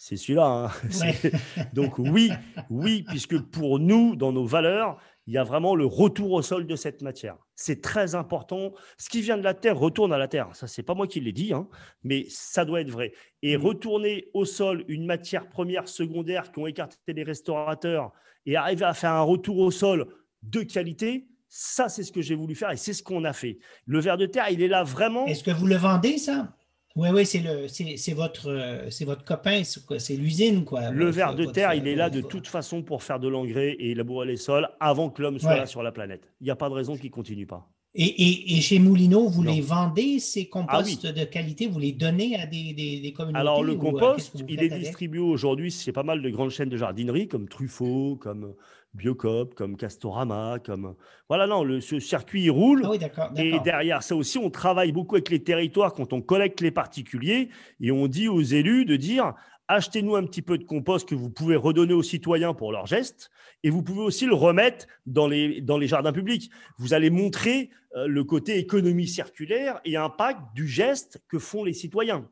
c'est 0.00 0.16
celui-là. 0.16 0.72
Hein. 0.72 1.30
Donc 1.74 1.98
oui, 1.98 2.30
oui, 2.70 3.04
puisque 3.06 3.38
pour 3.38 3.78
nous, 3.78 4.16
dans 4.16 4.32
nos 4.32 4.46
valeurs, 4.46 4.96
il 5.26 5.34
y 5.34 5.38
a 5.38 5.44
vraiment 5.44 5.76
le 5.76 5.84
retour 5.84 6.32
au 6.32 6.40
sol 6.40 6.66
de 6.66 6.74
cette 6.74 7.02
matière. 7.02 7.36
C'est 7.54 7.82
très 7.82 8.14
important. 8.14 8.72
Ce 8.96 9.10
qui 9.10 9.20
vient 9.20 9.36
de 9.36 9.42
la 9.42 9.52
terre 9.52 9.78
retourne 9.78 10.14
à 10.14 10.18
la 10.18 10.26
terre. 10.26 10.48
Ça, 10.54 10.66
c'est 10.66 10.82
pas 10.82 10.94
moi 10.94 11.06
qui 11.06 11.20
l'ai 11.20 11.32
dit, 11.32 11.52
hein, 11.52 11.68
mais 12.02 12.24
ça 12.30 12.64
doit 12.64 12.80
être 12.80 12.90
vrai. 12.90 13.12
Et 13.42 13.58
mmh. 13.58 13.62
retourner 13.62 14.30
au 14.32 14.46
sol 14.46 14.84
une 14.88 15.04
matière 15.04 15.50
première, 15.50 15.86
secondaire 15.86 16.50
qui 16.50 16.60
ont 16.60 16.66
écarté 16.66 17.12
les 17.12 17.22
restaurateurs 17.22 18.10
et 18.46 18.56
arriver 18.56 18.86
à 18.86 18.94
faire 18.94 19.12
un 19.12 19.20
retour 19.20 19.58
au 19.58 19.70
sol 19.70 20.06
de 20.42 20.62
qualité, 20.62 21.28
ça, 21.52 21.88
c'est 21.88 22.04
ce 22.04 22.12
que 22.12 22.22
j'ai 22.22 22.36
voulu 22.36 22.54
faire 22.54 22.70
et 22.70 22.76
c'est 22.76 22.92
ce 22.92 23.02
qu'on 23.02 23.24
a 23.24 23.32
fait. 23.32 23.58
Le 23.84 23.98
ver 23.98 24.16
de 24.16 24.26
terre, 24.26 24.46
il 24.50 24.62
est 24.62 24.68
là 24.68 24.84
vraiment. 24.84 25.26
Est-ce 25.26 25.42
que 25.42 25.50
vous 25.50 25.66
le 25.66 25.74
vendez, 25.74 26.16
ça? 26.16 26.54
Oui, 26.94 27.08
oui, 27.12 27.26
c'est, 27.26 27.40
le, 27.40 27.66
c'est, 27.68 28.12
votre, 28.12 28.50
euh, 28.50 28.88
c'est 28.90 29.04
votre 29.04 29.24
copain, 29.24 29.62
c'est, 29.64 30.16
l'usine. 30.16 30.64
Quoi, 30.64 30.90
le 30.90 31.10
ver 31.10 31.34
de 31.34 31.44
terre, 31.44 31.74
il 31.74 31.86
est 31.88 31.94
là 31.96 32.08
de 32.08 32.20
toute 32.20 32.46
façon 32.46 32.82
pour 32.82 33.02
faire 33.02 33.18
de 33.18 33.28
l'engrais 33.28 33.76
et 33.78 33.94
labourer 33.94 34.26
les 34.26 34.36
sols 34.36 34.68
avant 34.80 35.10
que 35.10 35.22
l'homme 35.22 35.38
soit 35.38 35.56
là 35.56 35.66
sur 35.66 35.82
la 35.82 35.92
planète. 35.92 36.28
Il 36.40 36.44
n'y 36.44 36.50
a 36.50 36.56
pas 36.56 36.68
de 36.68 36.74
raison 36.74 36.96
qu'il 36.96 37.10
ne 37.10 37.14
continue 37.14 37.46
pas. 37.46 37.68
Et, 37.94 38.56
et, 38.56 38.60
chez 38.60 38.78
Moulineau, 38.78 39.26
vous 39.26 39.42
les 39.42 39.60
vendez, 39.60 40.20
ces 40.20 40.48
composts 40.48 41.06
ah 41.06 41.12
de 41.12 41.24
qualité, 41.24 41.66
vous 41.66 41.80
les 41.80 41.90
donnez 41.90 42.36
à 42.36 42.46
des, 42.46 42.72
des, 42.72 43.12
communautés 43.12 43.40
Alors, 43.40 43.64
le 43.64 43.72
euh, 43.72 43.76
compost, 43.76 44.32
il 44.48 44.62
est 44.62 44.68
distribué 44.68 45.18
aujourd'hui, 45.18 45.72
c'est 45.72 45.90
pas 45.90 46.04
mal 46.04 46.22
de 46.22 46.30
grandes 46.30 46.50
chaînes 46.50 46.68
de 46.68 46.76
jardinerie 46.76 47.26
comme 47.26 47.48
Truffaut, 47.48 48.16
comme 48.20 48.54
Biocop, 48.94 49.54
comme 49.54 49.76
Castorama, 49.76 50.58
comme 50.64 50.96
voilà 51.28 51.46
non, 51.46 51.62
le, 51.62 51.80
ce 51.80 52.00
circuit 52.00 52.50
roule. 52.50 52.88
Ah 53.16 53.30
et 53.36 53.60
derrière 53.60 54.02
ça 54.02 54.16
aussi, 54.16 54.38
on 54.38 54.50
travaille 54.50 54.92
beaucoup 54.92 55.14
avec 55.14 55.30
les 55.30 55.42
territoires 55.42 55.92
quand 55.92 56.12
on 56.12 56.20
collecte 56.20 56.60
les 56.60 56.72
particuliers 56.72 57.50
et 57.80 57.92
on 57.92 58.08
dit 58.08 58.28
aux 58.28 58.42
élus 58.42 58.84
de 58.84 58.96
dire 58.96 59.34
achetez-nous 59.68 60.16
un 60.16 60.24
petit 60.24 60.42
peu 60.42 60.58
de 60.58 60.64
compost 60.64 61.08
que 61.08 61.14
vous 61.14 61.30
pouvez 61.30 61.54
redonner 61.54 61.92
aux 61.92 62.02
citoyens 62.02 62.54
pour 62.54 62.72
leurs 62.72 62.86
gestes 62.86 63.30
et 63.62 63.70
vous 63.70 63.82
pouvez 63.82 64.02
aussi 64.02 64.26
le 64.26 64.34
remettre 64.34 64.86
dans 65.06 65.28
les, 65.28 65.60
dans 65.60 65.78
les 65.78 65.86
jardins 65.86 66.12
publics. 66.12 66.50
Vous 66.78 66.92
allez 66.92 67.10
montrer 67.10 67.70
euh, 67.94 68.08
le 68.08 68.24
côté 68.24 68.58
économie 68.58 69.06
circulaire 69.06 69.80
et 69.84 69.96
impact 69.96 70.40
du 70.54 70.66
geste 70.66 71.22
que 71.28 71.38
font 71.38 71.62
les 71.62 71.72
citoyens. 71.72 72.28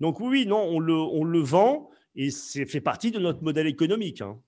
Donc 0.00 0.20
oui, 0.20 0.46
non, 0.46 0.62
on 0.62 0.78
le, 0.78 0.94
on 0.94 1.24
le 1.24 1.40
vend 1.40 1.90
et 2.16 2.30
c'est 2.30 2.64
fait 2.64 2.80
partie 2.80 3.10
de 3.10 3.18
notre 3.18 3.42
modèle 3.42 3.66
économique. 3.66 4.22
Hein. 4.22 4.38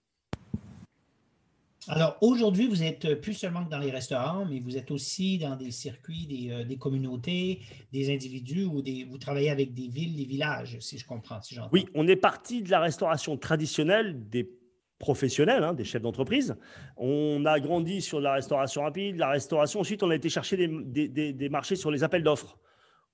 Alors 1.88 2.16
aujourd'hui, 2.20 2.66
vous 2.66 2.82
êtes 2.82 3.20
plus 3.20 3.34
seulement 3.34 3.62
dans 3.62 3.78
les 3.78 3.90
restaurants, 3.90 4.44
mais 4.44 4.58
vous 4.58 4.76
êtes 4.76 4.90
aussi 4.90 5.38
dans 5.38 5.54
des 5.54 5.70
circuits, 5.70 6.26
des, 6.26 6.50
euh, 6.50 6.76
communautés, 6.76 7.60
des 7.92 8.12
individus 8.12 8.64
ou 8.64 8.82
des, 8.82 9.04
vous 9.04 9.18
travaillez 9.18 9.50
avec 9.50 9.72
des 9.72 9.86
villes, 9.86 10.16
des 10.16 10.24
villages, 10.24 10.78
si 10.80 10.98
je 10.98 11.06
comprends. 11.06 11.40
Si 11.42 11.56
oui, 11.72 11.86
on 11.94 12.08
est 12.08 12.16
parti 12.16 12.62
de 12.62 12.70
la 12.70 12.80
restauration 12.80 13.36
traditionnelle 13.36 14.28
des 14.28 14.50
professionnels, 14.98 15.62
hein, 15.62 15.74
des 15.74 15.84
chefs 15.84 16.02
d'entreprise. 16.02 16.56
On 16.96 17.44
a 17.44 17.60
grandi 17.60 18.00
sur 18.00 18.20
la 18.20 18.32
restauration 18.32 18.82
rapide, 18.82 19.16
la 19.16 19.28
restauration. 19.28 19.80
Ensuite, 19.80 20.02
on 20.02 20.10
a 20.10 20.16
été 20.16 20.28
chercher 20.28 20.56
des, 20.56 21.08
des 21.08 21.48
marchés 21.48 21.76
sur 21.76 21.90
les 21.90 22.02
appels 22.02 22.22
d'offres. 22.22 22.58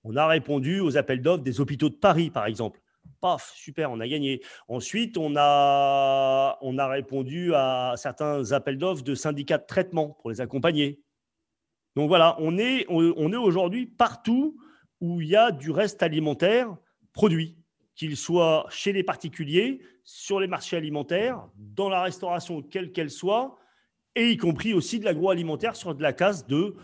On 0.05 0.17
a 0.17 0.27
répondu 0.27 0.81
aux 0.81 0.97
appels 0.97 1.21
d'offres 1.21 1.43
des 1.43 1.61
hôpitaux 1.61 1.89
de 1.89 1.95
Paris, 1.95 2.31
par 2.31 2.47
exemple 2.47 2.82
paf, 3.23 3.53
super, 3.57 3.91
on 3.91 4.01
a 4.01 4.09
gagné. 4.09 4.43
Ensuite, 4.69 5.17
on 5.17 5.35
a, 5.37 6.59
on 6.61 6.77
a 6.77 6.89
répondu 6.89 7.55
à 7.55 7.95
certains 7.97 8.53
appels 8.53 8.77
d'offres 8.77 9.05
de 9.05 9.15
syndicats 9.15 9.59
de 9.59 9.67
traitement 9.67 10.11
pour 10.21 10.31
les 10.31 10.43
accompagner. 10.43 11.01
Donc 11.97 12.09
voilà, 12.09 12.37
on 12.41 12.59
est, 12.59 12.85
on 12.89 13.33
est 13.33 13.37
aujourd'hui 13.37 13.87
partout 13.87 14.59
où 15.01 15.21
il 15.21 15.29
y 15.29 15.37
a 15.37 15.53
du 15.53 15.71
reste 15.71 16.03
alimentaire 16.03 16.77
produit, 17.13 17.57
qu'il 17.95 18.17
soit 18.17 18.67
chez 18.71 18.93
les 18.93 19.03
particuliers, 19.03 19.81
sur 20.05 20.41
les 20.41 20.47
marchés 20.47 20.77
alimentaires, 20.77 21.47
dans 21.57 21.89
la 21.89 22.03
restauration, 22.03 22.63
quelle 22.63 22.93
qu'elle 22.93 23.11
soit, 23.11 23.57
et 24.15 24.31
y 24.31 24.37
compris 24.37 24.75
aussi 24.75 24.99
de 24.99 25.05
l'agroalimentaire 25.05 25.77
sur 25.77 25.95
de 25.95 26.03
la 26.03 26.13
case 26.13 26.47
de 26.47 26.77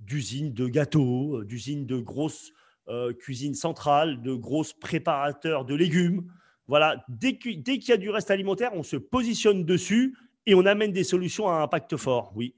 d'usines 0.00 0.52
de 0.52 0.66
gâteaux, 0.66 1.44
d'usines 1.44 1.86
de 1.86 1.98
grosses 1.98 2.52
euh, 2.88 3.12
cuisine 3.12 3.54
centrale, 3.54 4.22
de 4.22 4.34
grosses 4.34 4.72
préparateurs 4.72 5.64
de 5.64 5.74
légumes. 5.74 6.24
Voilà, 6.66 7.04
dès 7.08 7.36
qu'il 7.36 7.62
y 7.64 7.92
a 7.92 7.96
du 7.96 8.10
reste 8.10 8.30
alimentaire, 8.30 8.72
on 8.74 8.82
se 8.82 8.96
positionne 8.96 9.64
dessus 9.64 10.16
et 10.46 10.54
on 10.54 10.66
amène 10.66 10.92
des 10.92 11.04
solutions 11.04 11.48
à 11.48 11.62
impact 11.62 11.96
fort, 11.96 12.32
oui. 12.34 12.54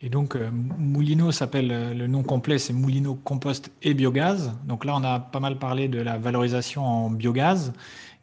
Et 0.00 0.08
donc, 0.08 0.36
euh, 0.36 0.50
Moulino 0.52 1.32
s'appelle, 1.32 1.70
euh, 1.72 1.94
le 1.94 2.06
nom 2.06 2.22
complet, 2.22 2.58
c'est 2.58 2.72
Moulino 2.72 3.14
Compost 3.14 3.70
et 3.82 3.94
Biogaz. 3.94 4.52
Donc 4.64 4.84
là, 4.84 4.94
on 4.96 5.02
a 5.04 5.20
pas 5.20 5.40
mal 5.40 5.58
parlé 5.58 5.88
de 5.88 6.00
la 6.00 6.18
valorisation 6.18 6.84
en 6.84 7.10
biogaz. 7.10 7.72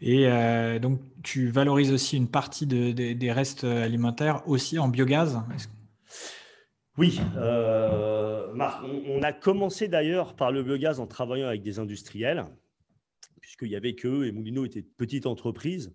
Et 0.01 0.27
donc, 0.81 0.99
tu 1.23 1.47
valorises 1.47 1.91
aussi 1.91 2.17
une 2.17 2.27
partie 2.27 2.67
des 2.67 3.31
restes 3.31 3.63
alimentaires 3.63 4.43
aussi 4.45 4.77
en 4.77 4.89
biogaz. 4.89 5.41
Oui, 6.97 7.19
euh, 7.35 8.53
on, 8.53 9.21
a 9.21 9.33
commencé 9.33 9.89
d'ailleurs 9.89 10.33
par 10.35 10.51
le 10.53 10.63
biogaz 10.63 11.01
en 11.01 11.07
travaillant 11.07 11.47
avec 11.47 11.61
des 11.61 11.77
industriels, 11.77 12.45
puisqu'il 13.41 13.67
n'y 13.67 13.75
avait 13.75 13.95
qu'eux 13.95 14.25
et 14.25 14.31
Moulineau 14.31 14.63
était 14.63 14.79
une 14.79 14.85
petite 14.85 15.25
entreprise. 15.25 15.93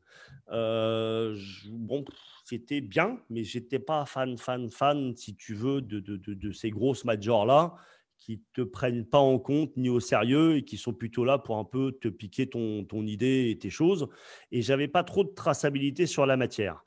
Euh, 0.53 1.39
bon, 1.71 2.05
c'était 2.45 2.83
bien, 2.83 3.19
mais 3.31 3.45
j'étais 3.45 3.79
pas 3.79 4.05
fan, 4.05 4.37
fan, 4.37 4.71
fan, 4.71 5.17
si 5.17 5.35
tu 5.37 5.55
veux, 5.55 5.81
de, 5.81 6.01
de, 6.01 6.17
de, 6.17 6.53
ces 6.53 6.69
grosses 6.69 7.07
majors-là 7.07 7.75
qui 8.19 8.43
te 8.53 8.61
prennent 8.61 9.07
pas 9.07 9.19
en 9.19 9.39
compte 9.39 9.75
ni 9.79 9.89
au 9.89 10.01
sérieux 10.01 10.57
et 10.57 10.65
qui 10.65 10.77
sont 10.77 10.93
plutôt 10.93 11.25
là 11.25 11.39
pour 11.39 11.57
un 11.57 11.65
peu 11.65 11.93
te 11.93 12.09
piquer 12.09 12.47
ton, 12.47 12.85
ton 12.85 13.07
idée 13.07 13.49
et 13.49 13.57
tes 13.57 13.71
choses. 13.71 14.07
Et 14.53 14.61
j'avais 14.61 14.89
pas 14.89 15.03
trop 15.03 15.25
de 15.25 15.31
traçabilité 15.31 16.07
sur 16.07 16.27
la 16.27 16.37
matière. 16.37 16.85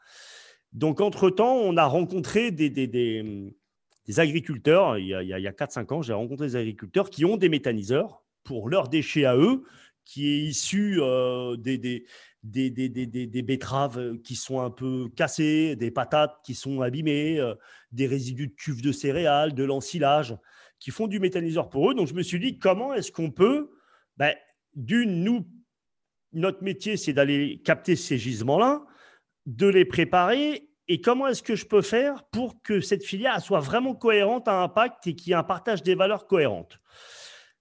Donc, 0.72 1.02
entre-temps, 1.02 1.56
on 1.56 1.78
a 1.78 1.86
rencontré 1.86 2.52
des 2.52 2.70
des 4.06 4.20
agriculteurs, 4.20 4.98
il 4.98 5.08
y 5.08 5.14
a, 5.14 5.20
a, 5.20 5.38
a 5.38 5.52
4-5 5.52 5.94
ans, 5.94 6.02
j'ai 6.02 6.14
rencontré 6.14 6.48
des 6.48 6.56
agriculteurs 6.56 7.10
qui 7.10 7.26
ont 7.26 7.38
des 7.38 7.50
méthaniseurs 7.50 8.24
pour 8.44 8.70
leurs 8.70 8.90
déchets 8.90 9.26
à 9.26 9.38
eux, 9.38 9.64
qui 10.06 10.28
est 10.28 10.40
issu 10.40 11.00
euh, 11.00 11.56
des, 11.56 11.78
des, 11.78 12.06
des, 12.44 12.70
des, 12.70 13.42
betteraves 13.42 14.18
qui 14.18 14.36
sont 14.36 14.60
un 14.60 14.70
peu 14.70 15.10
cassées, 15.16 15.76
des 15.76 15.92
patates 15.92 16.36
qui 16.44 16.56
sont 16.56 16.82
abîmées, 16.82 17.40
euh, 17.40 17.56
des 17.92 18.08
résidus 18.08 18.48
de 18.48 18.54
cuves 18.54 18.82
de 18.82 18.92
céréales, 18.92 19.54
de 19.54 19.64
l'ensilage, 19.64 20.36
qui 20.80 20.92
font 20.92 21.08
du 21.08 21.20
méthaniseur 21.20 21.70
pour 21.70 21.90
eux. 21.90 21.96
Donc 21.96 22.08
je 22.08 22.14
me 22.14 22.24
suis 22.24 22.40
dit, 22.40 22.60
comment 22.60 22.94
est-ce 22.94 23.12
qu'on 23.12 23.32
peut, 23.32 23.72
ben, 24.18 24.36
d'une, 24.76 25.24
nous, 25.24 25.48
notre 26.34 26.64
métier, 26.64 26.98
c'est 26.98 27.14
d'aller 27.14 27.62
capter 27.64 27.96
ces 27.96 28.18
gisements-là, 28.18 28.86
de 29.46 29.68
les 29.68 29.86
préparer 29.86 30.68
et 30.88 31.02
comment 31.02 31.28
est-ce 31.28 31.44
que 31.44 31.56
je 31.56 31.66
peux 31.66 31.82
faire 31.82 32.24
pour 32.26 32.62
que 32.62 32.82
cette 32.82 33.04
filière 33.04 33.40
soit 33.42 33.60
vraiment 33.60 33.96
cohérente 33.96 34.48
à 34.48 34.62
impact 34.62 35.08
et 35.08 35.16
qu'il 35.16 35.30
y 35.30 35.32
ait 35.32 35.38
un 35.38 35.44
partage 35.44 35.82
des 35.84 35.96
valeurs 35.96 36.28
cohérentes 36.28 36.80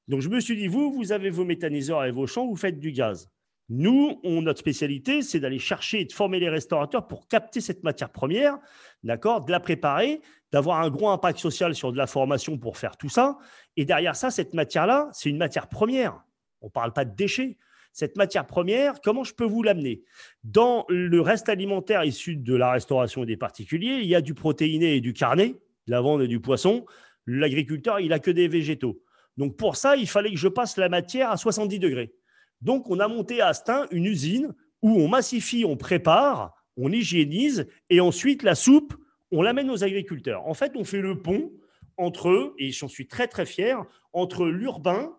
Donc, 0.08 0.20
je 0.20 0.28
me 0.28 0.40
suis 0.40 0.56
dit, 0.56 0.66
vous, 0.66 0.92
vous 0.92 1.12
avez 1.12 1.30
vos 1.30 1.44
méthaniseurs 1.44 2.04
et 2.04 2.11
vos 2.11 2.26
champs, 2.26 2.46
vous 2.46 2.56
faites 2.56 2.80
du 2.80 2.92
gaz. 2.92 3.30
Nous, 3.68 4.20
on, 4.24 4.42
notre 4.42 4.58
spécialité, 4.58 5.22
c'est 5.22 5.40
d'aller 5.40 5.61
chercher 5.61 6.00
et 6.00 6.04
de 6.04 6.12
former 6.12 6.40
les 6.40 6.48
restaurateurs 6.48 7.06
pour 7.06 7.28
capter 7.28 7.61
cette 7.61 7.85
matière 7.85 8.11
première, 8.11 8.58
d'accord, 9.04 9.44
de 9.44 9.52
la 9.52 9.61
préparer, 9.61 10.20
d'avoir 10.50 10.80
un 10.80 10.90
gros 10.90 11.08
impact 11.08 11.38
social 11.38 11.74
sur 11.74 11.92
de 11.92 11.96
la 11.96 12.08
formation 12.08 12.58
pour 12.58 12.76
faire 12.76 12.96
tout 12.96 13.08
ça. 13.08 13.38
Et 13.76 13.85
derrière 13.85 14.16
ça, 14.16 14.30
cette 14.30 14.52
matière-là, 14.52 15.08
c'est 15.12 15.30
une 15.30 15.38
matière 15.38 15.68
première. 15.68 16.22
On 16.61 16.66
ne 16.66 16.70
parle 16.70 16.92
pas 16.92 17.04
de 17.04 17.14
déchets 17.14 17.56
cette 17.92 18.16
matière 18.16 18.46
première, 18.46 19.00
comment 19.00 19.24
je 19.24 19.35
peux 19.35 19.44
vous 19.44 19.62
l'amener? 19.62 20.02
Dans 20.44 20.85
le 20.88 21.20
reste 21.20 21.48
alimentaire 21.48 22.05
issu 22.05 22.37
de 22.37 22.55
la 22.55 22.72
restauration 22.72 23.24
des 23.24 23.37
particuliers, 23.37 23.98
il 24.02 24.07
y 24.07 24.14
a 24.14 24.20
du 24.20 24.35
protéiné 24.35 24.96
et 24.96 25.00
du 25.00 25.12
carné, 25.12 25.57
de 25.87 25.92
la 25.92 26.00
viande 26.00 26.22
et 26.22 26.28
du 26.28 26.40
poisson. 26.40 26.87
L'agriculteur, 27.26 28.00
il 28.00 28.09
n'a 28.09 28.18
que 28.18 28.31
des 28.31 28.48
végétaux. 28.48 29.02
Donc 29.37 29.57
pour 29.57 29.76
ça, 29.76 29.96
il 29.96 30.09
fallait 30.09 30.31
que 30.31 30.37
je 30.37 30.48
passe 30.48 30.76
la 30.76 30.88
matière 30.88 31.31
à 31.31 31.37
70 31.37 31.78
degrés. 31.78 32.12
Donc 32.61 32.88
on 32.90 32.98
a 33.00 33.09
monté 33.09 33.40
à 33.40 33.48
Astin 33.48 33.87
une 33.90 34.07
usine 34.07 34.55
où 34.83 35.00
on 35.00 35.09
massifie, 35.09 35.64
on 35.64 35.76
prépare, 35.76 36.55
on 36.76 36.90
hygiénise 36.90 37.68
et 37.90 38.00
ensuite 38.00 38.42
la 38.42 38.55
soupe, 38.55 38.94
on 39.31 39.42
l'amène 39.42 39.70
aux 39.70 39.85
agriculteurs. 39.85 40.46
En 40.46 40.55
fait, 40.55 40.72
on 40.76 40.85
fait 40.85 41.00
le 41.00 41.20
pont 41.20 41.52
entre 41.96 42.31
eux, 42.31 42.55
et 42.59 42.72
j'en 42.72 42.88
suis 42.88 43.07
très 43.07 43.28
très 43.28 43.46
fier, 43.46 43.85
entre 44.12 44.46
l'urbain 44.46 45.16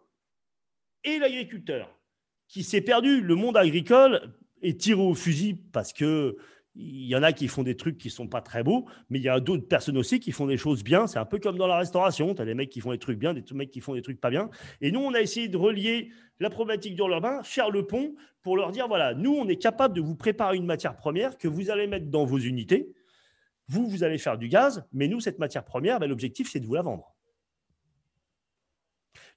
et 1.04 1.20
l'agriculteur 1.20 1.90
qui 2.54 2.62
s'est 2.62 2.82
perdu. 2.82 3.20
Le 3.20 3.34
monde 3.34 3.58
agricole 3.58 4.32
est 4.62 4.80
tiré 4.80 5.02
au 5.02 5.16
fusil 5.16 5.56
parce 5.74 5.92
que 5.92 6.38
il 6.76 7.06
y 7.06 7.16
en 7.16 7.22
a 7.22 7.34
qui 7.34 7.48
font 7.48 7.62
des 7.62 7.76
trucs 7.76 8.00
qui 8.00 8.10
sont 8.10 8.28
pas 8.28 8.42
très 8.42 8.64
beaux, 8.64 8.86
mais 9.10 9.20
il 9.20 9.24
y 9.24 9.30
a 9.30 9.40
d'autres 9.40 9.68
personnes 9.68 9.98
aussi 9.98 10.20
qui 10.20 10.32
font 10.32 10.48
des 10.48 10.58
choses 10.58 10.84
bien. 10.84 11.06
C'est 11.06 11.20
un 11.20 11.26
peu 11.26 11.38
comme 11.38 11.58
dans 11.58 11.68
la 11.68 11.78
restauration. 11.78 12.34
Tu 12.34 12.42
as 12.42 12.46
des 12.46 12.56
mecs 12.56 12.70
qui 12.70 12.80
font 12.80 12.92
des 12.92 12.98
trucs 12.98 13.20
bien, 13.20 13.34
des 13.34 13.44
mecs 13.54 13.70
qui 13.70 13.80
font 13.80 13.94
des 13.94 14.02
trucs 14.02 14.20
pas 14.20 14.32
bien. 14.32 14.50
Et 14.82 14.92
nous, 14.92 15.00
on 15.00 15.14
a 15.14 15.22
essayé 15.22 15.48
de 15.48 15.58
relier 15.58 16.10
la 16.40 16.50
problématique 16.50 16.96
d'urbain, 16.96 17.42
faire 17.44 17.70
le 17.70 17.86
pont 17.86 18.16
pour 18.42 18.58
leur 18.58 18.72
dire 18.72 18.88
voilà, 18.88 19.14
nous, 19.14 19.34
on 19.36 19.48
est 19.48 19.58
capable 19.58 19.96
de 19.96 20.02
vous 20.02 20.16
préparer 20.16 20.58
une 20.58 20.66
matière 20.66 20.96
première 20.96 21.38
que 21.38 21.48
vous 21.48 21.70
allez 21.70 21.86
mettre 21.86 22.08
dans 22.08 22.26
vos 22.26 22.40
unités. 22.40 22.94
Vous, 23.68 23.88
vous 23.88 24.04
allez 24.04 24.18
faire 24.18 24.38
du 24.38 24.48
gaz, 24.48 24.84
mais 24.94 25.08
nous, 25.08 25.20
cette 25.20 25.40
matière 25.40 25.64
première, 25.64 26.00
ben, 26.00 26.08
l'objectif, 26.08 26.50
c'est 26.52 26.60
de 26.60 26.66
vous 26.66 26.76
la 26.76 26.82
vendre. 26.82 27.13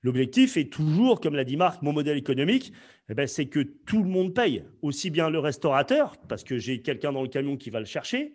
L'objectif 0.07 0.57
est 0.57 0.73
toujours, 0.73 1.21
comme 1.21 1.35
l'a 1.35 1.42
dit 1.42 1.57
Marc, 1.57 1.83
mon 1.83 1.92
modèle 1.92 2.16
économique, 2.16 2.73
eh 3.09 3.14
ben, 3.14 3.27
c'est 3.27 3.47
que 3.47 3.59
tout 3.59 4.05
le 4.05 4.09
monde 4.09 4.33
paye, 4.33 4.62
aussi 4.81 5.11
bien 5.11 5.31
le 5.31 5.40
restaurateur, 5.40 6.16
parce 6.29 6.45
que 6.45 6.59
j'ai 6.59 6.81
quelqu'un 6.81 7.11
dans 7.11 7.23
le 7.23 7.29
camion 7.29 7.57
qui 7.57 7.71
va 7.71 7.81
le 7.81 7.87
chercher. 7.87 8.35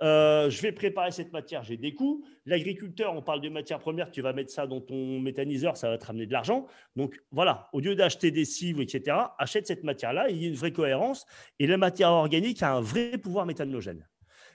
Euh, 0.00 0.48
je 0.48 0.62
vais 0.62 0.70
préparer 0.70 1.10
cette 1.10 1.32
matière, 1.32 1.64
j'ai 1.64 1.76
des 1.76 1.92
coûts. 1.92 2.24
L'agriculteur, 2.46 3.16
on 3.16 3.22
parle 3.22 3.40
de 3.40 3.48
matière 3.48 3.80
première, 3.80 4.12
tu 4.12 4.22
vas 4.22 4.32
mettre 4.32 4.52
ça 4.52 4.68
dans 4.68 4.80
ton 4.80 5.18
méthaniseur, 5.18 5.76
ça 5.76 5.90
va 5.90 5.98
te 5.98 6.06
ramener 6.06 6.26
de 6.26 6.32
l'argent. 6.32 6.68
Donc 6.94 7.20
voilà, 7.32 7.68
au 7.72 7.80
lieu 7.80 7.96
d'acheter 7.96 8.30
des 8.30 8.44
cives, 8.44 8.80
etc., 8.80 9.16
achète 9.40 9.66
cette 9.66 9.82
matière-là, 9.82 10.30
il 10.30 10.40
y 10.40 10.44
a 10.44 10.48
une 10.48 10.54
vraie 10.54 10.72
cohérence. 10.72 11.26
Et 11.58 11.66
la 11.66 11.78
matière 11.78 12.12
organique 12.12 12.62
a 12.62 12.74
un 12.74 12.80
vrai 12.80 13.18
pouvoir 13.18 13.44
méthanogène. 13.44 14.06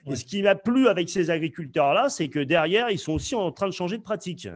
Et 0.06 0.16
ce 0.16 0.24
qui 0.24 0.42
m'a 0.42 0.54
plu 0.54 0.88
avec 0.88 1.10
ces 1.10 1.28
agriculteurs-là, 1.28 2.08
c'est 2.08 2.30
que 2.30 2.40
derrière, 2.40 2.88
ils 2.88 2.98
sont 2.98 3.12
aussi 3.12 3.34
en 3.34 3.52
train 3.52 3.66
de 3.66 3.72
changer 3.74 3.98
de 3.98 4.02
pratique. 4.02 4.48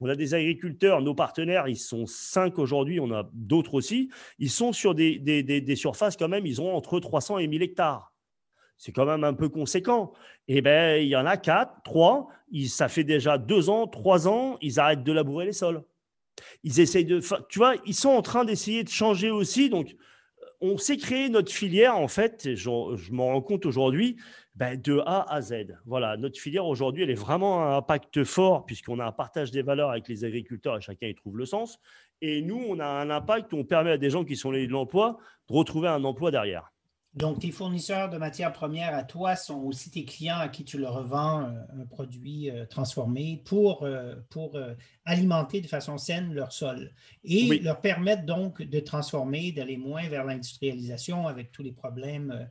On 0.00 0.08
a 0.08 0.16
des 0.16 0.34
agriculteurs, 0.34 1.00
nos 1.02 1.14
partenaires, 1.14 1.68
ils 1.68 1.78
sont 1.78 2.06
cinq 2.06 2.58
aujourd'hui, 2.58 3.00
on 3.00 3.12
a 3.12 3.28
d'autres 3.32 3.74
aussi. 3.74 4.10
Ils 4.38 4.50
sont 4.50 4.72
sur 4.72 4.94
des, 4.94 5.76
surfaces 5.76 6.16
quand 6.16 6.28
même, 6.28 6.46
ils 6.46 6.60
ont 6.60 6.74
entre 6.74 6.98
300 7.00 7.38
et 7.38 7.46
1000 7.46 7.62
hectares. 7.62 8.12
C'est 8.76 8.92
quand 8.92 9.06
même 9.06 9.22
un 9.22 9.34
peu 9.34 9.48
conséquent. 9.48 10.12
Et 10.48 10.58
eh 10.58 10.62
ben, 10.62 11.00
il 11.00 11.08
y 11.08 11.16
en 11.16 11.26
a 11.26 11.36
quatre, 11.36 11.80
trois. 11.84 12.28
ça 12.66 12.88
fait 12.88 13.04
déjà 13.04 13.38
deux 13.38 13.70
ans, 13.70 13.86
trois 13.86 14.26
ans, 14.26 14.58
ils 14.60 14.80
arrêtent 14.80 15.04
de 15.04 15.12
labourer 15.12 15.46
les 15.46 15.52
sols. 15.52 15.84
Ils 16.64 16.80
essayent 16.80 17.04
de, 17.04 17.20
tu 17.48 17.58
vois, 17.58 17.76
ils 17.86 17.94
sont 17.94 18.08
en 18.08 18.22
train 18.22 18.44
d'essayer 18.44 18.82
de 18.82 18.88
changer 18.88 19.30
aussi. 19.30 19.70
Donc, 19.70 19.94
on 20.60 20.76
s'est 20.76 20.96
créé 20.96 21.28
notre 21.28 21.52
filière 21.52 21.96
en 21.96 22.08
fait. 22.08 22.54
je 22.54 23.12
m'en 23.12 23.26
rends 23.26 23.42
compte 23.42 23.66
aujourd'hui 23.66 24.16
ben, 24.54 24.80
de 24.80 25.02
A 25.06 25.32
à 25.32 25.40
Z. 25.40 25.76
Voilà, 25.84 26.16
notre 26.16 26.38
filière 26.38 26.66
aujourd'hui, 26.66 27.02
elle 27.02 27.10
est 27.10 27.14
vraiment 27.14 27.64
un 27.64 27.76
impact 27.76 28.24
fort 28.24 28.66
puisqu'on 28.66 29.00
a 29.00 29.04
un 29.04 29.12
partage 29.12 29.50
des 29.50 29.62
valeurs 29.62 29.90
avec 29.90 30.08
les 30.08 30.24
agriculteurs 30.24 30.76
et 30.76 30.80
chacun 30.80 31.08
y 31.08 31.14
trouve 31.14 31.36
le 31.36 31.46
sens. 31.46 31.80
Et 32.20 32.40
nous, 32.42 32.62
on 32.68 32.78
a 32.78 32.86
un 32.86 33.10
impact 33.10 33.52
où 33.52 33.56
on 33.56 33.64
permet 33.64 33.90
à 33.90 33.98
des 33.98 34.10
gens 34.10 34.24
qui 34.24 34.36
sont 34.36 34.50
les 34.50 34.66
de 34.66 34.72
l'emploi 34.72 35.18
de 35.48 35.54
retrouver 35.54 35.88
un 35.88 36.04
emploi 36.04 36.30
derrière. 36.30 36.73
Donc, 37.14 37.38
tes 37.38 37.52
fournisseurs 37.52 38.10
de 38.10 38.18
matières 38.18 38.52
premières 38.52 38.92
à 38.92 39.04
toi 39.04 39.36
sont 39.36 39.60
aussi 39.62 39.88
tes 39.88 40.04
clients 40.04 40.38
à 40.38 40.48
qui 40.48 40.64
tu 40.64 40.78
leur 40.78 40.94
revends 40.94 41.42
euh, 41.42 41.82
un 41.82 41.86
produit 41.86 42.50
euh, 42.50 42.66
transformé 42.66 43.40
pour, 43.44 43.84
euh, 43.84 44.16
pour 44.30 44.58
alimenter 45.04 45.60
de 45.60 45.68
façon 45.68 45.96
saine 45.96 46.34
leur 46.34 46.52
sol 46.52 46.90
et 47.22 47.60
leur 47.60 47.80
permettre 47.80 48.24
donc 48.24 48.62
de 48.62 48.80
transformer, 48.80 49.52
d'aller 49.52 49.76
moins 49.76 50.08
vers 50.08 50.24
l'industrialisation 50.24 51.28
avec 51.28 51.52
tous 51.52 51.62
les 51.62 51.72
problèmes 51.72 52.48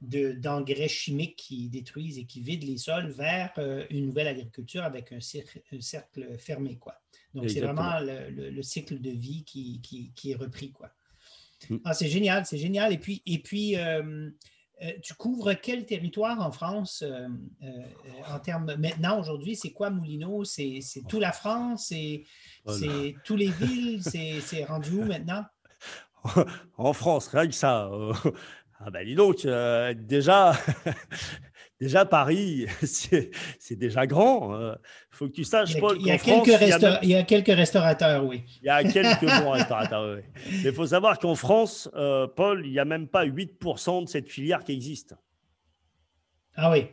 d'engrais 0.00 0.88
chimiques 0.88 1.36
qui 1.36 1.68
détruisent 1.68 2.18
et 2.18 2.24
qui 2.24 2.40
vident 2.40 2.66
les 2.66 2.78
sols 2.78 3.10
vers 3.10 3.52
une 3.90 4.06
nouvelle 4.06 4.28
agriculture 4.28 4.84
avec 4.84 5.12
un, 5.12 5.20
cercle, 5.20 6.38
fermé. 6.38 6.76
Quoi. 6.76 6.94
Donc, 7.34 7.50
c'est 7.50 7.60
vraiment 7.60 7.98
le, 8.00 8.62
cycle 8.62 9.00
de 9.00 9.10
vie 9.10 9.44
qui, 9.44 9.80
qui, 9.80 10.12
qui 10.14 10.32
est 10.32 10.36
repris. 10.36 10.70
Quoi. 10.70 10.90
Mm. 11.70 11.76
Ah, 11.84 11.94
c'est 11.94 12.08
génial, 12.08 12.46
c'est 12.46 12.58
génial. 12.58 12.92
Et 12.92 12.98
puis, 12.98 13.22
et 13.26 13.38
puis 13.38 13.76
euh, 13.76 14.30
euh, 14.82 14.90
tu 15.02 15.14
couvres 15.14 15.54
quel 15.54 15.86
territoire 15.86 16.40
en 16.40 16.52
France 16.52 17.02
euh, 17.06 17.28
en 18.28 18.38
termes. 18.38 18.74
Maintenant, 18.76 19.20
aujourd'hui, 19.20 19.56
c'est 19.56 19.72
quoi 19.72 19.90
Moulineau? 19.90 20.44
C'est 20.44 20.80
toute 21.08 21.20
la 21.20 21.32
France? 21.32 21.86
C'est 21.88 22.24
oh 22.66 22.72
tous 23.24 23.36
les 23.36 23.50
villes? 23.50 24.02
C'est 24.02 24.64
rendu 24.64 24.92
où 24.92 25.04
maintenant? 25.04 25.44
En 26.78 26.94
France, 26.94 27.28
rien 27.28 27.46
que 27.46 27.52
ça. 27.52 27.90
Ah 28.80 28.90
ben 28.90 29.06
dis 29.06 29.14
donc, 29.14 29.46
déjà, 30.06 30.54
Déjà, 31.84 32.06
Paris, 32.06 32.64
c'est 32.82 33.76
déjà 33.76 34.06
grand. 34.06 34.58
Il 34.58 34.64
hein. 34.64 34.78
faut 35.10 35.26
que 35.28 35.32
tu 35.32 35.44
saches, 35.44 35.78
Paul. 35.78 35.98
Il 36.00 36.06
y, 36.06 36.10
a 36.10 36.16
quelques 36.16 36.46
il, 37.02 37.10
y 37.10 37.14
a 37.14 37.24
quelques 37.24 37.54
restaurateurs, 37.54 38.24
oui. 38.24 38.42
Il 38.62 38.64
y 38.64 38.70
a 38.70 38.82
quelques 38.82 39.26
bons 39.26 39.50
restaurateurs, 39.50 40.16
oui. 40.16 40.22
Mais 40.62 40.70
il 40.70 40.72
faut 40.72 40.86
savoir 40.86 41.18
qu'en 41.18 41.34
France, 41.34 41.90
euh, 41.94 42.26
Paul, 42.26 42.64
il 42.64 42.72
n'y 42.72 42.78
a 42.78 42.86
même 42.86 43.06
pas 43.06 43.26
8% 43.26 44.04
de 44.04 44.08
cette 44.08 44.30
filière 44.30 44.64
qui 44.64 44.72
existe. 44.72 45.14
Ah 46.56 46.70
oui. 46.70 46.86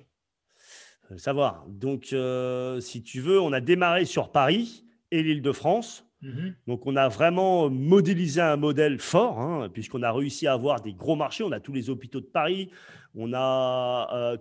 Faut 1.07 1.17
savoir. 1.17 1.63
Donc, 1.69 2.09
euh, 2.11 2.81
si 2.81 3.01
tu 3.01 3.21
veux, 3.21 3.39
on 3.39 3.53
a 3.53 3.61
démarré 3.61 4.03
sur 4.03 4.29
Paris 4.29 4.83
et 5.11 5.23
l'île 5.23 5.41
de 5.41 5.53
France. 5.53 6.05
Mhm. 6.21 6.53
Donc, 6.67 6.85
on 6.85 6.97
a 6.97 7.07
vraiment 7.07 7.69
modélisé 7.69 8.41
un 8.41 8.57
modèle 8.57 8.99
fort, 8.99 9.39
hein, 9.39 9.69
puisqu'on 9.73 10.03
a 10.03 10.11
réussi 10.11 10.47
à 10.47 10.51
avoir 10.51 10.81
des 10.81 10.91
gros 10.91 11.15
marchés. 11.15 11.45
On 11.45 11.53
a 11.53 11.61
tous 11.61 11.71
les 11.71 11.89
hôpitaux 11.89 12.19
de 12.19 12.25
Paris, 12.25 12.71
on 13.15 13.33
a 13.33 14.09
euh, 14.13 14.37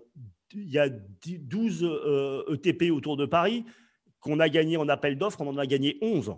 il 0.54 0.70
y 0.70 0.78
a 0.78 0.88
12 0.88 1.82
ETP 2.52 2.82
euh, 2.82 2.88
e 2.88 2.92
autour 2.92 3.16
de 3.16 3.26
Paris 3.26 3.64
qu'on 4.20 4.38
a 4.38 4.48
gagné 4.48 4.76
en 4.76 4.88
appel 4.88 5.16
d'offres, 5.16 5.40
on 5.40 5.48
en 5.48 5.56
a 5.56 5.66
gagné 5.66 5.98
11. 6.02 6.34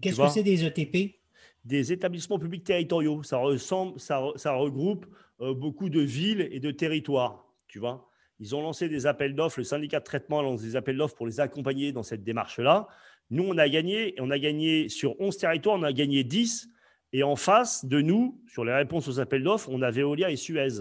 Qu'est-ce 0.00 0.20
que 0.20 0.28
c'est 0.28 0.42
des 0.42 0.64
ETP 0.64 1.16
Des 1.64 1.92
établissements 1.92 2.38
publics 2.38 2.64
territoriaux. 2.64 3.22
Ça, 3.22 3.38
ressemble, 3.38 3.98
ça, 3.98 4.22
ça 4.36 4.52
regroupe 4.52 5.06
euh, 5.40 5.54
beaucoup 5.54 5.88
de 5.88 6.00
villes 6.00 6.48
et 6.50 6.60
de 6.60 6.70
territoires. 6.70 7.46
Tu 7.68 7.78
vois 7.78 8.08
Ils 8.38 8.54
ont 8.54 8.62
lancé 8.62 8.88
des 8.88 9.06
appels 9.06 9.34
d'offres, 9.34 9.60
le 9.60 9.64
syndicat 9.64 10.00
de 10.00 10.04
traitement 10.04 10.42
lance 10.42 10.62
des 10.62 10.76
appels 10.76 10.96
d'offres 10.96 11.16
pour 11.16 11.26
les 11.26 11.40
accompagner 11.40 11.92
dans 11.92 12.02
cette 12.02 12.22
démarche-là. 12.22 12.86
Nous, 13.30 13.44
on 13.44 13.56
a 13.56 13.68
gagné, 13.68 14.14
on 14.18 14.30
a 14.30 14.38
gagné 14.38 14.88
sur 14.88 15.18
11 15.20 15.36
territoires, 15.38 15.78
on 15.78 15.82
a 15.82 15.92
gagné 15.92 16.24
10. 16.24 16.68
Et 17.14 17.22
en 17.22 17.36
face 17.36 17.84
de 17.84 18.00
nous, 18.00 18.42
sur 18.46 18.64
les 18.64 18.72
réponses 18.72 19.08
aux 19.08 19.20
appels 19.20 19.42
d'offres, 19.42 19.68
on 19.70 19.82
a 19.82 19.90
Veolia 19.90 20.30
et 20.30 20.36
Suez. 20.36 20.80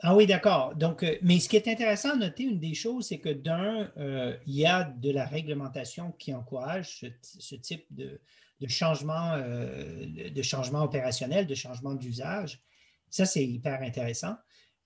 Ah 0.00 0.14
oui, 0.14 0.26
d'accord. 0.26 0.74
Donc, 0.74 1.02
euh, 1.02 1.16
mais 1.22 1.38
ce 1.38 1.48
qui 1.48 1.56
est 1.56 1.68
intéressant 1.68 2.10
à 2.10 2.16
noter, 2.16 2.44
une 2.44 2.58
des 2.58 2.74
choses, 2.74 3.06
c'est 3.08 3.20
que 3.20 3.30
d'un, 3.30 3.90
euh, 3.96 4.36
il 4.46 4.54
y 4.54 4.66
a 4.66 4.84
de 4.84 5.10
la 5.10 5.24
réglementation 5.24 6.12
qui 6.18 6.34
encourage 6.34 7.06
ce, 7.22 7.54
type 7.54 7.86
de, 7.90 8.20
changement, 8.68 9.34
euh, 9.34 10.30
de 10.30 10.42
changement 10.42 10.82
opérationnel, 10.82 11.46
de 11.46 11.54
changement 11.54 11.94
d'usage. 11.94 12.60
Ça, 13.08 13.24
c'est 13.24 13.46
hyper 13.46 13.80
intéressant. 13.82 14.34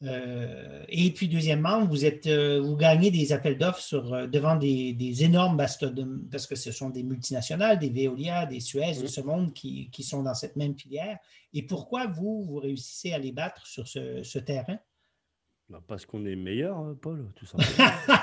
et 0.02 1.12
puis, 1.16 1.28
deuxièmement, 1.28 1.84
vous, 1.84 2.04
êtes, 2.04 2.28
vous 2.28 2.76
gagnez 2.76 3.10
des 3.10 3.32
appels 3.32 3.58
d'offres 3.58 4.26
devant 4.26 4.56
des, 4.56 5.24
énormes 5.24 5.56
mastodontes, 5.56 6.30
parce 6.30 6.46
que 6.46 6.54
ce 6.54 6.70
sont 6.70 6.90
des 6.90 7.02
multinationales, 7.02 7.78
des 7.78 7.90
Veolia, 7.90 8.46
des 8.46 8.60
Suez 8.60 8.94
de 9.02 9.06
ce 9.08 9.20
monde 9.22 9.52
qui, 9.54 9.90
sont 10.02 10.22
dans 10.22 10.34
cette 10.34 10.56
même 10.56 10.78
filière. 10.78 11.18
Et 11.54 11.62
pourquoi 11.62 12.06
vous, 12.06 12.44
vous 12.44 12.58
réussissez 12.58 13.12
à 13.12 13.18
les 13.18 13.32
battre 13.32 13.66
sur 13.66 13.88
ce 13.88 14.38
terrain? 14.38 14.78
Bah, 15.70 15.80
parce 15.86 16.06
qu'on 16.06 16.24
est 16.24 16.36
meilleur, 16.36 16.78
hein, 16.78 16.96
Paul, 17.00 17.26
tout 17.34 17.46
simplement. 17.46 17.90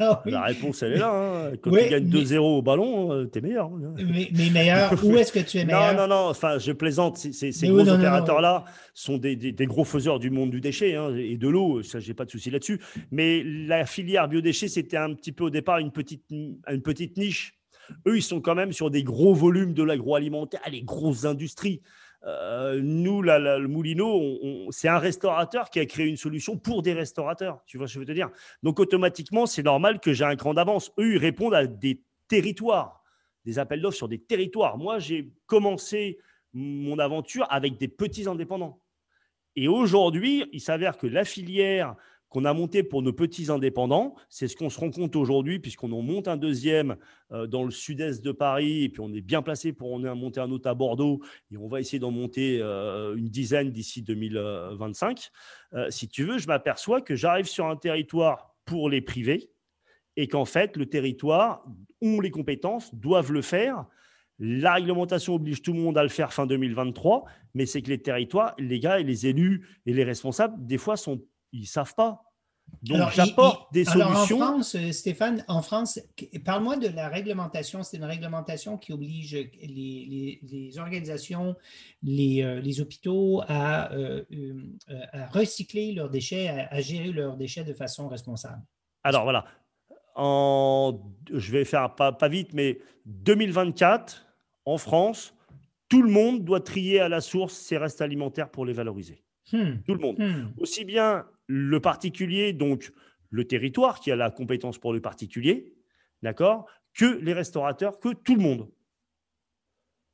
Ah 0.00 0.22
La 0.26 0.42
réponse, 0.42 0.82
elle 0.82 0.94
est 0.94 0.98
là. 0.98 1.12
Hein. 1.12 1.52
Quand 1.62 1.70
tu 1.70 1.88
gagnes 1.88 2.08
2-0 2.08 2.38
au 2.38 2.62
ballon, 2.62 3.12
euh, 3.12 3.30
tu 3.30 3.38
es 3.38 3.42
meilleur. 3.42 3.66
Hein. 3.66 3.94
Mais, 3.96 4.50
meilleur, 4.50 4.92
où 5.04 5.16
est-ce 5.16 5.32
que 5.32 5.38
tu 5.38 5.58
es 5.58 5.64
meilleur 5.64 5.94
Non, 5.94 6.02
non, 6.02 6.08
non, 6.08 6.28
enfin, 6.30 6.58
je 6.58 6.72
plaisante. 6.72 7.16
Ces, 7.18 7.52
gros 7.68 7.88
opérateurs-là 7.88 8.64
sont 8.92 9.18
des, 9.18 9.54
gros 9.60 9.84
faiseurs 9.84 10.18
du 10.18 10.30
monde 10.30 10.50
du 10.50 10.60
déchet 10.60 10.96
et 11.16 11.36
de 11.36 11.48
l'eau. 11.48 11.82
Ça, 11.82 12.00
j'ai 12.00 12.14
pas 12.14 12.24
de 12.24 12.30
souci 12.30 12.50
là-dessus. 12.50 12.80
Mais 13.12 13.42
la 13.44 13.86
filière 13.86 14.28
biodéchets, 14.28 14.68
c'était 14.68 14.96
un 14.96 15.14
petit 15.14 15.32
peu 15.32 15.44
au 15.44 15.50
départ 15.50 15.78
une 15.78 15.92
petite, 15.92 16.24
une 16.30 16.82
petite 16.82 17.16
niche. 17.16 17.56
Eux, 18.06 18.16
ils 18.16 18.22
sont 18.22 18.40
quand 18.40 18.54
même 18.54 18.72
sur 18.72 18.90
des 18.90 19.04
gros 19.04 19.34
volumes 19.34 19.74
de 19.74 19.82
l'agroalimentaire, 19.82 20.60
les 20.70 20.82
grosses 20.82 21.24
industries. 21.24 21.82
Euh, 22.26 22.80
nous, 22.82 23.20
le 23.22 23.66
Moulineau, 23.66 24.68
c'est 24.70 24.88
un 24.88 24.98
restaurateur 24.98 25.68
qui 25.68 25.80
a 25.80 25.86
créé 25.86 26.06
une 26.06 26.16
solution 26.16 26.56
pour 26.56 26.82
des 26.82 26.92
restaurateurs. 26.92 27.62
Tu 27.66 27.76
vois 27.76 27.86
ce 27.86 27.92
que 27.92 27.94
je 27.94 27.98
veux 28.00 28.06
te 28.06 28.12
dire? 28.12 28.30
Donc, 28.62 28.80
automatiquement, 28.80 29.46
c'est 29.46 29.62
normal 29.62 30.00
que 30.00 30.12
j'ai 30.12 30.24
un 30.24 30.36
cran 30.36 30.54
d'avance. 30.54 30.90
Eux, 30.98 31.14
ils 31.14 31.18
répondent 31.18 31.54
à 31.54 31.66
des 31.66 32.02
territoires, 32.28 33.02
des 33.44 33.58
appels 33.58 33.82
d'offres 33.82 33.96
sur 33.96 34.08
des 34.08 34.18
territoires. 34.18 34.78
Moi, 34.78 34.98
j'ai 34.98 35.32
commencé 35.46 36.18
mon 36.54 36.98
aventure 36.98 37.46
avec 37.50 37.78
des 37.78 37.88
petits 37.88 38.26
indépendants. 38.26 38.80
Et 39.56 39.68
aujourd'hui, 39.68 40.46
il 40.52 40.60
s'avère 40.60 40.96
que 40.96 41.06
la 41.06 41.24
filière 41.24 41.94
qu'on 42.34 42.44
a 42.44 42.52
monté 42.52 42.82
pour 42.82 43.00
nos 43.00 43.12
petits 43.12 43.48
indépendants. 43.48 44.16
C'est 44.28 44.48
ce 44.48 44.56
qu'on 44.56 44.68
se 44.68 44.80
rend 44.80 44.90
compte 44.90 45.14
aujourd'hui, 45.14 45.60
puisqu'on 45.60 45.92
en 45.92 46.02
monte 46.02 46.26
un 46.26 46.36
deuxième 46.36 46.96
euh, 47.30 47.46
dans 47.46 47.62
le 47.62 47.70
sud-est 47.70 48.24
de 48.24 48.32
Paris, 48.32 48.82
et 48.82 48.88
puis 48.88 49.00
on 49.00 49.12
est 49.12 49.20
bien 49.20 49.40
placé 49.40 49.72
pour 49.72 49.94
en 49.94 50.00
monter 50.16 50.40
un 50.40 50.50
autre 50.50 50.68
à 50.68 50.74
Bordeaux, 50.74 51.22
et 51.52 51.56
on 51.56 51.68
va 51.68 51.78
essayer 51.78 52.00
d'en 52.00 52.10
monter 52.10 52.58
euh, 52.60 53.14
une 53.14 53.28
dizaine 53.28 53.70
d'ici 53.70 54.02
2025. 54.02 55.30
Euh, 55.74 55.88
si 55.90 56.08
tu 56.08 56.24
veux, 56.24 56.38
je 56.38 56.48
m'aperçois 56.48 57.00
que 57.00 57.14
j'arrive 57.14 57.46
sur 57.46 57.66
un 57.66 57.76
territoire 57.76 58.56
pour 58.64 58.90
les 58.90 59.00
privés, 59.00 59.52
et 60.16 60.26
qu'en 60.26 60.44
fait, 60.44 60.76
le 60.76 60.86
territoire 60.86 61.64
ont 62.02 62.20
les 62.20 62.32
compétences, 62.32 62.92
doivent 62.96 63.32
le 63.32 63.42
faire, 63.42 63.86
La 64.40 64.74
réglementation 64.74 65.36
oblige 65.36 65.62
tout 65.62 65.72
le 65.72 65.78
monde 65.78 65.96
à 65.96 66.02
le 66.02 66.08
faire 66.08 66.32
fin 66.32 66.46
2023, 66.46 67.26
mais 67.54 67.66
c'est 67.66 67.80
que 67.80 67.90
les 67.90 68.02
territoires, 68.02 68.56
les 68.58 68.80
gars 68.80 68.98
et 68.98 69.04
les 69.04 69.28
élus 69.28 69.64
et 69.86 69.92
les 69.92 70.02
responsables, 70.02 70.66
des 70.66 70.78
fois, 70.78 70.96
sont, 70.96 71.22
ils 71.54 71.66
savent 71.66 71.94
pas. 71.94 72.22
Donc, 72.82 73.10
j'apporte 73.12 73.72
des 73.72 73.84
solutions. 73.84 74.40
en 74.40 74.52
France, 74.52 74.74
euh, 74.74 74.90
Stéphane, 74.92 75.44
en 75.48 75.62
France, 75.62 76.00
parle-moi 76.44 76.76
de 76.76 76.88
la 76.88 77.08
réglementation. 77.08 77.82
C'est 77.82 77.98
une 77.98 78.04
réglementation 78.04 78.78
qui 78.78 78.92
oblige 78.92 79.34
les, 79.62 80.78
organisations, 80.78 81.56
les, 82.02 82.42
euh, 82.42 82.82
hôpitaux 82.82 83.42
à, 83.48 83.92
euh, 83.92 84.24
à, 85.12 85.26
recycler 85.26 85.92
leurs 85.92 86.10
déchets, 86.10 86.48
à, 86.48 86.80
gérer 86.80 87.12
leurs 87.12 87.36
déchets 87.36 87.64
de 87.64 87.74
façon 87.74 88.08
responsable. 88.08 88.62
Alors 89.02 89.24
voilà, 89.24 89.44
en, 90.14 90.98
je 91.30 91.52
vais 91.52 91.64
faire 91.64 91.94
pas, 91.94 92.12
pas 92.12 92.28
vite, 92.28 92.54
mais 92.54 92.78
2024, 93.06 94.26
en 94.64 94.78
France, 94.78 95.34
tout 95.88 96.02
le 96.02 96.10
monde 96.10 96.44
doit 96.44 96.60
trier 96.60 97.00
à 97.00 97.08
la 97.08 97.20
source 97.20 97.54
ses 97.54 97.76
restes 97.76 98.00
alimentaires 98.00 98.50
pour 98.50 98.64
les 98.64 98.72
valoriser. 98.72 99.24
Hmm. 99.52 99.76
Tout 99.86 99.94
le 99.94 100.00
monde. 100.00 100.18
Hmm. 100.18 100.52
Aussi 100.58 100.84
bien 100.84 101.26
le 101.46 101.80
particulier, 101.80 102.52
donc 102.52 102.92
le 103.30 103.44
territoire 103.46 104.00
qui 104.00 104.10
a 104.10 104.16
la 104.16 104.30
compétence 104.30 104.78
pour 104.78 104.92
le 104.92 105.00
particulier, 105.00 105.74
d'accord, 106.22 106.66
que 106.94 107.18
les 107.20 107.32
restaurateurs, 107.32 107.98
que 107.98 108.10
tout 108.10 108.34
le 108.34 108.40
monde. 108.40 108.68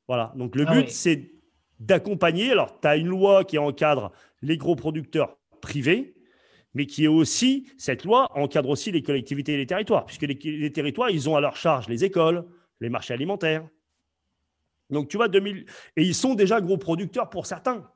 Voilà. 0.07 0.33
Donc 0.35 0.55
le 0.55 0.65
ah 0.67 0.73
but, 0.73 0.89
c'est 0.89 1.31
d'accompagner. 1.79 2.51
Alors, 2.51 2.79
tu 2.79 2.87
as 2.87 2.97
une 2.97 3.07
loi 3.07 3.43
qui 3.43 3.57
encadre 3.57 4.11
les 4.41 4.57
gros 4.57 4.75
producteurs 4.75 5.37
privés, 5.61 6.15
mais 6.73 6.85
qui 6.85 7.03
est 7.03 7.09
aussi, 7.09 7.67
cette 7.77 8.05
loi 8.05 8.27
encadre 8.37 8.69
aussi 8.69 8.91
les 8.91 9.03
collectivités 9.03 9.53
et 9.53 9.57
les 9.57 9.65
territoires, 9.65 10.05
puisque 10.05 10.23
les, 10.23 10.71
territoires, 10.71 11.09
ils 11.09 11.29
ont 11.29 11.35
à 11.35 11.41
leur 11.41 11.55
charge 11.55 11.87
les 11.89 12.03
écoles, 12.03 12.45
les 12.79 12.89
marchés 12.89 13.13
alimentaires. 13.13 13.67
Donc, 14.89 15.09
tu 15.09 15.17
vois, 15.17 15.27
2000, 15.27 15.65
et 15.95 16.03
ils 16.03 16.15
sont 16.15 16.35
déjà 16.35 16.61
gros 16.61 16.77
producteurs 16.77 17.29
pour 17.29 17.45
certains. 17.45 17.89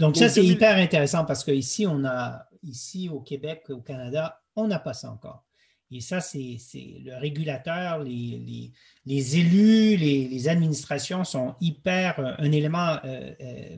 Donc, 0.00 0.16
ça, 0.16 0.28
c'est 0.28 0.44
hyper 0.44 0.76
intéressant 0.76 1.24
parce 1.26 1.44
qu'ici, 1.44 1.86
on 1.86 2.04
a, 2.04 2.46
ici 2.62 3.08
au 3.08 3.20
Québec, 3.20 3.64
au 3.68 3.80
Canada, 3.80 4.40
on 4.56 4.66
n'a 4.66 4.78
pas 4.78 4.94
ça 4.94 5.10
encore. 5.10 5.44
Et 5.92 6.00
ça, 6.00 6.20
c'est 6.20 6.56
le 7.04 7.18
régulateur, 7.18 7.98
les, 7.98 8.72
les, 9.04 9.36
élus, 9.36 9.96
les, 9.96 10.48
administrations 10.48 11.24
sont 11.24 11.56
hyper 11.60 12.18
euh, 12.20 12.32
un 12.38 12.52
élément 12.52 12.96
euh, 13.04 13.34
euh, 13.40 13.76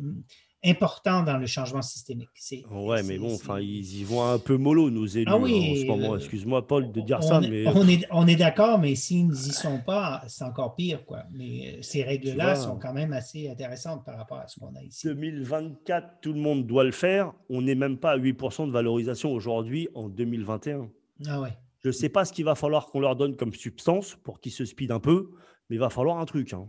important 0.65 1.23
dans 1.23 1.39
le 1.39 1.47
changement 1.47 1.83
systémique. 1.83 2.31
Ouais, 2.71 3.03
mais 3.03 3.19
bon, 3.19 3.35
enfin, 3.35 3.61
ils 3.61 4.01
y 4.01 4.05
vont 4.05 4.25
un 4.25 4.39
peu 4.39 4.57
mollo, 4.57 4.91
nos 4.91 5.07
élus, 5.07 5.27
ah 5.29 5.37
oui, 5.37 5.73
en 5.73 5.81
ce 5.81 5.87
moment. 5.87 6.17
Excuse-moi, 6.17 6.67
Paul, 6.67 6.93
de 6.93 7.01
dire 7.01 7.23
ça, 7.23 7.41
mais... 7.41 7.67
On 7.67 7.89
est, 7.89 8.07
on 8.11 8.27
est 8.27 8.37
d'accord, 8.37 8.79
mais 8.79 8.95
s'ils 8.95 9.29
n'y 9.29 9.53
sont 9.53 9.81
pas, 9.81 10.23
c'est 10.29 10.45
encore 10.45 10.75
pire, 10.77 11.05
quoi. 11.05 11.25
Mais 11.33 11.75
euh, 11.79 11.83
ces 11.83 12.03
règles-là 12.03 12.55
sont 12.55 12.77
quand 12.77 12.93
même 12.93 13.13
assez 13.13 13.49
intéressantes 13.49 14.05
par 14.05 14.17
rapport 14.17 14.39
à 14.39 14.47
ce 14.47 14.61
qu'on 14.61 14.75
a 14.77 14.83
ici. 14.83 15.07
2024, 15.07 16.21
tout 16.21 16.33
le 16.33 16.41
monde 16.41 16.67
doit 16.67 16.85
le 16.85 16.93
faire. 16.93 17.33
On 17.49 17.63
n'est 17.63 17.75
même 17.75 17.99
pas 17.99 18.13
à 18.13 18.19
8% 18.19 18.67
de 18.67 18.73
valorisation 18.73 19.33
aujourd'hui 19.33 19.89
en 19.95 20.09
2021. 20.09 20.89
Ah 21.27 21.41
ouais. 21.41 21.57
Je 21.83 21.89
ne 21.89 21.93
sais 21.93 22.09
pas 22.09 22.25
ce 22.25 22.33
qu'il 22.33 22.45
va 22.45 22.55
falloir 22.55 22.87
qu'on 22.87 23.01
leur 23.01 23.17
donne 23.17 23.37
comme 23.37 23.53
substance 23.53 24.17
pour 24.23 24.41
qu'ils 24.41 24.53
se 24.53 24.65
speedent 24.65 24.93
un 24.93 25.01
peu, 25.01 25.31
mais 25.69 25.77
il 25.77 25.81
va 25.81 25.91
falloir 25.91 26.19
un 26.19 26.25
truc. 26.25 26.53
Hein. 26.53 26.69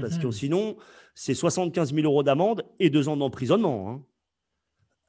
Parce 0.00 0.18
que 0.18 0.26
mhm. 0.26 0.32
sinon, 0.32 0.76
c'est 1.14 1.34
75 1.34 1.94
000 1.94 2.06
euros 2.06 2.22
d'amende 2.22 2.64
et 2.78 2.90
deux 2.90 3.08
ans 3.08 3.16
d'emprisonnement. 3.16 3.90
Hein. 3.90 4.02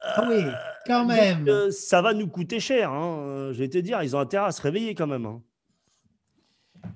Ah 0.00 0.26
oui, 0.28 0.42
quand 0.86 1.04
même. 1.04 1.48
Euh, 1.48 1.70
ça 1.70 2.02
va 2.02 2.14
nous 2.14 2.28
coûter 2.28 2.60
cher. 2.60 2.92
Hein. 2.92 3.50
Je 3.52 3.58
vais 3.58 3.68
te 3.68 3.78
dire, 3.78 4.02
ils 4.02 4.14
ont 4.14 4.20
intérêt 4.20 4.46
à 4.46 4.52
se 4.52 4.62
réveiller 4.62 4.94
quand 4.94 5.08
même. 5.08 5.26
Hein. 5.26 5.42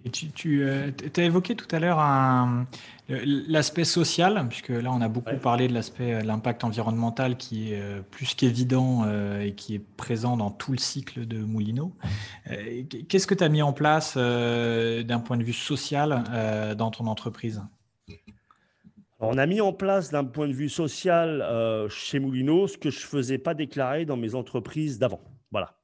Et 0.05 0.11
tu, 0.11 0.31
tu 0.31 0.65
euh, 0.65 0.91
as 1.17 1.23
évoqué 1.23 1.55
tout 1.55 1.69
à 1.75 1.79
l'heure 1.79 1.99
l'aspect 3.09 3.85
social, 3.85 4.47
puisque 4.49 4.71
là 4.71 4.91
on 4.93 5.01
a 5.01 5.09
beaucoup 5.09 5.37
parlé 5.37 5.69
de 5.69 5.75
l'aspect, 5.75 6.15
euh, 6.15 6.23
l'impact 6.23 6.65
environnemental 6.65 7.37
qui 7.37 7.73
est 7.73 7.81
euh, 7.81 8.01
plus 8.03 8.35
qu'évident 8.35 9.05
et 9.41 9.53
qui 9.53 9.77
est 9.77 9.85
présent 9.97 10.37
dans 10.37 10.51
tout 10.51 10.73
le 10.73 10.79
cycle 10.79 11.27
de 11.27 11.39
Moulineau. 11.39 11.93
Qu'est-ce 13.09 13.27
que 13.27 13.35
tu 13.35 13.45
as 13.45 13.49
mis 13.49 13.63
en 13.63 13.73
place 13.73 14.17
d'un 14.17 15.21
point 15.21 15.37
de 15.37 15.45
vue 15.45 15.53
social 15.53 16.75
dans 16.77 16.91
ton 16.91 17.07
entreprise? 17.07 17.63
On 19.21 19.39
a 19.39 19.47
mis 19.47 19.61
en 19.61 19.73
place 19.73 20.11
d'un 20.11 20.25
point 20.25 20.49
de 20.49 20.53
vue 20.53 20.69
social 20.69 21.45
chez 21.89 22.19
Moulineau 22.19 22.67
ce 22.67 22.77
que 22.77 22.91
je 22.91 22.99
ne 22.99 23.09
faisais 23.09 23.39
pas 23.39 23.55
déclarer 23.55 24.05
dans 24.05 24.17
mes 24.17 24.35
entreprises 24.35 24.99
d'avant. 24.99 25.21
Voilà. 25.51 25.75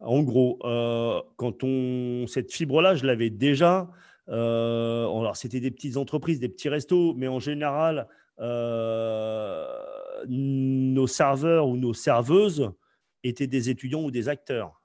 En 0.00 0.22
gros, 0.22 0.58
euh, 0.64 1.22
cette 2.26 2.52
fibre-là, 2.52 2.94
je 2.94 3.06
l'avais 3.06 3.30
déjà. 3.30 3.90
Euh, 4.28 5.04
alors, 5.04 5.36
c'était 5.36 5.60
des 5.60 5.70
petites 5.70 5.96
entreprises, 5.96 6.40
des 6.40 6.48
petits 6.48 6.68
restos, 6.68 7.14
mais 7.14 7.28
en 7.28 7.38
général, 7.38 8.08
euh, 8.40 9.66
nos 10.28 11.06
serveurs 11.06 11.68
ou 11.68 11.76
nos 11.76 11.94
serveuses 11.94 12.70
étaient 13.24 13.46
des 13.46 13.70
étudiants 13.70 14.02
ou 14.02 14.10
des 14.10 14.28
acteurs 14.28 14.82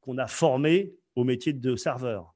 qu'on 0.00 0.18
a 0.18 0.26
formés 0.26 0.94
au 1.14 1.24
métier 1.24 1.52
de 1.52 1.76
serveur. 1.76 2.34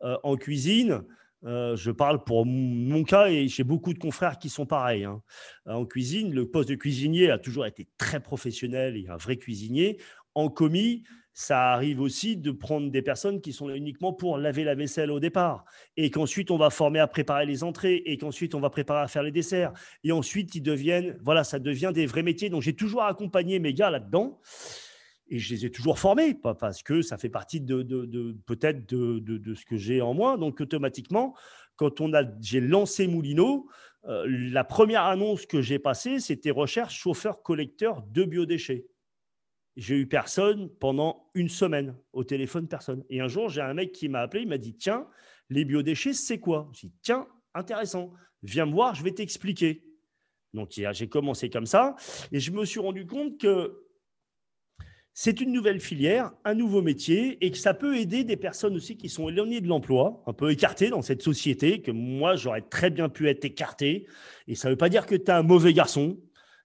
en 0.00 0.36
cuisine, 0.36 1.04
je 1.44 1.90
parle 1.90 2.24
pour 2.24 2.44
mon 2.44 3.04
cas 3.04 3.28
et 3.28 3.46
j'ai 3.46 3.62
beaucoup 3.62 3.94
de 3.94 3.98
confrères 3.98 4.38
qui 4.38 4.48
sont 4.48 4.66
pareils. 4.66 5.04
Hein. 5.04 5.22
En 5.66 5.84
cuisine, 5.84 6.34
le 6.34 6.50
poste 6.50 6.70
de 6.70 6.74
cuisinier 6.74 7.30
a 7.30 7.38
toujours 7.38 7.66
été 7.66 7.88
très 7.98 8.20
professionnel 8.20 8.96
et 8.96 9.06
un 9.08 9.16
vrai 9.16 9.36
cuisinier. 9.36 10.00
En 10.34 10.48
commis, 10.48 11.04
ça 11.34 11.72
arrive 11.72 12.00
aussi 12.00 12.36
de 12.36 12.50
prendre 12.50 12.90
des 12.90 13.02
personnes 13.02 13.40
qui 13.40 13.52
sont 13.52 13.68
là 13.68 13.76
uniquement 13.76 14.12
pour 14.12 14.36
laver 14.36 14.64
la 14.64 14.74
vaisselle 14.74 15.10
au 15.10 15.20
départ, 15.20 15.64
et 15.96 16.10
qu'ensuite 16.10 16.50
on 16.50 16.58
va 16.58 16.70
former 16.70 16.98
à 16.98 17.06
préparer 17.06 17.46
les 17.46 17.64
entrées, 17.64 18.02
et 18.04 18.18
qu'ensuite 18.18 18.54
on 18.54 18.60
va 18.60 18.70
préparer 18.70 19.02
à 19.02 19.08
faire 19.08 19.22
les 19.22 19.32
desserts, 19.32 19.72
et 20.04 20.12
ensuite 20.12 20.54
ils 20.54 20.62
deviennent, 20.62 21.18
voilà, 21.22 21.44
ça 21.44 21.58
devient 21.58 21.92
des 21.94 22.06
vrais 22.06 22.22
métiers. 22.22 22.50
Donc 22.50 22.62
j'ai 22.62 22.74
toujours 22.74 23.02
accompagné 23.02 23.58
mes 23.58 23.72
gars 23.72 23.90
là-dedans, 23.90 24.40
et 25.28 25.38
je 25.38 25.54
les 25.54 25.64
ai 25.64 25.70
toujours 25.70 25.98
formés, 25.98 26.34
parce 26.34 26.82
que 26.82 27.00
ça 27.00 27.16
fait 27.16 27.30
partie 27.30 27.60
de, 27.60 27.82
peut-être 28.44 28.86
de, 28.86 29.54
ce 29.54 29.64
que 29.64 29.76
j'ai 29.76 30.02
en 30.02 30.12
moi. 30.12 30.36
Donc 30.36 30.60
automatiquement, 30.60 31.34
quand 31.76 32.02
on 32.02 32.12
a, 32.12 32.24
j'ai 32.42 32.60
lancé 32.60 33.06
Moulino, 33.06 33.66
euh, 34.04 34.26
la 34.28 34.64
première 34.64 35.04
annonce 35.04 35.46
que 35.46 35.62
j'ai 35.62 35.78
passée, 35.78 36.20
c'était 36.20 36.50
recherche 36.50 36.94
chauffeur 36.94 37.42
collecteur 37.42 38.02
de 38.10 38.24
biodéchets. 38.24 38.84
J'ai 39.76 39.96
eu 39.96 40.06
personne 40.06 40.68
pendant 40.80 41.30
une 41.34 41.48
semaine 41.48 41.96
au 42.12 42.24
téléphone, 42.24 42.68
personne. 42.68 43.04
Et 43.08 43.20
un 43.20 43.28
jour, 43.28 43.48
j'ai 43.48 43.62
un 43.62 43.74
mec 43.74 43.92
qui 43.92 44.08
m'a 44.08 44.20
appelé, 44.20 44.42
il 44.42 44.48
m'a 44.48 44.58
dit 44.58 44.74
Tiens, 44.74 45.06
les 45.48 45.64
biodéchets, 45.64 46.12
c'est 46.12 46.38
quoi? 46.38 46.70
J'ai 46.74 46.88
dit 46.88 46.98
Tiens, 47.02 47.26
intéressant, 47.54 48.12
viens 48.42 48.66
me 48.66 48.72
voir, 48.72 48.94
je 48.94 49.02
vais 49.02 49.12
t'expliquer. 49.12 49.84
Donc, 50.52 50.72
j'ai 50.72 51.08
commencé 51.08 51.48
comme 51.48 51.64
ça 51.64 51.96
et 52.30 52.38
je 52.38 52.50
me 52.50 52.64
suis 52.64 52.80
rendu 52.80 53.06
compte 53.06 53.40
que 53.40 53.82
c'est 55.14 55.40
une 55.40 55.52
nouvelle 55.52 55.80
filière, 55.80 56.32
un 56.44 56.54
nouveau 56.54 56.80
métier 56.80 57.42
et 57.44 57.50
que 57.50 57.58
ça 57.58 57.74
peut 57.74 57.96
aider 57.96 58.24
des 58.24 58.36
personnes 58.36 58.74
aussi 58.74 58.96
qui 58.96 59.08
sont 59.08 59.28
éloignées 59.28 59.60
de 59.60 59.68
l'emploi, 59.68 60.22
un 60.26 60.32
peu 60.32 60.50
écartées 60.50 60.88
dans 60.88 61.02
cette 61.02 61.22
société, 61.22 61.82
que 61.82 61.90
moi, 61.90 62.34
j'aurais 62.34 62.62
très 62.62 62.90
bien 62.90 63.08
pu 63.08 63.28
être 63.28 63.44
écarté. 63.44 64.06
Et 64.48 64.54
ça 64.54 64.68
ne 64.68 64.72
veut 64.72 64.78
pas 64.78 64.88
dire 64.88 65.06
que 65.06 65.14
tu 65.14 65.24
es 65.24 65.30
un 65.30 65.42
mauvais 65.42 65.74
garçon 65.74 66.18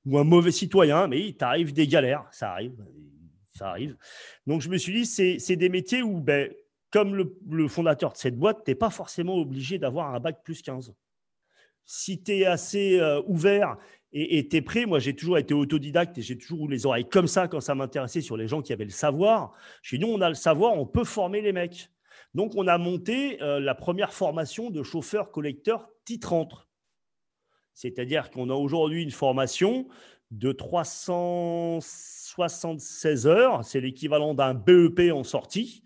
ou 0.08 0.18
un 0.18 0.24
mauvais 0.24 0.52
citoyen, 0.52 1.08
mais 1.08 1.20
il 1.20 1.36
t'arrive 1.36 1.74
des 1.74 1.86
galères, 1.86 2.26
ça 2.32 2.52
arrive, 2.52 2.84
ça 3.54 3.70
arrive. 3.70 3.98
Donc 4.48 4.62
je 4.62 4.70
me 4.70 4.78
suis 4.78 4.94
dit, 4.94 5.06
c'est 5.06 5.56
des 5.56 5.70
métiers 5.70 6.02
où, 6.02 6.22
ben, 6.22 6.50
comme 6.92 7.16
le, 7.16 7.68
fondateur 7.68 8.14
de 8.14 8.18
cette 8.18 8.38
boîte, 8.38 8.64
tu 8.64 8.72
n'es 8.72 8.76
pas 8.76 8.90
forcément 8.90 9.36
obligé 9.36 9.78
d'avoir 9.78 10.16
un 10.16 10.20
bac 10.22 10.42
plus 10.44 10.62
15. 10.62 10.94
Si 11.86 12.24
tu 12.24 12.38
es 12.38 12.46
assez 12.46 13.00
euh, 13.00 13.22
ouvert 13.28 13.78
et 14.14 14.48
tu 14.48 14.56
es 14.56 14.62
prêt, 14.62 14.86
moi 14.86 15.00
j'ai 15.00 15.14
toujours 15.14 15.38
été 15.38 15.54
autodidacte 15.54 16.18
et 16.18 16.22
j'ai 16.22 16.38
toujours 16.38 16.66
eu 16.66 16.72
les 16.72 16.86
oreilles 16.86 17.08
comme 17.08 17.28
ça 17.28 17.50
quand 17.50 17.60
ça 17.60 17.76
m'intéressait 17.76 18.22
sur 18.22 18.38
les 18.38 18.48
gens 18.48 18.62
qui 18.62 18.72
avaient 18.72 18.86
le 18.86 18.90
savoir. 18.90 19.52
Chez 19.82 19.98
nous, 19.98 20.08
on 20.08 20.22
a 20.22 20.30
le 20.30 20.36
savoir, 20.36 20.74
on 20.74 20.86
peut 20.86 21.04
former 21.04 21.42
les 21.42 21.52
mecs. 21.52 21.90
Donc 22.34 22.54
on 22.56 22.68
a 22.68 22.78
monté 22.78 23.42
euh, 23.42 23.60
la 23.60 23.76
première 23.76 24.14
formation 24.14 24.70
de 24.70 24.82
chauffeur-collecteur 24.82 25.90
titre-entre. 26.06 26.67
C'est-à-dire 27.78 28.30
qu'on 28.32 28.50
a 28.50 28.56
aujourd'hui 28.56 29.04
une 29.04 29.12
formation 29.12 29.88
de 30.32 30.52
376 30.52 33.28
heures, 33.28 33.64
c'est 33.64 33.80
l'équivalent 33.80 34.34
d'un 34.34 34.56
BEP 34.56 35.14
en 35.14 35.24
sortie, 35.24 35.84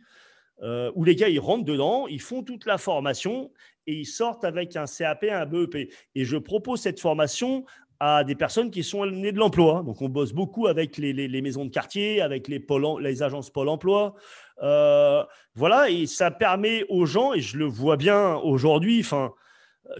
euh, 0.61 0.89
où 0.95 1.03
les 1.03 1.17
gars, 1.17 1.27
ils 1.27 1.41
rentrent 1.41 1.65
dedans, 1.65 2.07
ils 2.07 2.21
font 2.21 2.43
toute 2.43 2.65
la 2.65 2.77
formation 2.77 3.51
et 3.87 3.93
ils 3.93 4.05
sortent 4.05 4.45
avec 4.45 4.77
un 4.77 4.85
CAP, 4.85 5.25
un 5.29 5.45
BEP. 5.45 5.91
Et 6.15 6.23
je 6.23 6.37
propose 6.37 6.79
cette 6.79 7.01
formation 7.01 7.65
à 7.99 8.23
des 8.23 8.35
personnes 8.35 8.71
qui 8.71 8.83
sont 8.83 9.05
nées 9.05 9.33
de 9.33 9.37
l'emploi. 9.37 9.83
Donc, 9.85 10.01
on 10.01 10.07
bosse 10.07 10.31
beaucoup 10.31 10.67
avec 10.67 10.95
les, 10.95 11.41
maisons 11.41 11.65
de 11.65 11.71
quartier, 11.71 12.21
avec 12.21 12.47
les, 12.47 12.65
les 13.01 13.21
agences 13.21 13.49
Pôle 13.49 13.67
emploi. 13.67 14.15
Euh, 14.63 15.25
voilà, 15.55 15.89
et 15.89 16.05
ça 16.05 16.31
permet 16.31 16.85
aux 16.87 17.05
gens, 17.05 17.33
et 17.33 17.41
je 17.41 17.57
le 17.57 17.65
vois 17.65 17.97
bien 17.97 18.37
aujourd'hui, 18.37 19.01
enfin, 19.01 19.33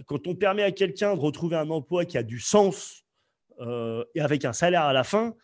quand 0.06 0.26
on 0.26 0.34
permet 0.34 0.62
à 0.62 0.72
quelqu'un 0.72 1.14
de 1.14 1.20
retrouver 1.20 1.56
un 1.56 1.70
emploi 1.70 2.04
qui 2.04 2.18
a 2.18 2.22
du 2.22 2.38
sens 2.38 3.02
euh, 3.60 4.04
et 4.14 4.20
avec 4.20 4.44
un 4.44 4.52
salaire 4.52 4.82
à 4.82 4.92
la 4.92 5.04
fin, 5.04 5.34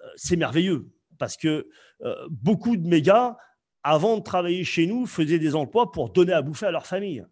euh, 0.00 0.08
c'est 0.16 0.36
merveilleux. 0.36 0.88
Parce 1.18 1.36
que 1.36 1.68
euh, 2.02 2.14
beaucoup 2.30 2.76
de 2.76 2.86
mes 2.86 3.02
gars, 3.02 3.36
avant 3.82 4.18
de 4.18 4.22
travailler 4.22 4.64
chez 4.64 4.86
nous, 4.86 5.06
faisaient 5.06 5.38
des 5.38 5.54
emplois 5.54 5.92
pour 5.92 6.10
donner 6.10 6.32
à 6.32 6.42
bouffer 6.42 6.66
à 6.66 6.70
leur 6.70 6.86
famille. 6.86 7.24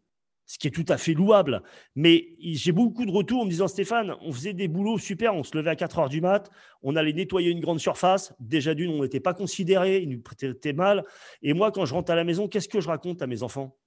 ce 0.47 0.59
qui 0.59 0.66
est 0.66 0.70
tout 0.70 0.85
à 0.89 0.99
fait 0.99 1.14
louable. 1.14 1.62
Mais 1.95 2.29
j'ai 2.39 2.72
beaucoup 2.72 3.07
de 3.07 3.11
retours 3.11 3.41
en 3.41 3.45
me 3.47 3.51
disant 3.51 3.66
Stéphane, 3.66 4.14
on 4.20 4.31
faisait 4.31 4.53
des 4.53 4.68
boulots 4.68 4.99
super, 4.99 5.35
on 5.35 5.43
se 5.43 5.57
levait 5.57 5.70
à 5.70 5.77
4 5.77 6.01
heures 6.01 6.09
du 6.11 6.20
mat, 6.20 6.51
on 6.83 6.97
allait 6.97 7.14
nettoyer 7.14 7.51
une 7.51 7.61
grande 7.61 7.81
surface. 7.81 8.35
Déjà 8.41 8.75
d'une, 8.75 8.91
on 8.91 9.03
n'était 9.03 9.20
pas 9.20 9.33
considéré, 9.33 10.03
ils 10.03 10.09
nous 10.11 10.20
traitaient 10.20 10.75
mal. 10.75 11.03
Et 11.41 11.55
moi, 11.55 11.72
quand 11.72 11.87
je 11.87 11.95
rentre 11.95 12.12
à 12.12 12.14
la 12.14 12.25
maison, 12.25 12.47
qu'est-ce 12.47 12.68
que 12.68 12.83
je 12.83 12.89
raconte 12.89 13.22
à 13.22 13.27
mes 13.27 13.43
enfants? 13.43 13.79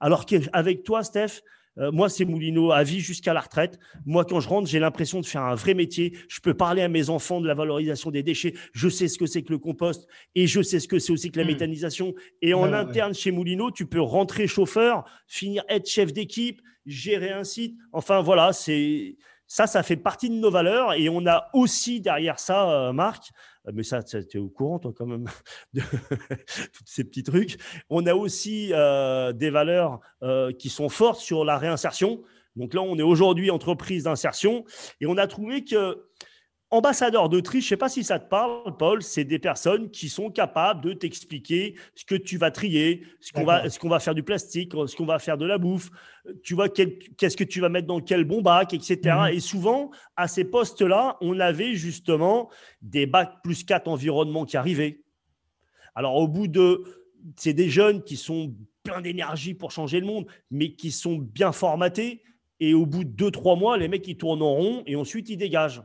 Alors 0.00 0.24
qu'avec 0.24 0.84
toi, 0.84 1.04
Steph, 1.04 1.42
euh, 1.78 1.92
moi, 1.92 2.08
c'est 2.08 2.24
Moulineau 2.24 2.72
à 2.72 2.82
vie 2.82 3.00
jusqu'à 3.00 3.32
la 3.32 3.40
retraite. 3.40 3.78
Moi, 4.04 4.24
quand 4.24 4.40
je 4.40 4.48
rentre, 4.48 4.68
j'ai 4.68 4.78
l'impression 4.78 5.20
de 5.20 5.26
faire 5.26 5.42
un 5.42 5.54
vrai 5.54 5.74
métier. 5.74 6.16
Je 6.28 6.40
peux 6.40 6.54
parler 6.54 6.82
à 6.82 6.88
mes 6.88 7.10
enfants 7.10 7.40
de 7.40 7.46
la 7.46 7.54
valorisation 7.54 8.10
des 8.10 8.22
déchets. 8.22 8.54
Je 8.72 8.88
sais 8.88 9.08
ce 9.08 9.18
que 9.18 9.26
c'est 9.26 9.42
que 9.42 9.52
le 9.52 9.58
compost 9.58 10.06
et 10.34 10.46
je 10.46 10.60
sais 10.62 10.80
ce 10.80 10.88
que 10.88 10.98
c'est 10.98 11.12
aussi 11.12 11.30
que 11.30 11.38
la 11.38 11.44
hmm. 11.44 11.48
méthanisation. 11.48 12.14
Et 12.42 12.54
en 12.54 12.72
interne 12.72 13.14
chez 13.14 13.30
Moulineau, 13.30 13.70
tu 13.70 13.86
peux 13.86 14.00
rentrer 14.00 14.46
chauffeur, 14.46 15.04
finir 15.26 15.64
être 15.68 15.88
chef 15.88 16.12
d'équipe, 16.12 16.60
gérer 16.86 17.30
un 17.30 17.44
site. 17.44 17.76
Enfin, 17.92 18.22
voilà, 18.22 18.52
c'est 18.52 19.16
ça, 19.46 19.66
ça 19.66 19.82
fait 19.82 19.96
partie 19.96 20.28
de 20.28 20.34
nos 20.34 20.50
valeurs. 20.50 20.92
Et 20.94 21.08
on 21.08 21.26
a 21.26 21.48
aussi 21.54 22.00
derrière 22.00 22.38
ça, 22.38 22.70
euh, 22.70 22.92
Marc, 22.92 23.30
mais 23.72 23.82
ça, 23.82 24.02
tu 24.02 24.16
es 24.16 24.38
au 24.38 24.48
courant, 24.48 24.78
toi, 24.78 24.92
quand 24.96 25.06
même, 25.06 25.26
de 25.74 25.80
tous 26.72 26.84
ces 26.84 27.04
petits 27.04 27.22
trucs. 27.22 27.58
On 27.90 28.06
a 28.06 28.14
aussi 28.14 28.70
euh, 28.72 29.32
des 29.32 29.50
valeurs 29.50 30.00
qui 30.58 30.68
sont 30.68 30.88
fortes 30.88 31.20
sur 31.20 31.44
la 31.44 31.58
réinsertion. 31.58 32.22
Donc 32.56 32.74
là, 32.74 32.82
on 32.82 32.98
est 32.98 33.02
aujourd'hui 33.02 33.50
entreprise 33.50 34.04
d'insertion 34.04 34.64
et 35.00 35.06
on 35.06 35.16
a 35.16 35.26
trouvé 35.26 35.64
que 35.64 36.08
Ambassadeur 36.70 37.30
d'Autriche, 37.30 37.64
je 37.64 37.68
ne 37.68 37.70
sais 37.70 37.76
pas 37.78 37.88
si 37.88 38.04
ça 38.04 38.18
te 38.18 38.28
parle, 38.28 38.76
Paul, 38.76 39.02
c'est 39.02 39.24
des 39.24 39.38
personnes 39.38 39.90
qui 39.90 40.10
sont 40.10 40.30
capables 40.30 40.82
de 40.82 40.92
t'expliquer 40.92 41.76
ce 41.94 42.04
que 42.04 42.14
tu 42.14 42.36
vas 42.36 42.50
trier, 42.50 43.06
ce 43.20 43.32
qu'on 43.32 43.44
va, 43.44 43.70
ce 43.70 43.78
qu'on 43.78 43.88
va 43.88 44.00
faire 44.00 44.14
du 44.14 44.22
plastique, 44.22 44.72
ce 44.86 44.94
qu'on 44.94 45.06
va 45.06 45.18
faire 45.18 45.38
de 45.38 45.46
la 45.46 45.56
bouffe, 45.56 45.90
tu 46.42 46.52
vois, 46.54 46.68
qu'est-ce 46.68 47.38
que 47.38 47.44
tu 47.44 47.60
vas 47.60 47.70
mettre 47.70 47.86
dans 47.86 48.00
quel 48.00 48.24
bon 48.24 48.42
bac, 48.42 48.74
etc. 48.74 48.98
Mhm. 49.04 49.28
Et 49.32 49.40
souvent, 49.40 49.90
à 50.16 50.28
ces 50.28 50.44
postes-là, 50.44 51.16
on 51.22 51.40
avait 51.40 51.74
justement 51.74 52.50
des 52.82 53.06
bacs 53.06 53.42
plus 53.42 53.64
4 53.64 53.88
environnement 53.88 54.44
qui 54.44 54.58
arrivaient. 54.58 55.00
Alors, 55.94 56.16
au 56.16 56.28
bout 56.28 56.48
de. 56.48 56.84
C'est 57.36 57.54
des 57.54 57.68
jeunes 57.68 58.04
qui 58.04 58.16
sont 58.16 58.54
pleins 58.84 59.00
d'énergie 59.00 59.54
pour 59.54 59.72
changer 59.72 60.00
le 60.00 60.06
monde, 60.06 60.26
mais 60.50 60.74
qui 60.74 60.92
sont 60.92 61.16
bien 61.16 61.50
formatés. 61.50 62.22
Et 62.60 62.74
au 62.74 62.86
bout 62.86 63.04
de 63.04 63.30
2-3 63.30 63.58
mois, 63.58 63.76
les 63.76 63.88
mecs, 63.88 64.06
ils 64.06 64.16
tournent 64.16 64.42
en 64.42 64.54
rond 64.54 64.82
et 64.86 64.96
ensuite, 64.96 65.28
ils 65.28 65.36
dégagent. 65.36 65.82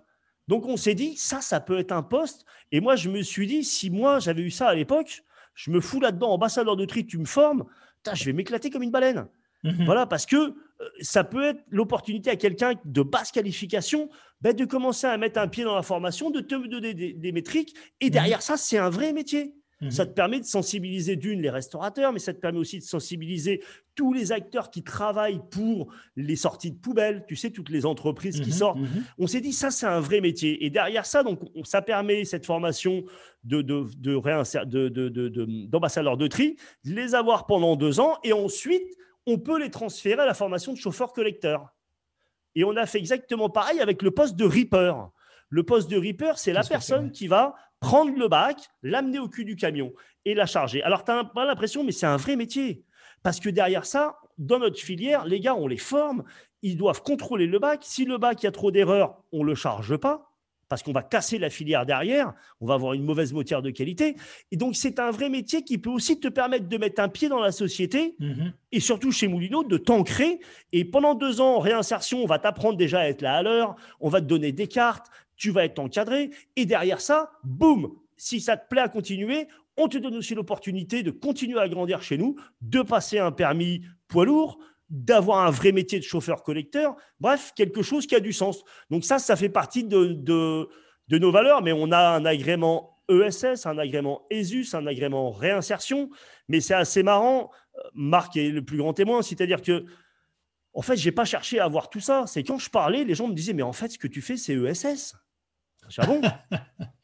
Donc 0.48 0.66
on 0.66 0.78
s'est 0.78 0.96
dit, 0.96 1.16
ça, 1.16 1.41
ça 1.41 1.60
peut 1.60 1.80
être 1.80 1.91
un 1.91 2.04
poste. 2.04 2.46
Et 2.72 2.82
moi, 2.82 2.96
je 2.96 3.10
me 3.10 3.22
suis 3.22 3.48
dit, 3.48 3.64
si 3.64 3.89
moi, 3.89 4.20
j'avais 4.20 4.41
eu 4.41 4.52
ça 4.52 4.68
à 4.68 4.76
l'époque, 4.76 5.24
je 5.56 5.72
me 5.72 5.80
fous 5.80 6.00
là-dedans, 6.00 6.32
ambassadeur 6.32 6.76
de 6.76 6.86
tri, 6.86 7.06
tu 7.06 7.18
me 7.18 7.26
formes, 7.26 7.66
je 8.14 8.26
vais 8.26 8.34
m'éclater 8.34 8.70
comme 8.70 8.84
une 8.84 8.91
baleine. 8.91 9.28
Mhm. 9.64 9.86
Voilà, 9.86 10.06
parce 10.06 10.26
que 10.26 10.36
euh, 10.36 10.54
ça 11.00 11.24
peut 11.24 11.44
être 11.44 11.64
l'opportunité 11.70 12.30
à 12.30 12.36
quelqu'un 12.36 12.74
de 12.84 13.02
basse 13.02 13.32
qualification 13.32 14.10
ben, 14.41 14.54
de 14.54 14.66
commencer 14.66 15.08
à 15.08 15.18
mettre 15.18 15.39
un 15.39 15.48
pied 15.48 15.64
dans 15.64 15.76
la 15.76 15.84
formation, 15.84 16.32
de 16.32 16.41
te 16.41 16.56
donner 16.68 16.94
des, 16.94 17.32
métriques. 17.32 17.74
Et 18.02 18.08
mhm. 18.08 18.12
derrière 18.12 18.41
ça, 18.41 18.58
c'est 18.58 18.78
un 18.78 18.89
vrai 18.89 19.14
métier. 19.14 19.54
Ça 19.89 20.05
mhm. 20.05 20.09
te 20.09 20.15
permet 20.15 20.39
de 20.39 20.45
sensibiliser 20.45 21.15
d'une 21.15 21.41
les 21.41 21.49
restaurateurs, 21.49 22.13
mais 22.13 22.19
ça 22.19 22.34
te 22.34 22.39
permet 22.39 22.59
aussi 22.59 22.80
de 22.80 22.84
sensibiliser 22.84 23.61
tous 23.95 24.13
les 24.13 24.32
acteurs 24.32 24.71
qui 24.71 24.84
travaillent 24.84 25.41
pour 25.51 25.93
les 26.15 26.36
sorties 26.36 26.71
de 26.71 26.78
poubelles, 26.78 27.26
tu 27.28 27.36
sais, 27.36 27.51
toutes 27.51 27.69
les 27.69 27.86
entreprises 27.86 28.39
qui 28.39 28.49
mhm, 28.49 28.55
sortent. 28.55 28.80
Mhm. 28.80 29.03
On 29.19 29.28
s'est 29.28 29.41
dit, 29.41 29.51
ça, 29.51 29.71
c'est 29.71 29.86
un 29.86 29.99
vrai 29.99 30.21
métier. 30.21 30.65
Et 30.65 30.69
derrière 30.69 31.05
ça, 31.05 31.24
donc, 31.24 31.39
ça 31.63 31.82
permet 31.82 32.24
cette 32.26 32.45
formation 32.45 33.03
de, 33.43 33.61
de, 33.61 33.86
de, 33.97 35.67
d'ambassadeurs 35.67 36.17
de, 36.17 36.28
tri, 36.28 36.55
de 36.86 36.93
les 36.93 37.13
avoir 37.15 37.45
pendant 37.45 37.76
deux 37.76 37.99
ans, 37.99 38.17
et 38.24 38.32
ensuite, 38.32 38.88
on 39.26 39.38
peut 39.38 39.59
les 39.59 39.69
transférer 39.69 40.21
à 40.21 40.26
la 40.26 40.34
formation 40.34 40.74
de 40.74 40.78
chauffeur-collecteur. 40.78 41.74
Et 42.55 42.63
on 42.63 42.76
a 42.76 42.86
fait 42.86 42.99
exactement 42.99 43.49
pareil 43.49 43.80
avec 43.80 44.01
le 44.01 44.11
poste 44.11 44.36
de 44.36 44.45
Reaper. 44.45 44.93
Le 45.49 45.63
poste 45.63 45.89
de 45.89 45.97
Reaper, 45.97 46.38
c'est 46.38 46.53
la 46.53 46.63
personne 46.63 47.11
qui 47.11 47.28
va 47.28 47.55
prendre 47.84 48.18
le 48.18 48.28
bac, 48.30 48.58
l'amener 48.82 49.20
au 49.20 49.28
cul 49.28 49.44
du 49.44 49.56
camion 49.56 49.94
et 50.24 50.34
la 50.34 50.46
charger. 50.46 50.82
Alors, 50.84 51.04
tu 51.04 51.12
n'as 51.12 51.26
pas 51.26 51.46
l'impression, 51.46 51.84
mais 51.84 51.92
c'est 51.92 52.06
un 52.06 52.18
vrai 52.18 52.38
métier. 52.38 52.86
Parce 53.22 53.40
que 53.40 53.50
derrière 53.50 53.86
ça, 53.86 54.18
dans 54.38 54.58
notre 54.58 54.80
filière, 54.80 55.26
les 55.26 55.42
gars, 55.42 55.56
on 55.56 55.68
les 55.68 55.78
forme, 55.78 56.24
ils 56.62 56.78
doivent 56.78 57.04
contrôler 57.04 57.46
le 57.46 57.60
bac. 57.60 57.82
Si 57.84 58.06
le 58.06 58.18
bac, 58.18 58.42
il 58.42 58.46
y 58.46 58.48
a 58.48 58.52
trop 58.52 58.72
d'erreurs, 58.72 59.22
on 59.34 59.44
ne 59.44 59.50
le 59.50 59.56
charge 59.56 59.98
pas 59.98 60.34
parce 60.74 60.82
qu'on 60.82 60.92
va 60.92 61.04
casser 61.04 61.38
la 61.38 61.52
filière 61.52 61.86
derrière, 61.86 62.34
on 62.60 62.66
va 62.66 62.74
avoir 62.74 62.94
une 62.94 63.04
mauvaise 63.04 63.32
motière 63.32 63.62
de 63.62 63.70
qualité. 63.70 64.16
Et 64.52 64.58
donc, 64.58 64.76
c'est 64.76 64.98
un 64.98 65.12
vrai 65.12 65.30
métier 65.30 65.64
qui 65.64 65.78
peut 65.78 65.92
aussi 65.92 66.20
te 66.20 66.28
permettre 66.28 66.68
de 66.68 66.78
mettre 66.78 67.00
un 67.00 67.10
pied 67.10 67.30
dans 67.30 67.40
la 67.40 67.52
société 67.52 68.16
mhm. 68.20 68.54
et 68.72 68.80
surtout 68.80 69.12
chez 69.12 69.28
Moulineau, 69.28 69.64
de 69.64 69.78
t'ancrer. 69.78 70.40
Et 70.72 70.84
pendant 70.84 71.14
deux 71.14 71.42
ans, 71.42 71.58
en 71.58 71.60
réinsertion, 71.60 72.24
on 72.24 72.26
va 72.26 72.40
t'apprendre 72.40 72.76
déjà 72.76 73.02
à 73.02 73.08
être 73.08 73.22
là 73.22 73.36
à 73.36 73.44
l'heure, 73.44 73.76
on 74.00 74.10
va 74.10 74.20
te 74.20 74.26
donner 74.26 74.52
des 74.52 74.66
cartes, 74.66 75.12
tu 75.44 75.52
vas 75.52 75.66
être 75.66 75.80
encadré. 75.80 76.30
Et 76.56 76.66
derrière 76.66 77.02
ça, 77.02 77.30
boum, 77.44 77.94
si 78.16 78.39
ça 78.39 78.56
te 78.56 78.70
plaît 78.70 78.80
à 78.80 78.88
continuer, 78.88 79.50
on 79.76 79.89
te 79.89 79.98
donne 79.98 80.16
aussi 80.16 80.36
l'opportunité 80.36 81.04
de 81.04 81.12
continuer 81.12 81.60
à 81.60 81.68
grandir 81.68 82.02
chez 82.02 82.18
nous, 82.18 82.38
de 82.62 82.82
passer 82.82 83.20
un 83.20 83.34
permis 83.34 83.82
poids 84.08 84.24
lourd, 84.24 84.58
d'avoir 84.89 85.46
un 85.46 85.52
vrai 85.52 85.74
métier 85.74 86.00
de 86.00 86.06
chauffeur-collecteur. 86.06 86.96
Bref, 87.20 87.52
quelque 87.58 87.82
chose 87.82 88.08
qui 88.08 88.16
a 88.16 88.22
du 88.22 88.32
sens. 88.32 88.64
Donc 88.89 89.04
ça, 89.04 89.20
ça 89.20 89.36
fait 89.36 89.50
partie 89.50 89.84
de, 89.84 90.18
nos 91.12 91.32
valeurs, 91.34 91.62
mais 91.62 91.74
on 91.74 91.91
a 91.91 92.16
un 92.16 92.24
agrément 92.24 93.02
ESS, 93.10 93.66
un 93.66 93.78
agrément 93.78 94.26
ESUS, 94.30 94.74
un 94.76 94.88
agrément 94.88 95.30
réinsertion. 95.32 96.10
Mais 96.48 96.62
c'est 96.62 96.74
assez 96.74 97.04
marrant. 97.04 97.52
Marc 97.94 98.38
est 98.38 98.48
le 98.48 98.64
plus 98.64 98.78
grand 98.78 98.94
témoin, 98.94 99.22
c'est-à-dire 99.22 99.62
que 99.62 99.84
en 100.74 100.82
fait, 100.82 100.96
je 100.96 101.06
n'ai 101.06 101.12
pas 101.12 101.26
cherché 101.26 101.60
à 101.60 101.66
avoir 101.66 101.89
tout 101.89 102.00
ça. 102.00 102.24
C'est 102.28 102.44
quand 102.44 102.58
je 102.58 102.70
parlais, 102.70 103.04
les 103.04 103.14
gens 103.14 103.28
me 103.28 103.34
disaient, 103.34 103.54
mais 103.54 103.62
en 103.62 103.74
fait, 103.74 103.89
ce 103.89 103.98
que 103.98 104.08
tu 104.08 104.22
fais, 104.22 104.38
c'est 104.38 104.54
ESS. 104.54 105.16
Ah 105.98 106.06
bon? 106.06 106.22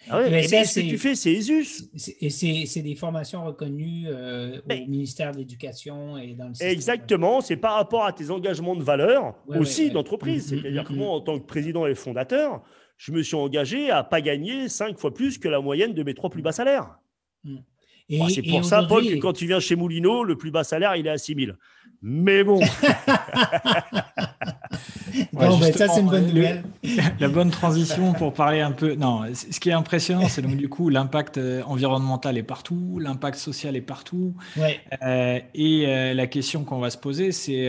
Ah 0.10 0.22
Ce 0.24 0.80
que 0.80 0.90
tu 0.90 0.98
fais, 0.98 1.14
c'est 1.14 1.34
ESUS. 1.34 1.92
Et 2.22 2.30
c'est 2.30 2.82
des 2.82 2.96
formations 2.96 3.46
reconnues 3.46 4.06
euh, 4.08 4.60
au 4.66 4.74
ministère 4.90 5.34
de 5.34 5.38
l'Éducation 5.38 6.18
et 6.18 6.34
dans 6.34 6.48
le 6.48 6.54
système. 6.54 6.72
Exactement, 6.72 7.42
c'est 7.42 7.58
par 7.58 7.76
rapport 7.76 8.06
à 8.06 8.14
tes 8.14 8.32
engagements 8.32 8.76
de 8.76 8.82
valeur 8.82 9.36
aussi 9.48 9.92
d'entreprise. 9.92 10.52
Mm-hmm, 10.52 10.62
C'est-à-dire 10.62 10.84
que 10.86 10.94
mm-hmm. 10.94 10.98
moi, 10.98 11.10
en 11.10 11.22
tant 11.22 11.38
que 11.38 11.46
président 11.46 11.86
et 11.86 11.94
fondateur, 11.96 12.64
je 12.98 13.12
me 13.12 13.22
suis 13.22 13.36
engagé 13.36 13.92
à 13.92 14.04
pas 14.04 14.22
gagner 14.22 14.68
cinq 14.70 14.98
fois 14.98 15.14
plus 15.14 15.38
que 15.38 15.48
la 15.48 15.60
moyenne 15.60 15.94
de 15.94 16.02
mes 16.02 16.14
trois 16.14 16.30
plus 16.30 16.42
bas 16.42 16.54
salaires. 16.54 16.98
Bah, 18.10 18.26
c'est 18.30 18.42
pour 18.42 18.66
ça, 18.66 18.84
Paul, 18.84 19.06
que 19.06 19.16
quand 19.16 19.34
tu 19.34 19.46
viens 19.46 19.60
chez 19.60 19.76
Moulineau, 19.76 20.24
le 20.24 20.36
plus 20.36 20.52
bas 20.52 20.64
salaire, 20.64 20.96
il 20.96 21.06
est 21.06 21.12
à 21.12 21.18
6 21.18 21.36
000. 21.36 21.52
Mais 22.02 22.46
bon. 22.46 22.60
bon, 25.34 25.58
ben, 25.58 25.74
ça, 25.74 25.90
c'est 25.90 26.00
une 26.00 26.08
bonne 26.08 26.28
nouvelle. 26.28 26.64
la 27.20 27.28
bonne 27.28 27.52
transition 27.52 28.14
pour 28.14 28.34
parler 28.34 28.62
un 28.62 28.72
peu. 28.72 28.96
Non, 28.96 29.24
ce 29.34 29.60
qui 29.60 29.70
est 29.70 29.74
impressionnant, 29.74 30.30
c'est 30.30 30.42
donc 30.42 30.56
du 30.56 30.70
coup 30.70 30.88
l'impact 30.88 31.38
euh, 31.38 31.62
environnemental 31.64 32.38
est 32.38 32.44
partout, 32.44 33.00
l'impact 33.00 33.38
social 33.38 33.76
est 33.76 33.82
partout. 33.82 34.34
Euh, 34.58 35.40
et 35.54 35.86
euh, 35.88 36.14
la 36.14 36.28
question 36.28 36.64
qu'on 36.64 36.80
va 36.80 36.90
se 36.90 36.98
poser, 36.98 37.34
c'est 37.34 37.68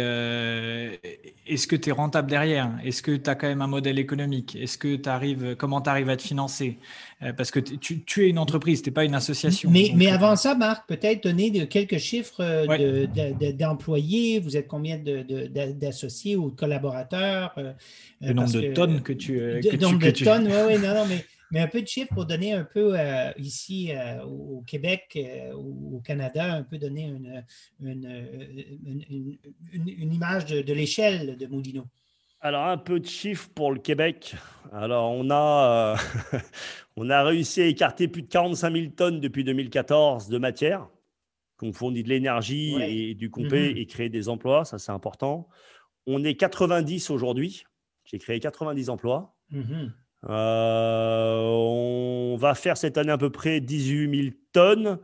est-ce 1.47 1.66
que 1.66 1.74
tu 1.74 1.88
es 1.88 1.93
rentable 1.93 2.30
derrière? 2.30 2.70
Est-ce 2.84 3.03
que 3.03 3.16
tu 3.16 3.28
as 3.28 3.34
quand 3.34 3.49
même 3.49 3.62
un 3.62 3.66
modèle 3.66 3.99
économique? 3.99 4.55
Est-ce 4.55 4.78
que 4.78 4.95
tu 4.95 5.09
arrives, 5.09 5.57
comment 5.57 5.80
tu 5.80 5.91
arrives 5.91 6.09
à 6.09 6.16
te 6.16 6.22
financer? 6.22 6.78
euh, 6.78 7.10
parce 7.37 7.51
que 7.51 7.61
tu, 7.61 8.25
es 8.25 8.31
une 8.31 8.39
entreprise, 8.39 8.81
tu 8.81 8.89
n'es 8.89 8.95
pas 8.95 9.05
une 9.05 9.14
association. 9.14 9.71
Mais, 9.71 9.93
mais, 9.95 10.11
euh, 10.11 10.14
avant 10.14 10.37
ça, 10.37 10.55
Marc, 10.55 10.89
peut-être 10.89 11.23
donner 11.25 11.68
quelques 11.68 11.99
chiffres 11.99 12.41
euh, 12.41 13.07
d'employés. 13.53 14.41
Vous 14.41 14.57
êtes 14.57 14.66
combien 14.66 14.99
d'associés 14.99 16.37
ou 16.37 16.51
de 16.51 16.57
collaborateurs? 16.57 17.55
Le 18.21 18.33
nombre 18.33 18.53
de 18.53 18.73
tonnes 18.73 19.03
que 19.03 19.12
tu. 19.12 19.39
Le 19.39 19.77
nombre 19.77 19.99
de 19.99 20.11
tonnes, 20.11 20.47
oui, 20.47 20.75
oui, 20.75 20.79
non, 20.79 20.95
non, 20.95 21.07
mais, 21.09 21.25
mais 21.51 21.61
un 21.61 21.66
peu 21.66 21.83
de 21.83 21.87
chiffres 21.87 22.14
pour 22.14 22.25
donner 22.25 22.55
un 22.55 22.64
peu 22.64 22.95
ici 23.37 23.91
au 24.25 24.62
Québec 24.66 25.18
ou 25.55 25.97
au 25.97 26.01
Canada, 26.01 26.55
un 26.55 26.62
peu 26.62 26.79
donner 26.79 27.03
une, 27.03 27.45
une, 27.83 29.37
une, 29.73 30.14
image 30.14 30.47
de, 30.47 30.62
de 30.62 30.73
l'échelle 30.73 31.37
de 31.37 31.47
Moudino. 31.47 31.85
Alors, 32.43 32.68
un 32.68 32.79
peu 32.79 33.01
de 33.01 33.07
chiffres 33.07 33.51
pour 33.55 33.71
le 33.71 33.79
Québec. 33.79 34.35
Alors, 34.73 35.11
on 35.11 35.29
a, 35.31 35.97
euh, 36.33 36.39
on 37.03 37.09
a 37.09 37.22
réussi 37.22 37.62
à 37.62 37.66
écarter 37.66 38.09
plus 38.09 38.20
de 38.20 38.28
45 38.28 38.72
000 38.74 38.86
tonnes 38.94 39.20
depuis 39.20 39.42
2014 39.42 40.28
de 40.28 40.36
matière, 40.36 40.86
qu'on 41.57 41.72
fournit 41.72 42.03
de 42.03 42.11
l'énergie 42.11 42.76
et 42.82 43.14
du 43.14 43.30
compé 43.30 43.70
mhm. 43.70 43.78
et 43.78 43.86
créer 43.86 44.11
des 44.11 44.28
emplois, 44.28 44.66
ça 44.66 44.78
c'est 44.78 44.92
important. 44.92 45.48
On 46.07 46.22
est 46.24 46.34
90 46.34 47.09
aujourd'hui. 47.09 47.64
J'ai 48.05 48.18
créé 48.18 48.38
90 48.38 48.90
emplois. 48.90 49.34
Mhm. 49.51 49.94
Euh, 50.28 51.40
on 51.40 52.36
va 52.36 52.55
faire 52.55 52.76
cette 52.76 52.98
année 52.98 53.12
à 53.12 53.18
peu 53.18 53.30
près 53.30 53.62
18 53.62 54.22
000 54.22 54.36
tonnes. 54.53 54.98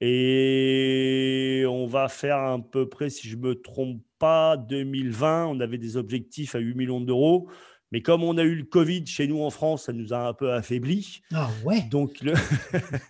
Et 0.00 1.64
on 1.68 1.86
va 1.86 2.08
faire 2.08 2.38
à 2.38 2.58
peu 2.58 2.88
près, 2.88 3.10
si 3.10 3.28
je 3.28 3.36
me 3.36 3.60
trompe 3.60 4.02
pas, 4.18 4.56
2020, 4.56 5.46
on 5.46 5.60
avait 5.60 5.78
des 5.78 5.98
objectifs 5.98 6.54
à 6.54 6.60
8 6.60 6.74
millions 6.74 7.00
d'euros. 7.02 7.50
Mais 7.96 8.02
comme 8.02 8.24
on 8.24 8.36
a 8.36 8.42
eu 8.42 8.56
le 8.56 8.64
Covid 8.64 9.06
chez 9.06 9.26
nous 9.26 9.42
en 9.42 9.48
France, 9.48 9.84
ça 9.84 9.92
nous 9.94 10.12
a 10.12 10.28
un 10.28 10.34
peu 10.34 10.52
affaibli. 10.52 11.22
Ah 11.32 11.48
ouais. 11.64 11.80
Donc, 11.90 12.20
le... 12.20 12.34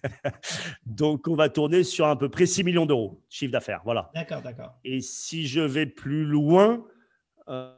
Donc 0.87 1.27
on 1.27 1.35
va 1.35 1.49
tourner 1.49 1.83
sur 1.83 2.07
à 2.07 2.17
peu 2.17 2.29
près 2.29 2.47
6 2.47 2.63
millions 2.63 2.87
d'euros 2.87 3.21
de 3.29 3.35
chiffre 3.35 3.51
d'affaires. 3.51 3.81
Voilà. 3.85 4.13
D'accord, 4.15 4.43
d'accord. 4.43 4.79
Et 4.85 5.01
si 5.01 5.49
je 5.49 5.61
vais 5.61 5.87
plus 5.87 6.25
loin, 6.25 6.85
euh, 7.49 7.75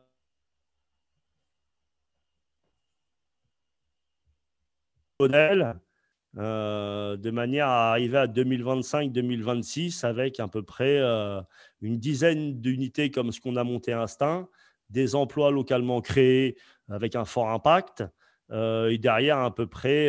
euh, 6.36 7.16
de 7.16 7.30
manière 7.30 7.68
à 7.68 7.92
arriver 7.92 8.18
à 8.18 8.26
2025-2026 8.26 10.04
avec 10.04 10.40
à 10.40 10.48
peu 10.48 10.62
près 10.62 10.98
euh, 10.98 11.40
une 11.80 11.98
dizaine 11.98 12.60
d'unités 12.60 13.10
comme 13.10 13.32
ce 13.32 13.40
qu'on 13.40 13.56
a 13.56 13.64
monté 13.64 13.94
à 13.94 14.02
Instinct, 14.02 14.46
des 14.90 15.14
emplois 15.14 15.50
localement 15.50 16.00
créés 16.00 16.56
avec 16.88 17.16
un 17.16 17.24
fort 17.24 17.50
impact 17.50 18.04
euh, 18.50 18.90
et 18.90 18.98
derrière 18.98 19.38
à 19.38 19.54
peu 19.54 19.66
près 19.66 20.08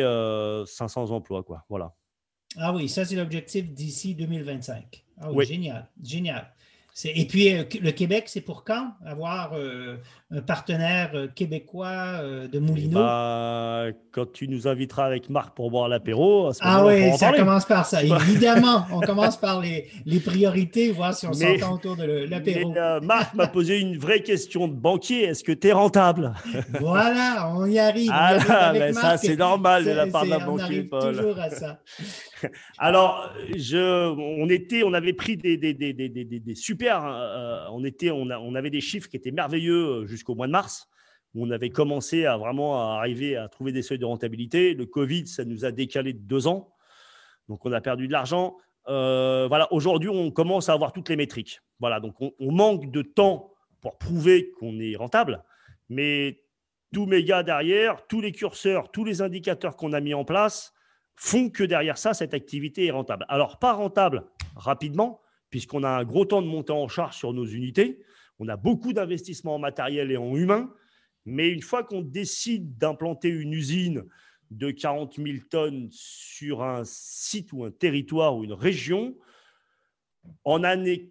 500 0.66 1.10
emplois. 1.10 1.42
Quoi. 1.42 1.64
Voilà. 1.68 1.94
Ah 2.56 2.72
oui, 2.72 2.88
ça 2.88 3.04
c'est 3.04 3.16
l'objectif 3.16 3.70
d'ici 3.72 4.14
2025. 4.14 5.04
Ah 5.20 5.30
oui, 5.32 5.46
génial, 5.46 5.88
génial. 6.02 6.52
Et 7.04 7.24
puis, 7.26 7.54
euh, 7.54 7.64
le 7.80 7.90
Québec, 7.92 8.24
c'est 8.26 8.40
pour 8.40 8.64
quand 8.64 8.92
avoir 9.04 9.52
euh, 9.54 9.96
un 10.30 10.40
partenaire 10.40 11.10
euh, 11.14 11.28
québécois 11.28 12.20
de 12.50 12.58
Moulineau? 12.58 12.98
Bah, 12.98 13.86
quand 14.12 14.30
tu 14.32 14.48
nous 14.48 14.68
inviteras 14.68 15.06
avec 15.06 15.30
Marc 15.30 15.54
pour 15.54 15.70
boire 15.70 15.88
l'apéro. 15.88 16.50
Ah 16.60 16.84
oui, 16.84 17.16
ça 17.16 17.32
commence 17.32 17.64
par 17.64 17.86
ça. 17.86 18.02
Évidemment, 18.02 18.86
on 18.92 19.00
commence 19.06 19.36
par 19.36 19.60
les, 19.60 19.88
priorités, 20.24 20.90
voir 20.90 21.14
si 21.14 21.26
on 21.26 21.32
s'entend 21.32 21.74
autour 21.74 21.96
de 21.96 22.04
l'apéro. 22.04 22.74
Marc 23.02 23.34
m'a 23.34 23.46
posé 23.46 23.78
une 23.78 23.96
vraie 23.96 24.22
question 24.22 24.68
de 24.68 24.74
banquier. 24.74 25.24
Est-ce 25.24 25.44
que 25.44 25.52
tu 25.52 25.68
es 25.68 25.72
rentable? 25.72 26.32
voilà, 26.80 27.52
on 27.54 27.66
y 27.66 27.78
arrive. 27.78 28.10
Ah, 28.12 28.72
mais 28.72 28.92
ça, 28.92 29.16
c'est 29.16 29.36
normal 29.36 29.84
de 29.84 29.90
la 29.90 30.06
part 30.06 30.26
d'un 30.26 30.38
banquier, 30.38 30.88
on 30.92 30.96
arrive 30.96 31.14
toujours 31.14 31.38
à 31.38 31.50
ça. 31.50 31.78
Alors, 32.78 33.32
on, 33.38 34.94
avait 34.94 35.12
pris 35.12 35.36
des, 35.36 35.56
des, 35.56 36.54
super. 36.54 37.04
Euh, 37.06 37.66
on, 37.70 37.84
était, 37.84 38.10
on, 38.10 38.54
avait 38.54 38.70
des 38.70 38.80
chiffres 38.80 39.08
qui 39.08 39.16
étaient 39.16 39.30
merveilleux 39.30 40.02
euh, 40.02 40.06
jusqu'au 40.06 40.34
mois 40.34 40.46
de 40.46 40.52
mars, 40.52 40.88
où 41.34 41.46
on 41.46 41.50
avait 41.50 41.70
commencé 41.70 42.26
à 42.26 42.36
vraiment 42.36 42.96
arriver 42.96 43.36
à 43.36 43.48
trouver 43.48 43.72
des 43.72 43.82
seuils 43.82 43.98
de 43.98 44.04
rentabilité. 44.04 44.74
Le 44.74 44.86
Covid, 44.86 45.26
ça 45.26 45.44
nous 45.44 45.64
a 45.64 45.72
décalé 45.72 46.12
de 46.12 46.20
deux 46.20 46.46
ans. 46.46 46.72
Donc, 47.48 47.64
on 47.66 47.72
a 47.72 47.80
perdu 47.80 48.06
de 48.06 48.12
l'argent. 48.12 48.56
Euh, 48.88 49.46
voilà, 49.48 49.72
aujourd'hui, 49.72 50.08
on 50.08 50.30
commence 50.30 50.68
à 50.68 50.72
avoir 50.72 50.92
toutes 50.92 51.08
les 51.08 51.16
métriques. 51.16 51.60
Voilà, 51.80 52.00
donc 52.00 52.14
on, 52.20 52.32
on 52.38 52.52
manque 52.52 52.90
de 52.90 53.02
temps 53.02 53.52
pour 53.80 53.98
prouver 53.98 54.50
qu'on 54.58 54.78
est 54.78 54.96
rentable, 54.96 55.42
mais 55.88 56.42
tous 56.92 57.06
mes 57.06 57.24
gars 57.24 57.42
derrière, 57.42 58.06
tous 58.08 58.20
les 58.20 58.32
curseurs, 58.32 58.90
tous 58.90 59.04
les 59.04 59.22
indicateurs 59.22 59.76
qu'on 59.76 59.92
a 59.92 60.00
mis 60.00 60.14
en 60.14 60.24
place, 60.24 60.74
font 61.22 61.50
que 61.50 61.62
derrière 61.62 61.98
ça, 61.98 62.14
cette 62.14 62.32
activité 62.32 62.86
est 62.86 62.90
rentable. 62.90 63.26
Alors, 63.28 63.58
pas 63.58 63.74
rentable 63.74 64.24
rapidement, 64.56 65.20
puisqu'on 65.50 65.84
a 65.84 65.90
un 65.90 66.02
gros 66.02 66.24
temps 66.24 66.40
de 66.40 66.46
montée 66.46 66.72
en 66.72 66.88
charge 66.88 67.14
sur 67.14 67.34
nos 67.34 67.44
unités, 67.44 68.00
on 68.38 68.48
a 68.48 68.56
beaucoup 68.56 68.94
d'investissements 68.94 69.56
en 69.56 69.58
matériel 69.58 70.10
et 70.10 70.16
en 70.16 70.34
humain, 70.34 70.72
mais 71.26 71.50
une 71.50 71.60
fois 71.60 71.84
qu'on 71.84 72.00
décide 72.00 72.78
d'implanter 72.78 73.28
une 73.28 73.52
usine 73.52 74.06
de 74.50 74.70
40 74.70 75.16
000 75.16 75.28
tonnes 75.50 75.88
sur 75.90 76.62
un 76.62 76.84
site 76.84 77.52
ou 77.52 77.64
un 77.64 77.70
territoire 77.70 78.34
ou 78.34 78.44
une 78.44 78.54
région, 78.54 79.14
en 80.44 80.64
année 80.64 81.10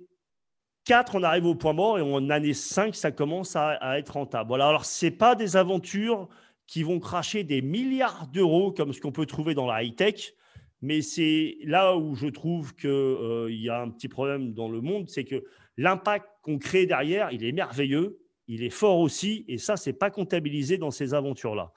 4, 0.86 1.14
on 1.14 1.22
arrive 1.22 1.46
au 1.46 1.54
point 1.54 1.74
mort 1.74 2.00
et 2.00 2.02
en 2.02 2.32
année 2.32 2.56
5, 2.56 2.96
ça 2.96 3.12
commence 3.12 3.56
à, 3.56 4.00
être 4.00 4.14
rentable. 4.14 4.48
Voilà, 4.48 4.70
alors 4.70 4.86
ce 4.86 5.06
n'est 5.06 5.12
pas 5.12 5.36
des 5.36 5.56
aventures 5.56 6.28
qui 6.70 6.84
vont 6.84 7.00
cracher 7.00 7.44
des 7.44 7.64
milliards 7.64 8.28
d'euros 8.28 8.72
comme 8.72 8.94
ce 8.94 9.02
qu'on 9.02 9.12
peut 9.12 9.26
trouver 9.26 9.56
dans 9.56 9.66
la 9.66 9.82
high-tech. 9.82 10.36
Mais 10.84 11.02
c'est 11.02 11.58
là 11.64 11.98
où 11.98 12.14
je 12.14 12.28
trouve 12.28 12.76
qu'il 12.76 12.92
euh, 12.92 13.52
y 13.52 13.70
a 13.70 13.82
un 13.82 13.90
petit 13.90 14.08
problème 14.08 14.54
dans 14.54 14.70
le 14.70 14.80
monde, 14.80 15.10
c'est 15.10 15.24
que 15.26 15.44
l'impact 15.78 16.28
qu'on 16.44 16.60
crée 16.60 16.86
derrière, 16.86 17.32
il 17.32 17.44
est 17.44 17.54
merveilleux, 17.54 18.20
il 18.48 18.64
est 18.64 18.70
fort 18.70 19.00
aussi, 19.00 19.46
et 19.48 19.58
ça, 19.58 19.78
c'est 19.78 19.94
pas 19.94 20.12
comptabilisé 20.12 20.78
dans 20.78 20.92
ces 20.92 21.16
aventures-là. 21.16 21.74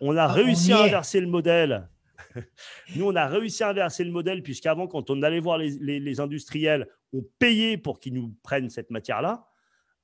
On 0.00 0.16
a 0.16 0.22
ah, 0.22 0.32
réussi 0.32 0.72
à 0.72 0.84
inverser 0.84 1.20
le 1.20 1.26
modèle. 1.26 1.90
Nous, 2.96 3.04
on 3.04 3.14
a 3.16 3.26
réussi 3.26 3.62
à 3.62 3.68
inverser 3.68 4.04
le 4.04 4.10
modèle, 4.10 4.42
puisqu'avant, 4.42 4.86
quand 4.86 5.10
on 5.10 5.22
allait 5.22 5.40
voir 5.40 5.58
les, 5.58 6.00
les 6.00 6.20
industriels, 6.20 6.88
on 7.12 7.22
payait 7.38 7.76
pour 7.76 8.00
qu'ils 8.00 8.14
nous 8.14 8.34
prennent 8.42 8.70
cette 8.70 8.90
matière-là, 8.90 9.46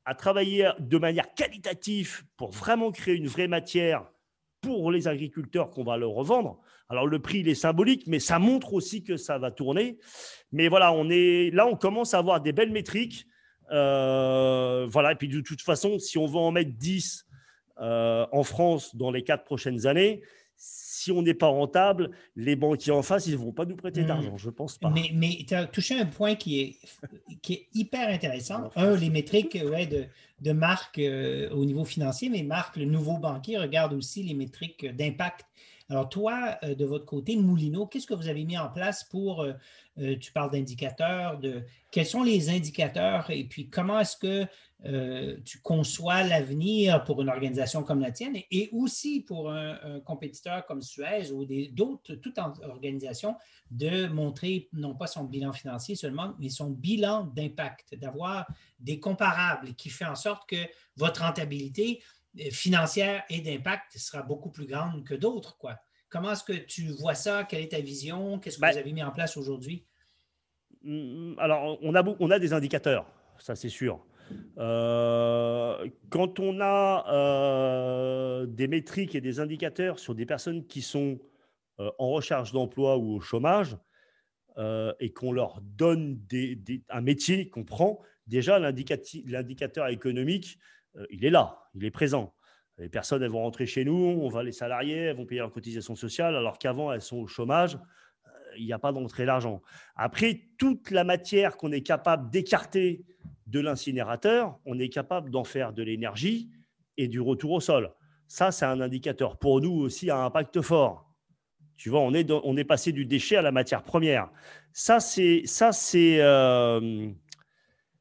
à 0.05 0.15
travailler 0.15 0.71
de 0.79 0.99
manière 0.99 1.33
qualitative 1.35 2.25
pour 2.37 2.51
vraiment 2.51 2.93
créer 2.93 3.15
une 3.15 3.29
vraie 3.29 3.49
matière 3.49 4.07
pour 4.67 4.91
les 4.91 5.07
agriculteurs 5.07 5.71
qu'on 5.71 5.85
va 5.85 5.97
leur 5.97 6.11
revendre. 6.11 6.59
Alors 6.89 7.07
le 7.07 7.21
prix 7.21 7.39
il 7.39 7.49
est 7.49 7.55
symbolique, 7.55 8.05
mais 8.07 8.19
ça 8.19 8.39
montre 8.39 8.75
aussi 8.75 9.05
que 9.05 9.17
ça 9.17 9.39
va 9.39 9.51
tourner. 9.51 9.99
Mais 10.53 10.69
voilà, 10.69 10.93
on 10.93 11.09
est 11.09 11.51
là, 11.53 11.67
on 11.67 11.77
commence 11.77 12.15
à 12.15 12.19
avoir 12.19 12.41
des 12.41 12.53
belles 12.53 12.73
métriques. 12.73 13.27
Euh, 13.71 14.87
voilà, 14.89 15.13
et 15.13 15.15
puis 15.15 15.29
de 15.29 15.41
toute 15.41 15.63
façon, 15.63 15.99
si 15.99 16.19
on 16.19 16.27
veut 16.27 16.39
en 16.39 16.53
mettre 16.53 16.73
10 16.73 17.27
euh, 17.81 18.27
en 18.33 18.43
France 18.43 18.95
dans 18.97 19.11
les 19.11 19.23
quatre 19.23 19.45
prochaines 19.45 19.87
années, 19.87 20.23
si 20.57 21.13
on 21.13 21.23
n'est 21.23 21.35
pas 21.35 21.47
rentable, 21.47 22.11
les 22.35 22.57
banquiers 22.57 22.93
en 22.93 23.03
face, 23.03 23.27
ils 23.27 23.33
ne 23.33 23.37
vont 23.37 23.53
pas 23.53 23.65
nous 23.65 23.77
prêter 23.77 24.03
hmm. 24.03 24.07
d'argent, 24.07 24.37
je 24.37 24.51
pense 24.51 24.79
pas. 24.79 24.91
Mais, 24.91 25.11
mais 25.15 25.45
tu 25.47 25.55
as 25.55 25.67
touché 25.67 25.99
un 25.99 26.07
point 26.07 26.35
qui 26.35 26.61
est, 26.61 26.77
qui 27.43 27.53
est 27.53 27.69
hyper 27.75 28.09
intéressant. 28.09 28.71
Un, 28.75 28.97
les 28.97 29.11
métriques 29.11 29.59
ouais, 29.63 29.87
de, 29.87 30.07
de 30.41 30.53
marque 30.53 30.99
euh, 30.99 31.49
au 31.51 31.65
niveau 31.65 31.85
financier, 31.85 32.29
mais 32.29 32.43
Marc, 32.43 32.77
le 32.77 32.87
nouveau 32.87 33.19
banquier, 33.19 33.59
regarde 33.59 33.93
aussi 33.93 34.23
les 34.23 34.35
métriques 34.35 34.87
d'impact. 34.97 35.47
Alors, 35.89 36.09
toi, 36.09 36.59
euh, 36.65 36.75
de 36.75 36.85
votre 36.85 37.05
côté, 37.05 37.37
Moulino, 37.37 37.87
qu'est-ce 37.87 38.07
que 38.07 38.15
vous 38.15 38.29
avez 38.29 38.45
mis 38.45 38.59
en 38.59 38.69
place 38.69 39.05
pour, 39.05 39.43
euh, 39.43 40.17
tu 40.19 40.33
parles 40.33 40.51
d'indicateurs, 40.51 41.39
de 41.39 41.63
quels 41.91 42.07
sont 42.07 42.23
les 42.23 42.51
indicateurs 42.51 43.31
et 43.31 43.45
puis 43.45 43.71
comment 43.71 44.01
est-ce 44.01 44.17
que 44.17 44.47
euh, 44.85 45.37
tu 45.45 45.61
conçois 45.61 46.23
l'avenir 46.23 47.03
pour 47.05 47.23
une 47.23 47.31
organisation 47.31 47.83
comme 47.83 48.01
la 48.01 48.11
tienne 48.11 48.37
et, 48.51 48.69
aussi 48.73 49.21
pour 49.21 49.51
un, 49.51 50.01
compétiteur 50.01 50.67
comme 50.67 50.83
Suez 50.83 51.33
ou 51.33 51.47
d'autres, 51.73 52.15
toute 52.17 52.39
organisation, 52.39 53.37
de 53.71 54.07
montrer 54.09 54.69
non 54.73 54.95
pas 54.95 55.07
son 55.07 55.25
bilan 55.25 55.53
financier 55.53 55.95
seulement, 55.95 56.35
mais 56.39 56.51
son 56.51 56.71
bilan 56.71 57.25
d'impact, 57.35 57.95
d'avoir 57.95 58.47
des 58.79 59.01
comparables 59.01 59.75
qui 59.75 59.89
fait 59.89 60.05
en 60.05 60.15
sorte 60.15 60.49
que 60.49 60.57
votre 60.97 61.23
rentabilité 61.23 62.03
euh, 62.03 62.16
financière 62.51 63.25
et 63.31 63.41
d'impact 63.41 63.97
sera 63.99 64.23
beaucoup 64.23 64.51
plus 64.51 64.67
grande 64.67 65.05
que 65.05 65.15
d'autres. 65.15 65.57
Quoi. 65.59 65.77
Comment 66.09 66.33
est-ce 66.33 66.45
que 66.45 66.53
tu 66.53 66.89
vois 66.89 67.15
ça? 67.15 67.45
Quelle 67.45 67.63
est 67.63 67.73
ta 67.73 67.81
vision? 67.81 68.39
Qu'est-ce 68.39 68.57
que 68.57 68.63
ben 68.63 68.73
vous 68.73 68.79
avez 68.79 68.93
mis 68.93 69.03
en 69.03 69.11
place 69.11 69.37
aujourd'hui? 69.37 69.87
Mm, 70.83 71.35
alors, 71.39 71.79
on 71.83 71.95
a, 71.95 72.05
on 72.21 72.31
a 72.31 72.39
des 72.39 72.53
indicateurs, 72.53 73.07
ça 73.39 73.57
c'est 73.57 73.69
sûr. 73.69 74.05
Euh, 74.59 75.89
quand 76.11 76.41
on 76.41 76.61
a 76.61 77.07
euh, 77.13 78.47
des 78.47 78.69
métriques 78.69 79.15
et 79.15 79.21
des 79.21 79.41
indicateurs 79.41 79.99
sur 79.99 80.15
des 80.15 80.27
personnes 80.27 80.67
qui 80.67 80.83
sont 80.83 81.19
euh, 81.79 81.91
en 81.99 82.11
recherche 82.11 82.53
d'emploi 82.53 82.97
ou 82.97 83.17
au 83.17 83.21
chômage 83.21 83.77
et 85.01 85.13
qu'on 85.13 85.33
leur 85.33 85.61
donne 85.61 86.19
un 86.89 87.01
métier 87.03 87.51
qu'on 87.51 87.65
prend, 87.65 88.01
déjà 88.27 88.59
l'indicateur 88.59 89.89
économique, 89.89 90.59
il 91.11 91.25
est 91.25 91.31
là, 91.31 91.59
il 91.75 91.85
est 91.85 91.91
présent. 91.91 92.35
Les 92.79 92.89
personnes, 92.89 93.23
elles 93.23 93.31
vont 93.31 93.43
rentrer 93.43 93.67
chez 93.67 93.85
nous, 93.85 93.95
on 93.95 94.29
va 94.29 94.43
les 94.43 94.53
salariés, 94.53 94.97
elles 94.97 95.17
vont 95.17 95.25
payer 95.25 95.41
leur 95.41 95.51
cotisation 95.51 95.95
sociale, 95.95 96.37
alors 96.37 96.59
qu'avant, 96.59 96.93
elles 96.93 97.01
sont 97.01 97.17
au 97.17 97.27
chômage 97.27 97.79
il 98.59 98.67
n'y 98.67 98.73
a 98.73 98.79
pas 98.79 98.93
d'entrée 98.93 99.27
d'argent. 99.27 99.63
Après, 99.95 100.43
toute 100.59 100.91
la 100.91 101.05
matière 101.05 101.57
qu'on 101.57 101.73
est 101.73 101.83
capable 101.83 102.31
d'écarter 102.31 103.05
de 103.47 103.61
l'incinérateur, 103.61 104.59
on 104.65 104.79
est 104.79 104.89
capable 104.89 105.31
d'en 105.31 105.45
faire 105.45 105.73
de 105.73 105.83
l'énergie 105.83 106.51
et 106.97 107.09
du 107.09 107.21
retour 107.21 107.53
au 107.53 107.61
sol. 107.61 107.93
Ça, 108.27 108.51
c'est 108.51 108.65
un 108.65 108.81
indicateur 108.81 109.39
pour 109.39 109.61
nous 109.61 109.73
aussi 109.73 110.11
à 110.11 110.19
impact 110.19 110.61
fort. 110.63 111.05
Tu 111.77 111.91
vois, 111.91 112.01
on 112.01 112.15
est, 112.15 112.31
on 112.31 112.57
est 112.57 112.65
passé 112.65 112.91
du 112.91 113.05
déchet 113.05 113.37
à 113.37 113.43
la 113.43 113.53
matière 113.53 113.83
première. 113.83 114.31
Ça, 114.73 114.99
c'est 114.99 115.43
ça, 115.45 115.71
euh, 115.95 117.11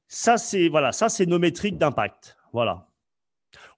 ça, 0.08 0.36
voilà, 0.72 0.92
ça, 0.94 1.10
c'est 1.10 1.26
nos 1.26 1.40
métriques 1.40 1.78
d'impact. 1.78 2.38
Voilà. 2.56 2.88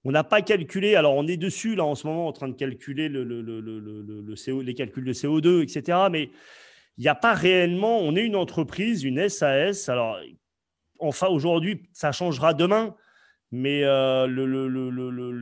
On 0.04 0.12
n'a 0.12 0.22
pas 0.22 0.40
calculé. 0.40 0.94
Alors, 0.94 1.16
on 1.16 1.26
est 1.26 1.36
dessus 1.36 1.74
là 1.74 1.84
en 1.84 1.96
ce 1.96 2.06
moment 2.06 2.28
en 2.28 2.32
train 2.32 2.46
de 2.46 2.54
calculer 2.54 3.08
les 3.08 4.74
calculs 4.74 5.04
de 5.04 5.12
CO2, 5.12 5.64
etc. 5.64 5.98
Mais 6.12 6.30
il 6.96 7.00
n'y 7.00 7.08
a 7.08 7.16
pas 7.16 7.34
réellement. 7.34 7.98
On 7.98 8.14
est 8.14 8.24
une 8.24 8.36
entreprise, 8.36 9.02
une 9.02 9.28
SAS. 9.28 9.88
Alors, 9.88 10.20
enfin, 11.00 11.26
aujourd'hui, 11.26 11.88
ça 11.92 12.12
changera 12.12 12.54
demain, 12.54 12.94
mais 13.50 13.82
euh, 13.82 14.28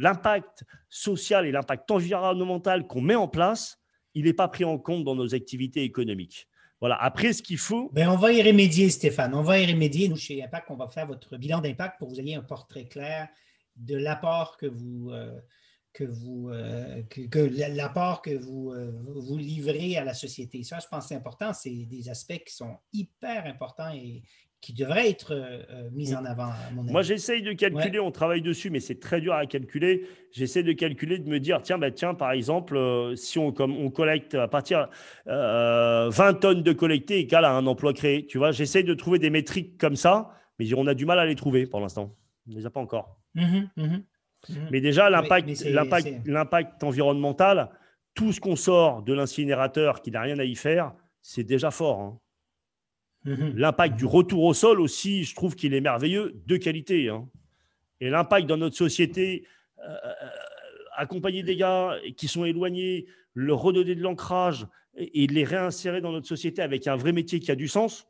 l'impact 0.01 0.65
social 0.89 1.45
et 1.45 1.53
l'impact 1.53 1.91
environnemental 1.91 2.87
qu'on 2.87 3.03
met 3.03 3.17
en 3.17 3.29
place, 3.29 3.83
il 4.15 4.25
n'est 4.25 4.33
pas 4.33 4.49
pris 4.49 4.65
en 4.65 4.79
compte 4.79 5.05
dans 5.05 5.15
nos 5.15 5.35
activités 5.35 5.83
économiques. 5.83 6.49
Voilà. 6.81 6.97
Après, 7.03 7.33
ce 7.33 7.43
qu'il 7.43 7.59
faut. 7.59 7.91
Ben, 7.93 8.09
on 8.09 8.17
va 8.17 8.33
y 8.33 8.43
remédier, 8.43 8.91
Stéphane. 8.91 9.35
On 9.35 9.43
va 9.43 9.59
y 9.59 9.71
remédier. 9.71 10.09
Nous, 10.09 10.17
chez 10.17 10.43
Impact, 10.43 10.67
on 10.71 10.77
va 10.77 10.89
faire 10.89 11.07
votre 11.07 11.37
bilan 11.37 11.61
d'impact 11.61 11.99
pour 11.99 12.09
que 12.09 12.15
vous 12.15 12.21
ayez 12.21 12.35
un 12.35 12.43
portrait 12.43 12.87
clair 12.87 13.29
de 13.77 13.97
l'apport 13.97 14.57
que 14.57 14.67
vous, 14.67 15.11
euh, 15.11 15.41
que 15.93 16.05
vous 16.05 16.51
que, 17.09 17.39
l'apport 17.75 18.21
que 18.21 18.37
vous, 18.37 18.75
vous 19.17 19.39
livrez 19.39 19.97
à 19.97 20.05
la 20.05 20.15
société. 20.15 20.63
Ça, 20.63 20.79
je 20.79 20.87
pense 20.89 21.05
que 21.05 21.09
c'est 21.09 21.15
important. 21.15 21.53
C'est 21.55 21.87
des 21.87 22.09
aspects 22.11 22.43
qui 22.47 22.55
sont 22.55 22.77
hyper 22.93 23.47
importants 23.47 23.93
et 23.95 24.23
qui 24.61 24.73
devrait 24.73 25.09
être 25.09 25.33
euh, 25.33 25.63
euh, 25.71 25.91
mise 25.93 26.15
en 26.15 26.25
avant. 26.25 26.51
Moi, 26.73 27.03
j'essaye 27.03 27.43
de 27.43 27.53
calculer, 27.53 28.01
on 28.01 28.11
travaille 28.11 28.43
dessus, 28.43 28.71
mais 28.71 28.81
c'est 28.81 28.99
très 28.99 29.21
dur 29.21 29.35
à 29.35 29.47
calculer. 29.47 30.07
J'essaie 30.33 30.63
de 30.63 30.73
calculer, 30.73 31.19
de 31.19 31.29
me 31.29 31.39
dire, 31.39 31.61
tiens, 31.63 31.79
bah, 31.79 31.91
tiens 31.91 32.15
par 32.15 32.33
exemple, 32.33 32.77
euh, 32.77 33.15
si 33.17 33.39
on, 33.39 33.53
comme 33.53 33.77
on 33.77 33.91
collecte 33.91 34.35
à 34.35 34.49
partir 34.49 34.89
euh, 35.29 36.11
20 36.11 36.35
tonnes 36.35 36.63
de 36.63 36.73
collecté 36.73 37.19
égale 37.19 37.45
à 37.45 37.53
un 37.53 37.67
emploi 37.67 37.93
créé, 37.93 38.27
tu 38.27 38.39
vois, 38.39 38.51
j'essaie 38.51 38.83
de 38.83 38.95
trouver 38.95 39.19
des 39.19 39.31
métriques 39.31 39.79
comme 39.79 39.97
ça, 39.97 40.31
mais 40.59 40.67
on 40.75 40.87
a 40.87 40.95
du 40.95 41.07
mal 41.07 41.19
à 41.19 41.27
les 41.27 41.37
trouver 41.37 41.67
pour 41.67 41.81
l'instant. 41.81 42.15
On 42.49 42.53
ne 42.53 42.57
les 42.57 42.67
a 42.67 42.71
pas 42.71 42.81
encore. 42.81 43.21
Mmh 43.35 43.43
mmh 43.77 43.83
mmh 43.83 44.03
mais 44.71 44.81
déjà, 44.81 45.11
l'impact 45.11 46.85
environnemental, 46.85 47.71
tout 48.15 48.33
ce 48.33 48.41
qu'on 48.41 48.55
sort 48.55 49.03
de 49.03 49.13
l'incinérateur 49.13 50.03
qui 50.03 50.11
n'a 50.11 50.21
rien 50.21 50.39
à 50.39 50.45
y 50.45 50.55
faire, 50.55 50.93
c'est 51.21 51.43
déjà 51.43 51.73
fort. 51.73 52.01
Hein. 52.01 52.21
Mhm. 53.27 53.55
L'impact 53.57 53.97
du 53.97 54.07
retour 54.07 54.45
au 54.45 54.55
sol 54.55 54.81
aussi, 54.81 55.25
je 55.25 55.35
trouve 55.35 55.57
qu'il 55.57 55.75
est 55.75 55.81
merveilleux, 55.81 56.41
de 56.47 56.57
qualité. 56.57 57.09
Hein. 57.09 57.29
Et 58.01 58.09
l'impact 58.09 58.47
dans 58.47 58.57
notre 58.57 58.77
société, 58.77 59.45
euh, 59.81 59.89
euh, 59.89 60.29
accompagner 60.97 61.43
des 61.43 61.57
gars 61.57 61.97
qui 62.17 62.29
sont 62.29 62.45
éloignés, 62.45 63.07
leur 63.35 63.61
redonner 63.61 63.95
de 63.95 64.03
l'ancrage 64.03 64.67
et, 64.97 65.27
les 65.27 65.45
réinsérer 65.45 66.01
dans 66.01 66.13
notre 66.13 66.27
société 66.29 66.63
avec 66.63 66.87
un 66.87 66.97
vrai 66.97 67.13
métier 67.13 67.41
qui 67.41 67.51
a 67.51 67.57
du 67.57 67.69
sens. 67.69 68.07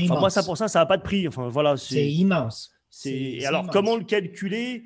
Enfin, 0.00 0.18
moi, 0.18 0.30
ça 0.30 0.42
pour 0.42 0.56
ça, 0.56 0.68
ça 0.68 0.78
n'a 0.78 0.86
pas 0.86 0.96
de 0.96 1.02
prix. 1.02 1.28
Enfin, 1.28 1.48
voilà, 1.48 1.76
c'est 1.76 2.10
immense. 2.10 2.72
Et 3.04 3.44
alors, 3.44 3.66
comment 3.68 3.96
le 3.96 4.04
calculer? 4.04 4.84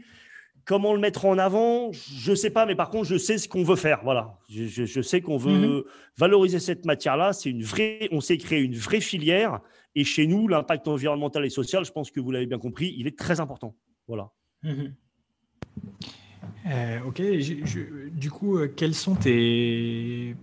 Comment 0.68 0.92
le 0.92 1.00
mettre 1.00 1.24
en 1.24 1.38
avant 1.38 1.92
Je 1.92 2.32
ne 2.32 2.36
sais 2.36 2.50
pas, 2.50 2.66
mais 2.66 2.74
par 2.74 2.90
contre, 2.90 3.06
je 3.06 3.16
sais 3.16 3.38
ce 3.38 3.48
qu'on 3.48 3.62
veut 3.62 3.74
faire. 3.74 4.00
Voilà, 4.04 4.38
je, 4.50 5.00
sais 5.00 5.22
qu'on 5.22 5.38
veut 5.38 5.78
mhm. 5.78 5.82
valoriser 6.18 6.58
cette 6.58 6.84
matière-là. 6.84 7.32
C'est 7.32 7.48
une 7.48 7.62
vraie, 7.62 8.06
on 8.12 8.20
s'est 8.20 8.36
créé 8.36 8.60
une 8.60 8.74
vraie 8.74 9.00
filière. 9.00 9.60
Et 9.94 10.04
chez 10.04 10.26
nous, 10.26 10.46
l'impact 10.46 10.86
environnemental 10.86 11.46
et 11.46 11.48
social, 11.48 11.86
je 11.86 11.90
pense 11.90 12.10
que 12.10 12.20
vous 12.20 12.30
l'avez 12.30 12.44
bien 12.44 12.58
compris, 12.58 12.94
il 12.98 13.06
est 13.06 13.16
très 13.18 13.40
important. 13.40 13.74
Voilà. 14.08 14.30
Mhm. 14.62 14.92
Euh, 16.66 16.98
ok. 17.06 17.22
du 18.12 18.30
coup, 18.30 18.58
euh, 18.58 18.68
quels 18.68 18.94
sont 18.94 19.14
tes, 19.14 20.36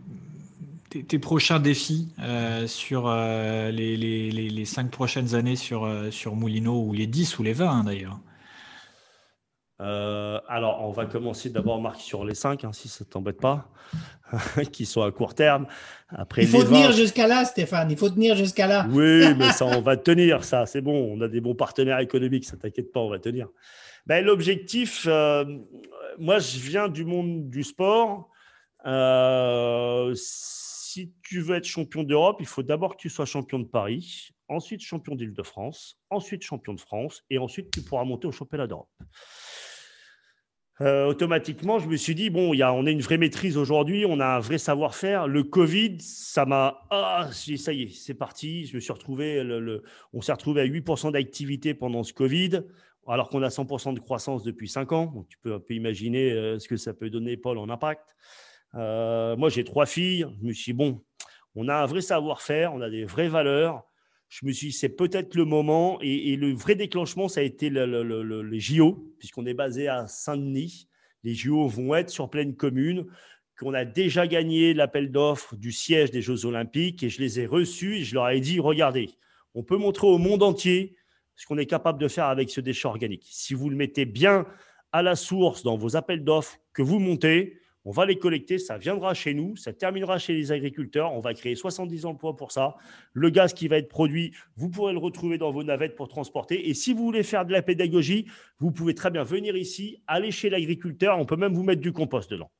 tes, 0.90 1.20
prochains 1.20 1.60
défis 1.60 2.08
euh, 2.18 2.66
sur 2.66 3.14
les, 3.14 3.96
les, 3.96 4.32
les, 4.32 4.66
cinq 4.66 4.90
prochaines 4.90 5.36
années 5.36 5.56
sur, 5.56 5.88
sur 6.10 6.36
Moulineau, 6.36 6.82
ou 6.82 6.94
les 6.94 7.06
10 7.06 7.38
ou 7.38 7.44
les 7.44 7.54
20 7.54 7.70
hein, 7.70 7.84
d'ailleurs? 7.84 8.20
Euh, 9.82 10.40
alors, 10.48 10.82
on 10.84 10.92
va 10.92 11.06
commencer 11.06 11.50
d'abord, 11.50 11.82
Marc, 11.82 12.00
sur 12.00 12.24
les 12.24 12.36
5, 12.36 12.64
hein, 12.64 12.72
si 12.72 12.88
ça 12.88 13.04
ne 13.04 13.10
t'embête 13.10 13.40
pas, 13.42 13.70
qui 14.72 14.86
sont 14.86 15.02
à 15.02 15.12
court 15.12 15.36
terme. 15.36 15.68
Après, 16.10 16.44
Il 16.44 16.48
faut 16.48 16.64
tenir 16.64 16.94
jusqu'à 16.94 17.28
là, 17.28 17.44
Stéphane, 17.44 17.92
il 17.92 17.98
faut 17.98 18.10
tenir 18.10 18.36
jusqu'à 18.36 18.68
là. 18.68 18.88
Oui, 18.90 19.34
mais 19.38 19.52
ça, 19.52 19.66
on 19.66 19.82
va 19.82 19.98
tenir, 19.98 20.46
ça, 20.46 20.66
c'est 20.66 20.82
bon. 20.82 21.14
On 21.14 21.20
a 21.22 21.28
des 21.28 21.42
bons 21.42 21.56
partenaires 21.56 22.00
économiques, 22.00 22.46
ça 22.46 22.56
t'inquiète 22.56 22.94
pas, 22.94 23.02
on 23.02 23.10
va 23.10 23.20
tenir. 23.20 23.50
Ben, 24.06 24.24
L'objectif, 24.24 25.06
euh, 25.10 25.44
moi, 26.20 26.40
je 26.40 26.58
viens 26.60 26.88
du 26.88 27.04
monde 27.04 27.50
du 27.50 27.64
sport. 27.64 28.30
Euh, 28.86 30.14
si 30.16 31.12
tu 31.22 31.42
veux 31.42 31.58
être 31.58 31.66
champion 31.66 32.04
d'Europe, 32.04 32.38
il 32.40 32.46
faut 32.46 32.64
d'abord 32.64 32.96
que 32.96 33.02
tu 33.02 33.10
sois 33.10 33.26
champion 33.26 33.60
de 33.60 33.66
Paris, 33.66 34.30
ensuite 34.48 34.82
champion 34.82 35.16
d'Île-de-France, 35.16 36.00
ensuite 36.10 36.44
champion 36.44 36.74
de 36.74 36.80
France, 36.80 37.24
et 37.30 37.38
ensuite 37.38 37.72
tu 37.72 37.82
pourras 37.82 38.04
monter 38.04 38.28
au 38.28 38.32
championnat 38.32 38.68
d'Europe. 38.68 38.90
Euh, 40.82 41.06
automatiquement, 41.06 41.80
je 41.80 41.88
me 41.88 41.96
suis 41.96 42.16
dit, 42.16 42.30
bon, 42.30 42.54
y 42.54 42.62
a, 42.62 42.74
on 42.74 42.86
a 42.86 42.92
une 42.92 43.02
vraie 43.02 43.18
maîtrise 43.18 43.56
aujourd'hui, 43.56 44.06
on 44.06 44.20
a 44.20 44.26
un 44.26 44.40
vrai 44.40 44.58
savoir-faire. 44.58 45.28
Le 45.28 45.44
Covid, 45.44 46.02
ça 46.02 46.46
m'a. 46.46 46.82
Ah, 46.90 47.30
ça 47.32 47.72
y 47.72 47.84
est, 47.84 47.90
c'est 47.90 48.14
parti. 48.14 48.66
Je 48.66 48.76
me 48.76 48.82
suis 48.82 48.92
retrouvé, 48.92 49.42
on 50.12 50.22
s'est 50.22 50.34
retrouvé 50.34 50.62
à 50.62 50.66
8% 50.66 51.14
d'activité 51.14 51.74
pendant 51.74 52.04
ce 52.04 52.12
Covid, 52.12 52.64
alors 53.08 53.30
qu'on 53.30 53.42
a 53.42 53.48
100% 53.48 53.94
de 53.94 54.00
croissance 54.00 54.44
depuis 54.44 54.68
5 54.68 54.92
ans. 54.92 55.06
Donc, 55.06 55.30
tu 55.30 55.38
peux 55.38 55.54
un 55.54 55.60
peu 55.60 55.74
imaginer 55.76 56.32
euh, 56.32 56.60
ce 56.60 56.68
que 56.68 56.76
ça 56.76 56.94
peut 56.94 57.10
donner, 57.10 57.38
Paul, 57.38 57.58
en 57.58 57.70
impact. 57.70 58.14
Euh, 58.74 59.38
moi, 59.38 59.48
j'ai 59.48 59.64
trois 59.64 59.86
filles. 59.86 60.26
Je 60.42 60.46
me 60.46 60.52
suis 60.52 60.74
dit, 60.74 60.78
bon, 60.78 61.02
on 61.56 61.70
a 61.70 61.76
un 61.76 61.86
vrai 61.86 62.02
savoir-faire, 62.02 62.74
on 62.74 62.82
a 62.82 62.90
des 62.90 63.06
vraies 63.06 63.30
valeurs 63.30 63.86
je 64.30 64.46
me 64.46 64.52
suis 64.52 64.68
dit, 64.68 64.74
c'est 64.74 64.90
peut-être 64.90 65.36
le 65.36 65.46
moment. 65.46 66.00
Et, 66.02 66.36
le 66.36 66.54
vrai 66.54 66.76
déclenchement, 66.76 67.28
ça 67.28 67.42
a 67.42 67.44
été 67.44 67.70
les 67.70 68.60
JO, 68.60 69.14
puisqu'on 69.20 69.46
est 69.46 69.54
basé 69.54 69.88
à 69.88 70.08
Saint-Denis. 70.08 70.88
Les 71.24 71.34
JO 71.34 71.68
vont 71.68 71.96
être 71.96 72.10
sur 72.10 72.30
pleine 72.30 72.56
commune, 72.56 73.06
qu'on 73.60 73.74
a 73.74 73.86
déjà 73.86 74.28
gagné 74.28 74.74
l'appel 74.74 75.12
d'offres 75.12 75.56
du 75.56 75.72
siège 75.72 76.12
des 76.12 76.22
Jeux 76.22 76.46
Olympiques. 76.46 77.04
Et 77.04 77.10
je 77.10 77.22
les 77.22 77.40
ai 77.40 77.46
reçus 77.46 77.98
et 77.98 78.04
je 78.04 78.16
leur 78.16 78.30
ai 78.30 78.40
dit, 78.40 78.60
regardez, 78.60 79.12
on 79.54 79.64
peut 79.64 79.78
montrer 79.78 80.08
au 80.08 80.18
monde 80.18 80.44
entier 80.44 80.98
ce 81.36 81.46
qu'on 81.46 81.58
est 81.58 81.66
capable 81.66 82.00
de 82.00 82.08
faire 82.08 82.26
avec 82.26 82.50
ce 82.50 82.62
déchet 82.62 82.88
organique. 82.88 83.26
Si 83.30 83.54
vous 83.54 83.70
le 83.70 83.76
mettez 83.76 84.06
bien 84.06 84.46
à 84.92 85.02
la 85.02 85.16
source 85.16 85.64
dans 85.64 85.78
vos 85.78 85.96
appels 85.96 86.24
d'offres 86.24 86.58
que 86.74 86.82
vous 86.82 87.00
montez, 87.00 87.60
on 87.86 87.92
va 87.92 88.08
les 88.08 88.18
collecter, 88.18 88.58
ça 88.58 88.80
viendra 88.80 89.14
chez 89.14 89.36
nous, 89.36 89.56
ça 89.56 89.72
terminera 89.72 90.18
chez 90.18 90.34
les 90.34 90.52
agriculteurs, 90.52 91.14
on 91.14 91.20
va 91.20 91.36
créer 91.36 91.56
70 91.56 92.06
emplois 92.06 92.36
pour 92.36 92.52
ça. 92.52 92.76
Le 93.14 93.30
gaz 93.30 93.54
qui 93.54 93.68
va 93.68 93.78
être 93.78 93.88
produit, 93.88 94.34
vous 94.58 94.70
pourrez 94.70 94.92
le 94.92 94.98
retrouver 94.98 95.38
dans 95.38 95.52
vos 95.52 95.64
navettes 95.64 95.96
pour 95.96 96.08
transporter. 96.08 96.68
Et 96.68 96.74
si 96.74 96.94
vous 96.94 97.04
voulez 97.04 97.22
faire 97.22 97.46
de 97.46 97.52
la 97.52 97.62
pédagogie, 97.62 98.26
vous 98.58 98.72
pouvez 98.72 98.96
très 98.96 99.12
bien 99.12 99.24
venir 99.24 99.56
ici, 99.56 100.02
aller 100.08 100.32
chez 100.32 100.50
l'agriculteur, 100.50 101.20
on 101.20 101.26
peut 101.26 101.36
même 101.36 101.54
vous 101.54 101.64
mettre 101.64 101.82
du 101.82 101.94
compost 101.94 102.32
dedans. 102.32 102.52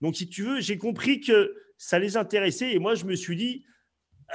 Donc 0.00 0.14
si 0.14 0.28
tu 0.28 0.44
veux, 0.44 0.60
j'ai 0.60 0.78
compris 0.78 1.20
que 1.20 1.56
ça 1.76 1.98
les 1.98 2.16
intéressait 2.16 2.72
et 2.72 2.78
moi 2.78 2.94
je 2.94 3.04
me 3.04 3.16
suis 3.16 3.34
dit, 3.34 3.64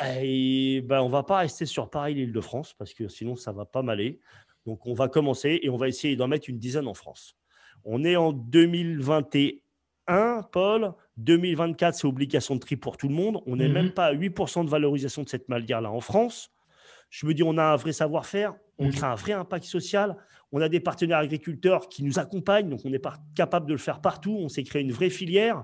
eh 0.06 0.82
ben, 0.82 1.00
on 1.02 1.08
ne 1.08 1.12
va 1.12 1.24
pas 1.24 1.38
rester 1.38 1.66
sur 1.66 1.90
Paris, 1.90 2.16
l'Île-de-France, 2.16 2.74
parce 2.78 2.94
que 2.94 3.08
sinon 3.08 3.38
ça 3.38 3.54
va 3.54 3.64
pas 3.64 3.82
m'aller. 3.82 4.20
Donc 4.66 4.86
on 4.88 4.94
va 4.94 5.08
commencer 5.08 5.60
et 5.64 5.70
on 5.70 5.78
va 5.78 5.88
essayer 5.88 6.18
d'en 6.18 6.28
mettre 6.28 6.50
une 6.50 6.60
dizaine 6.60 6.88
en 6.88 6.94
France. 6.94 7.38
On 7.86 8.04
est 8.04 8.18
en 8.18 8.34
2021 8.34 9.63
1, 10.08 10.42
Paul, 10.52 10.94
2024, 11.18 11.96
c'est 11.96 12.08
obligation 12.08 12.56
de 12.56 12.60
tri 12.60 12.76
pour 12.76 12.98
tout 12.98 13.08
le 13.08 13.14
monde. 13.14 13.42
On 13.46 13.56
n'est 13.56 13.70
même 13.70 13.88
mhm. 13.88 13.94
pas 13.94 14.06
à 14.08 14.14
8% 14.14 14.66
de 14.66 14.70
valorisation 14.70 15.24
de 15.24 15.30
cette 15.30 15.50
matière-là 15.50 15.92
en 15.92 16.02
France. 16.02 16.52
Je 17.10 17.26
me 17.26 17.34
dis, 17.34 17.44
on 17.44 17.58
a 17.58 17.64
un 17.64 17.76
vrai 17.76 17.94
savoir-faire, 17.94 18.54
on 18.80 18.86
mhm. 18.86 18.92
crée 18.94 19.06
un 19.06 19.16
vrai 19.16 19.34
impact 19.34 19.66
social, 19.66 20.18
on 20.52 20.62
a 20.62 20.70
des 20.70 20.80
partenaires 20.80 21.20
agriculteurs 21.20 21.90
qui 21.90 22.04
nous 22.04 22.20
accompagnent, 22.20 22.70
donc 22.70 22.82
on 22.86 22.90
n'est 22.90 23.00
pas 23.00 23.18
capable 23.36 23.68
de 23.68 23.74
le 23.74 23.80
faire 23.80 24.02
partout, 24.02 24.38
on 24.40 24.50
s'est 24.50 24.64
créé 24.64 24.82
une 24.82 24.92
vraie 24.92 25.10
filière. 25.10 25.64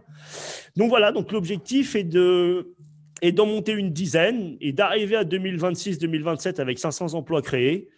Donc 0.75 0.89
voilà, 0.89 1.11
donc 1.11 1.31
l'objectif 1.31 1.95
est 1.95 2.03
de 2.03 2.75
est 3.21 3.33
d'en 3.33 3.45
monter 3.45 3.73
une 3.73 3.91
dizaine 3.91 4.55
et 4.61 4.71
d'arriver 4.71 5.17
à 5.17 5.25
2026-2027 5.25 6.61
avec 6.61 6.79
500 6.79 7.15
emplois 7.15 7.41
créés, 7.41 7.89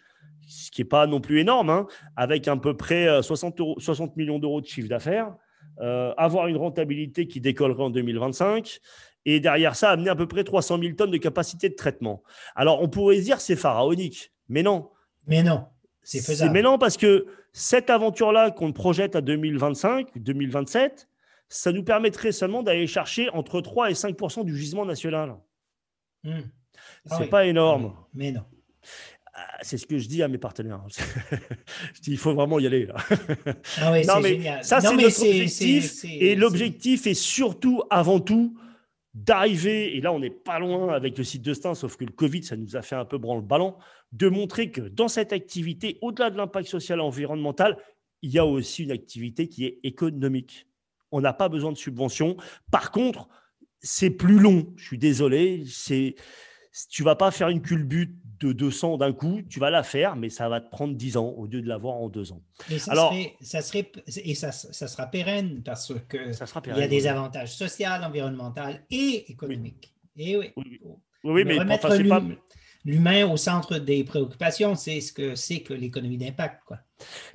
ce 0.48 0.70
qui 0.70 0.80
n'est 0.80 0.88
pas 0.88 1.06
non 1.06 1.20
plus 1.20 1.40
énorme, 1.40 1.70
hein, 1.70 1.86
avec 2.16 2.48
à 2.48 2.56
peu 2.56 2.76
près 2.76 3.22
60, 3.22 3.60
60 3.78 4.16
millions 4.16 4.40
d'euros 4.40 4.60
de 4.60 4.66
chiffre 4.66 4.88
d'affaires. 4.88 5.32
Euh, 5.80 6.12
avoir 6.16 6.48
une 6.48 6.56
rentabilité 6.56 7.26
qui 7.26 7.40
décollerait 7.40 7.84
en 7.84 7.90
2025 7.90 8.80
et 9.24 9.40
derrière 9.40 9.74
ça, 9.74 9.90
amener 9.90 10.10
à 10.10 10.16
peu 10.16 10.26
près 10.26 10.44
300 10.44 10.78
000 10.78 10.94
tonnes 10.94 11.10
de 11.10 11.16
capacité 11.16 11.68
de 11.68 11.74
traitement. 11.74 12.22
Alors, 12.54 12.82
on 12.82 12.88
pourrait 12.88 13.16
se 13.16 13.22
dire 13.22 13.40
c'est 13.40 13.56
pharaonique, 13.56 14.32
mais 14.48 14.62
non. 14.62 14.90
Mais 15.26 15.42
non, 15.42 15.64
c'est 16.02 16.20
faisable. 16.20 16.52
Mais 16.52 16.62
non, 16.62 16.78
parce 16.78 16.96
que 16.96 17.26
cette 17.52 17.90
aventure-là 17.90 18.50
qu'on 18.50 18.72
projette 18.72 19.16
à 19.16 19.20
2025, 19.20 20.08
2027, 20.16 21.08
ça 21.48 21.72
nous 21.72 21.84
permettrait 21.84 22.32
seulement 22.32 22.62
d'aller 22.62 22.86
chercher 22.86 23.30
entre 23.30 23.60
3 23.60 23.90
et 23.90 23.94
5% 23.94 24.44
du 24.44 24.56
gisement 24.56 24.84
national. 24.84 25.36
C'est 26.24 26.32
ah 27.10 27.26
pas 27.26 27.46
énorme. 27.46 27.94
Mais 28.14 28.32
non. 28.32 28.44
Ah, 29.34 29.58
c'est 29.62 29.78
ce 29.78 29.86
que 29.86 29.96
je 29.96 30.08
dis 30.08 30.22
à 30.22 30.28
mes 30.28 30.38
partenaires. 30.38 30.82
je 31.94 32.00
dis, 32.00 32.10
il 32.10 32.18
faut 32.18 32.34
vraiment 32.34 32.58
y 32.58 32.66
aller. 32.66 32.86
Là. 32.86 32.96
Ah 33.78 33.92
oui, 33.92 34.04
non, 34.06 34.20
mais 34.20 34.30
génial. 34.30 34.64
ça, 34.64 34.80
c'est 34.80 34.94
notre 34.94 35.22
objectif. 35.22 36.04
Et 36.04 36.34
l'objectif 36.34 37.06
est 37.06 37.14
surtout, 37.14 37.82
avant 37.88 38.20
tout, 38.20 38.54
d'arriver, 39.14 39.96
et 39.96 40.00
là, 40.00 40.12
on 40.12 40.18
n'est 40.18 40.30
pas 40.30 40.58
loin 40.58 40.92
avec 40.92 41.16
le 41.16 41.24
site 41.24 41.42
de 41.42 41.54
Stein, 41.54 41.74
sauf 41.74 41.96
que 41.96 42.04
le 42.04 42.12
Covid, 42.12 42.42
ça 42.42 42.56
nous 42.56 42.76
a 42.76 42.82
fait 42.82 42.94
un 42.94 43.04
peu 43.04 43.18
branle 43.18 43.42
ballon, 43.42 43.76
de 44.12 44.28
montrer 44.28 44.70
que 44.70 44.82
dans 44.82 45.08
cette 45.08 45.32
activité, 45.32 45.98
au-delà 46.02 46.30
de 46.30 46.36
l'impact 46.36 46.68
social 46.68 46.98
et 46.98 47.02
environnemental, 47.02 47.76
il 48.22 48.30
y 48.30 48.38
a 48.38 48.46
aussi 48.46 48.84
une 48.84 48.90
activité 48.90 49.48
qui 49.48 49.64
est 49.64 49.80
économique. 49.82 50.66
On 51.10 51.20
n'a 51.20 51.32
pas 51.32 51.48
besoin 51.48 51.72
de 51.72 51.76
subventions. 51.76 52.36
Par 52.70 52.90
contre, 52.90 53.28
c'est 53.80 54.10
plus 54.10 54.38
long. 54.38 54.72
Je 54.76 54.84
suis 54.84 54.98
désolé. 54.98 55.64
C'est, 55.66 56.14
tu 56.88 57.02
vas 57.02 57.16
pas 57.16 57.30
faire 57.30 57.48
une 57.48 57.60
culbute 57.60 58.14
de 58.42 58.52
200 58.52 58.98
d'un 58.98 59.12
coup, 59.12 59.40
tu 59.48 59.60
vas 59.60 59.70
la 59.70 59.82
faire, 59.82 60.16
mais 60.16 60.28
ça 60.28 60.48
va 60.48 60.60
te 60.60 60.70
prendre 60.70 60.94
10 60.94 61.16
ans 61.16 61.28
au 61.36 61.46
lieu 61.46 61.62
de 61.62 61.68
l'avoir 61.68 61.96
en 61.96 62.08
2 62.08 62.32
ans. 62.32 62.42
Et 62.70 62.78
ça, 62.78 62.92
Alors, 62.92 63.12
serait, 63.12 63.36
ça 63.40 63.62
serait, 63.62 63.92
et 64.24 64.34
ça, 64.34 64.52
ça, 64.52 64.88
sera 64.88 65.06
pérenne 65.06 65.62
parce 65.64 65.92
que 66.08 66.32
ça 66.32 66.46
sera 66.46 66.62
il 66.66 66.76
y 66.76 66.82
a 66.82 66.88
des 66.88 67.06
avantages 67.06 67.54
sociaux, 67.54 67.88
environnementaux 68.02 68.62
et 68.90 69.30
économiques. 69.30 69.94
Et 70.16 70.36
oui. 70.36 70.52
Oui, 71.24 71.44
mais 71.44 71.58
enfin, 71.60 72.02
pas... 72.08 72.22
l'humain 72.84 73.30
au 73.30 73.36
centre 73.36 73.78
des 73.78 74.02
préoccupations. 74.04 74.74
C'est 74.74 75.00
ce 75.00 75.12
que 75.12 75.34
c'est 75.34 75.60
que 75.60 75.72
l'économie 75.72 76.18
d'impact. 76.18 76.62
Quoi. 76.66 76.78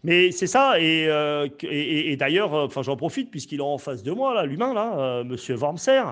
Mais 0.03 0.31
c'est 0.31 0.47
ça, 0.47 0.79
et, 0.79 1.07
euh, 1.07 1.47
et, 1.61 2.15
d'ailleurs, 2.17 2.53
euh, 2.53 2.65
enfin, 2.65 2.81
j'en 2.81 2.95
profite 2.95 3.31
puisqu'il 3.31 3.59
est 3.59 3.63
en 3.63 3.77
face 3.77 4.03
de 4.03 4.11
moi, 4.11 4.33
là, 4.33 4.45
l'humain, 4.45 4.73
là, 4.73 4.99
euh, 4.99 5.23
Monsieur 5.23 5.55
Wormser. 5.55 6.03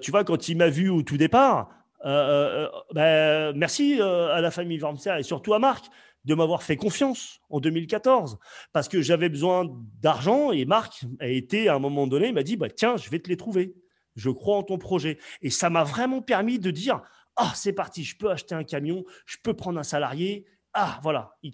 tu 0.00 0.10
vois, 0.10 0.24
quand 0.24 0.48
il 0.48 0.56
m'a 0.56 0.68
vu 0.68 0.88
au 0.88 1.02
tout 1.02 1.16
départ, 1.16 1.68
ben, 2.04 3.52
merci 3.54 4.00
à 4.00 4.40
la 4.40 4.50
famille 4.50 4.78
Wormser 4.78 5.18
et 5.18 5.22
surtout 5.22 5.54
à 5.54 5.58
Marc 5.58 5.86
de 6.24 6.34
m'avoir 6.34 6.62
fait 6.62 6.76
confiance 6.76 7.40
en 7.50 7.60
2014 7.60 8.38
parce 8.72 8.88
que 8.88 9.02
j'avais 9.02 9.28
besoin 9.28 9.66
d'argent 10.00 10.52
et 10.52 10.64
Marc 10.64 11.04
a 11.20 11.28
été 11.28 11.68
à 11.68 11.74
un 11.74 11.78
moment 11.78 12.06
donné, 12.06 12.28
il 12.28 12.34
m'a 12.34 12.42
dit 12.42 12.56
bah, 12.56 12.70
Tiens, 12.70 12.96
je 12.96 13.10
vais 13.10 13.18
te 13.18 13.28
les 13.28 13.36
trouver. 13.36 13.74
Je 14.14 14.30
crois 14.30 14.58
en 14.58 14.62
ton 14.62 14.78
projet. 14.78 15.18
Et 15.40 15.50
ça 15.50 15.70
m'a 15.70 15.84
vraiment 15.84 16.20
permis 16.20 16.58
de 16.58 16.70
dire 16.70 17.02
Ah, 17.36 17.52
c'est 17.54 17.72
parti, 17.72 18.04
je 18.04 18.16
peux 18.16 18.30
acheter 18.30 18.54
un 18.54 18.64
camion, 18.64 19.04
je 19.26 19.36
peux 19.42 19.54
prendre 19.54 19.78
un 19.78 19.84
salarié. 19.84 20.46
Ah, 20.74 21.00
voilà. 21.02 21.36
Il, 21.42 21.52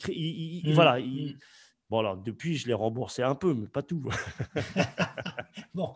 mmh, 0.64 0.72
voilà 0.72 0.98
mmh. 1.00 1.34
Bon, 1.90 2.00
alors, 2.00 2.18
depuis, 2.18 2.56
je 2.56 2.66
l'ai 2.66 2.74
remboursé 2.74 3.22
un 3.22 3.34
peu, 3.34 3.54
mais 3.54 3.66
pas 3.66 3.80
tout. 3.80 4.02
bon, 5.74 5.94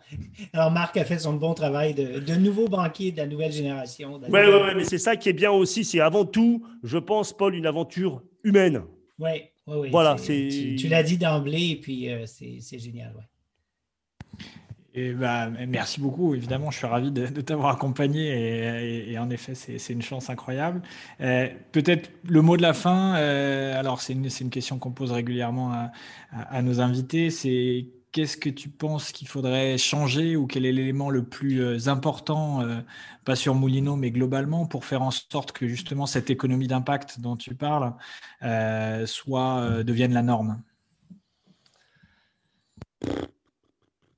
alors 0.54 0.70
Marc 0.70 0.96
a 0.96 1.04
fait 1.04 1.18
son 1.18 1.34
bon 1.34 1.52
travail 1.52 1.92
de, 1.92 2.18
de 2.18 2.34
nouveau 2.34 2.66
banquier 2.66 3.12
de 3.12 3.18
la 3.18 3.26
nouvelle 3.26 3.52
génération. 3.52 4.18
Oui, 4.22 4.30
ouais, 4.30 4.46
ouais, 4.48 4.74
mais 4.74 4.84
c'est 4.84 4.98
ça 4.98 5.16
qui 5.16 5.28
est 5.28 5.34
bien 5.34 5.50
aussi. 5.50 5.84
C'est 5.84 6.00
avant 6.00 6.24
tout, 6.24 6.66
je 6.82 6.96
pense, 6.96 7.34
Paul, 7.34 7.54
une 7.54 7.66
aventure 7.66 8.22
humaine. 8.42 8.82
Oui, 9.18 9.30
oui, 9.66 9.76
oui. 9.76 9.90
Voilà, 9.90 10.16
tu, 10.16 10.76
tu 10.76 10.88
l'as 10.88 11.02
dit 11.02 11.18
d'emblée, 11.18 11.70
et 11.72 11.76
puis 11.76 12.10
euh, 12.10 12.24
c'est 12.26 12.78
génial. 12.78 13.14
Ouais. 13.14 13.24
Et 14.94 15.12
bah, 15.14 15.48
merci 15.48 16.00
beaucoup. 16.00 16.34
Évidemment, 16.34 16.70
je 16.70 16.76
suis 16.78 16.86
ravi 16.86 17.10
de, 17.10 17.26
t'avoir 17.40 17.74
accompagné 17.74 19.10
et, 19.10 19.18
en 19.18 19.30
effet, 19.30 19.54
c'est 19.54 19.92
une 19.92 20.02
chance 20.02 20.28
incroyable. 20.28 20.82
Euh, 21.20 21.48
peut-être 21.72 22.10
le 22.28 22.42
mot 22.42 22.58
de 22.58 22.62
la 22.62 22.74
fin. 22.74 23.16
Euh, 23.16 23.78
alors, 23.78 24.02
c'est 24.02 24.12
une, 24.12 24.28
une, 24.40 24.50
question 24.50 24.78
qu'on 24.78 24.90
pose 24.90 25.10
régulièrement 25.10 25.90
à, 26.30 26.62
nos 26.62 26.80
invités. 26.80 27.30
C'est 27.30 27.86
qu'est-ce 28.12 28.36
que 28.36 28.50
tu 28.50 28.68
penses 28.68 29.12
qu'il 29.12 29.28
faudrait 29.28 29.78
changer 29.78 30.36
ou 30.36 30.46
quel 30.46 30.66
est 30.66 30.72
l'élément 30.72 31.08
le 31.08 31.24
plus 31.24 31.62
euh, 31.62 31.88
important, 31.88 32.62
pas 33.24 33.34
sur 33.34 33.54
Moulineau, 33.54 33.96
mais 33.96 34.10
globalement, 34.10 34.66
pour 34.66 34.84
faire 34.84 35.00
en 35.00 35.10
sorte 35.10 35.52
que 35.52 35.66
justement 35.68 36.04
cette 36.04 36.28
économie 36.28 36.66
d'impact 36.66 37.18
dont 37.18 37.36
tu 37.36 37.54
parles 37.54 37.94
soit 39.06 39.82
devienne 39.84 40.12
la 40.12 40.22
norme? 40.22 40.62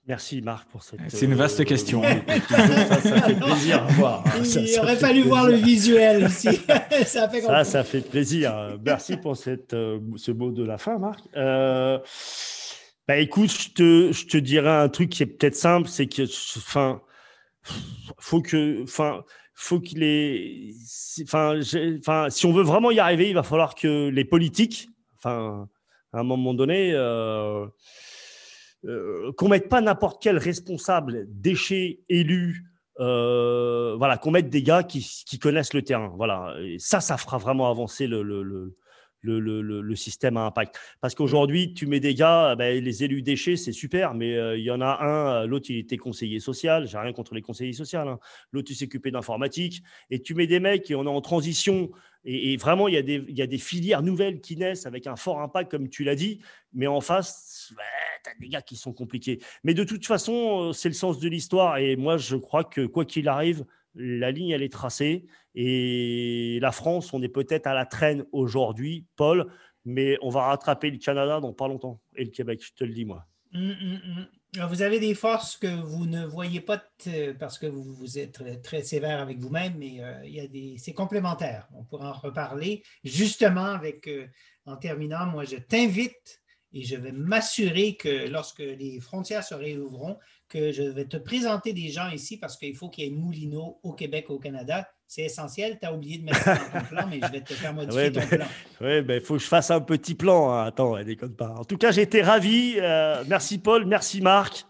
Merci 0.07 0.43
Marc 0.43 0.69
pour 0.69 0.83
cette. 0.83 1.01
C'est 1.09 1.25
une 1.25 1.35
vaste 1.35 1.61
euh, 1.61 1.65
question. 1.65 2.03
ça, 2.49 3.23
fait 3.23 3.41
plaisir 3.41 3.85
à 3.85 3.87
voir. 3.93 4.25
Il 4.43 4.79
aurait 4.79 4.97
fallu 4.97 5.23
voir 5.23 5.47
le 5.47 5.55
visuel 5.55 6.25
aussi. 6.25 6.49
ça, 7.07 7.29
fait 7.31 7.41
ça, 7.41 7.65
ça, 7.65 7.85
fait 7.85 8.03
plaisir. 8.03 8.79
Merci 8.85 9.17
pour 9.17 9.35
cette, 9.37 9.73
euh, 9.73 9.99
ce 10.17 10.31
mot 10.31 10.51
de 10.51 10.63
la 10.63 10.77
fin, 10.77 10.99
Marc. 10.99 11.21
Euh, 11.37 11.99
bah, 13.09 13.17
écoute, 13.17 13.51
je 13.51 13.71
te, 13.71 14.13
je 14.13 14.27
te 14.27 14.37
dirais 14.37 14.71
un 14.71 14.91
truc 14.91 15.09
qui 15.09 15.23
est 15.23 15.27
peut-être 15.27 15.57
simple, 15.57 15.89
c'est 15.89 16.07
que, 16.07 16.25
enfin, 16.59 17.01
faut 18.19 18.43
que, 18.43 18.83
enfin, 18.83 19.25
faut 19.55 19.81
qu'il 19.81 20.03
ait, 20.03 20.71
enfin, 21.23 21.59
enfin, 21.99 22.29
si 22.29 22.45
on 22.45 22.53
veut 22.53 22.63
vraiment 22.63 22.91
y 22.91 22.99
arriver, 22.99 23.31
il 23.31 23.35
va 23.35 23.43
falloir 23.43 23.75
que 23.75 24.09
les 24.09 24.27
politiques, 24.27 24.89
enfin, 25.17 25.67
à 26.13 26.21
un 26.21 26.25
moment 26.25 26.53
donné. 26.53 26.93
Euh, 26.93 27.67
euh, 28.87 29.33
qu'on 29.37 29.49
mette 29.49 29.69
pas 29.69 29.81
n'importe 29.81 30.23
quel 30.23 30.39
responsable 30.39 31.27
déchets 31.29 32.01
élu, 32.09 32.65
euh, 33.01 33.95
voilà, 33.97 34.19
qu'on 34.19 34.31
mette 34.31 34.51
des 34.51 34.63
gars 34.63 34.83
qui, 34.83 35.39
connaissent 35.41 35.75
le 35.75 35.83
terrain. 35.83 36.13
Voilà, 36.17 36.55
ça, 36.79 37.01
ça 37.01 37.17
fera 37.17 37.39
vraiment 37.39 37.71
avancer 37.71 38.07
le, 38.07 38.77
système 39.95 40.37
à 40.37 40.47
impact. 40.47 40.79
Parce 41.01 41.15
qu'aujourd'hui, 41.15 41.75
tu 41.75 41.87
mets 41.87 42.01
des 42.01 42.15
gars, 42.15 42.51
eh 42.53 42.57
ben, 42.57 42.83
les 42.83 43.05
élus 43.05 43.23
déchets, 43.23 43.57
c'est 43.57 43.73
super, 43.73 44.15
mais 44.15 44.35
euh, 44.35 44.57
il 44.57 44.65
y 44.65 44.71
en 44.71 44.81
a 44.81 45.03
un, 45.03 45.47
l'autre, 45.47 45.71
il 45.71 45.79
était 45.79 45.97
conseiller 45.97 46.41
social, 46.41 46.87
j'ai 46.87 46.99
rien 46.99 47.13
contre 47.13 47.35
les 47.35 47.43
conseillers 47.43 47.73
sociaux, 47.73 48.01
hein. 48.01 48.19
l'autre, 48.53 48.71
il 48.71 48.75
s'occupait 48.77 49.11
d'informatique, 49.11 49.83
et 50.11 50.21
tu 50.21 50.35
mets 50.35 50.47
des 50.47 50.61
mecs 50.61 50.91
et 50.91 50.95
on 50.95 51.05
est 51.05 51.09
en 51.09 51.21
transition, 51.21 51.91
et, 52.27 52.57
vraiment, 52.57 52.89
il 52.89 52.95
y, 52.95 52.97
a 52.97 53.03
des, 53.03 53.23
il 53.29 53.37
y, 53.37 53.43
a 53.43 53.47
des, 53.47 53.59
filières 53.59 54.03
nouvelles 54.03 54.41
qui 54.41 54.57
naissent 54.57 54.87
avec 54.87 55.07
un 55.07 55.15
fort 55.15 55.43
impact, 55.43 55.71
comme 55.71 55.91
tu 55.91 56.05
l'as 56.05 56.15
dit, 56.15 56.41
mais 56.73 56.87
en 56.87 57.03
face, 57.03 57.75
tu 58.25 58.31
as 58.31 58.35
des 58.41 58.49
gars 58.49 58.63
qui 58.63 58.77
sont 58.77 58.95
compliqués. 58.95 59.41
Mais 59.63 59.75
de 59.75 59.85
toute 59.85 60.07
façon, 60.07 60.71
euh, 60.71 60.73
c'est 60.73 60.89
le 60.89 60.95
sens 60.95 61.19
de 61.19 61.29
l'histoire, 61.29 61.77
et 61.77 61.97
moi, 61.97 62.17
je 62.17 62.37
crois 62.37 62.65
que 62.65 62.87
quoi 62.87 63.05
qu'il 63.05 63.29
arrive, 63.29 63.67
la 63.95 64.31
ligne, 64.31 64.51
elle 64.51 64.63
est 64.63 64.73
tracée. 64.73 65.27
Et 65.55 66.59
la 66.61 66.73
France, 66.73 67.13
on 67.13 67.23
est 67.23 67.29
peut-être 67.29 67.67
à 67.67 67.75
la 67.75 67.87
traîne 67.87 68.25
aujourd'hui, 68.33 69.07
Paul, 69.17 69.51
mais 69.85 70.17
on 70.23 70.31
va 70.31 70.47
rattraper 70.47 70.91
le 70.91 70.99
Canada 70.99 71.41
dans 71.41 71.53
pas 71.53 71.69
longtemps. 71.69 72.01
Et 72.17 72.25
le 72.25 72.31
Québec, 72.31 72.61
je 72.65 72.73
te 72.73 72.85
le 72.85 72.93
dis, 72.93 73.05
moi. 73.05 73.27
Hum, 73.55 73.77
hum, 73.81 74.01
hum. 74.05 74.27
Vous 74.69 74.83
avez 74.83 75.01
des 75.01 75.15
forces 75.15 75.57
que 75.57 75.67
vous 75.67 76.07
ne 76.07 76.25
voyez 76.25 76.61
pas 76.61 76.81
parce 77.41 77.59
que 77.59 77.67
vous, 77.67 78.19
êtes 78.19 78.63
très 78.63 78.83
sévère 78.83 79.21
avec 79.21 79.39
vous-même, 79.39 79.75
mais 79.77 79.97
euh, 79.99 80.49
des, 80.49 80.77
c'est 80.79 80.93
complémentaire. 80.93 81.69
On 81.75 81.83
pourra 81.83 82.11
en 82.11 82.13
reparler. 82.13 82.85
Justement, 83.03 83.65
avec, 83.65 84.07
euh, 84.07 84.29
en 84.65 84.77
terminant, 84.77 85.27
moi, 85.27 85.45
je 85.45 85.57
t'invite 85.57 86.41
et 86.73 86.85
je 86.85 86.95
vais 86.97 87.11
m'assurer 87.11 87.97
que 87.97 88.29
lorsque 88.29 88.61
les 88.61 89.01
frontières 89.01 89.45
se 89.45 89.55
réouvriront, 89.55 90.19
que 90.49 90.73
je 90.73 90.83
vais 90.83 91.07
te 91.07 91.17
présenter 91.17 91.73
des 91.73 91.89
gens 91.89 92.09
ici 92.11 92.37
parce 92.37 92.57
qu'il 92.57 92.77
faut 92.77 92.89
qu'il 92.89 93.05
y 93.05 93.07
ait 93.09 93.11
Moulineau 93.11 93.79
au 93.83 93.93
Québec, 93.93 94.27
au 94.29 94.39
Canada. 94.39 94.89
C'est 95.07 95.23
essentiel. 95.23 95.79
Tu 95.81 95.87
as 95.87 95.95
oublié 95.95 96.19
de 96.19 96.25
mettre 96.25 96.43
ça 96.43 96.55
dans 96.57 96.81
ton 96.81 96.87
plan, 96.91 97.07
mais 97.09 97.21
je 97.23 97.33
vais 97.33 97.41
te 97.41 97.53
faire 97.53 97.75
modifier 97.75 98.13
ton 98.13 98.21
ben, 98.21 98.29
plan. 98.29 98.47
Oui, 98.81 99.03
ben, 99.03 99.15
il 99.15 99.21
faut 99.21 99.35
que 99.35 99.41
je 99.41 99.47
fasse 99.47 99.71
un 99.71 99.81
petit 99.81 100.15
plan. 100.15 100.51
Hein. 100.51 100.67
Attends, 100.67 100.97
elle 100.97 101.07
déconne 101.07 101.35
pas. 101.35 101.51
En 101.51 101.65
tout 101.65 101.77
cas, 101.77 101.91
j'ai 101.91 102.03
été 102.03 102.23
ravi. 102.23 102.77
Euh, 102.79 103.25
merci 103.27 103.59
Paul, 103.59 103.87
merci 103.87 104.21
Marc. 104.21 104.65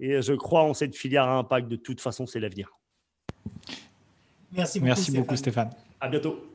Et 0.00 0.22
je 0.22 0.32
crois 0.32 0.62
en 0.62 0.74
cette 0.74 0.96
filière 0.96 1.24
à 1.24 1.38
impact. 1.38 1.68
De 1.68 1.76
toute 1.76 2.00
façon, 2.00 2.26
c'est 2.26 2.40
l'avenir. 2.40 2.70
Merci 4.52 4.78
beaucoup, 4.78 4.86
merci 4.86 5.02
Stéphane. 5.02 5.20
beaucoup 5.20 5.36
Stéphane. 5.36 5.70
À 6.00 6.08
bientôt. 6.08 6.48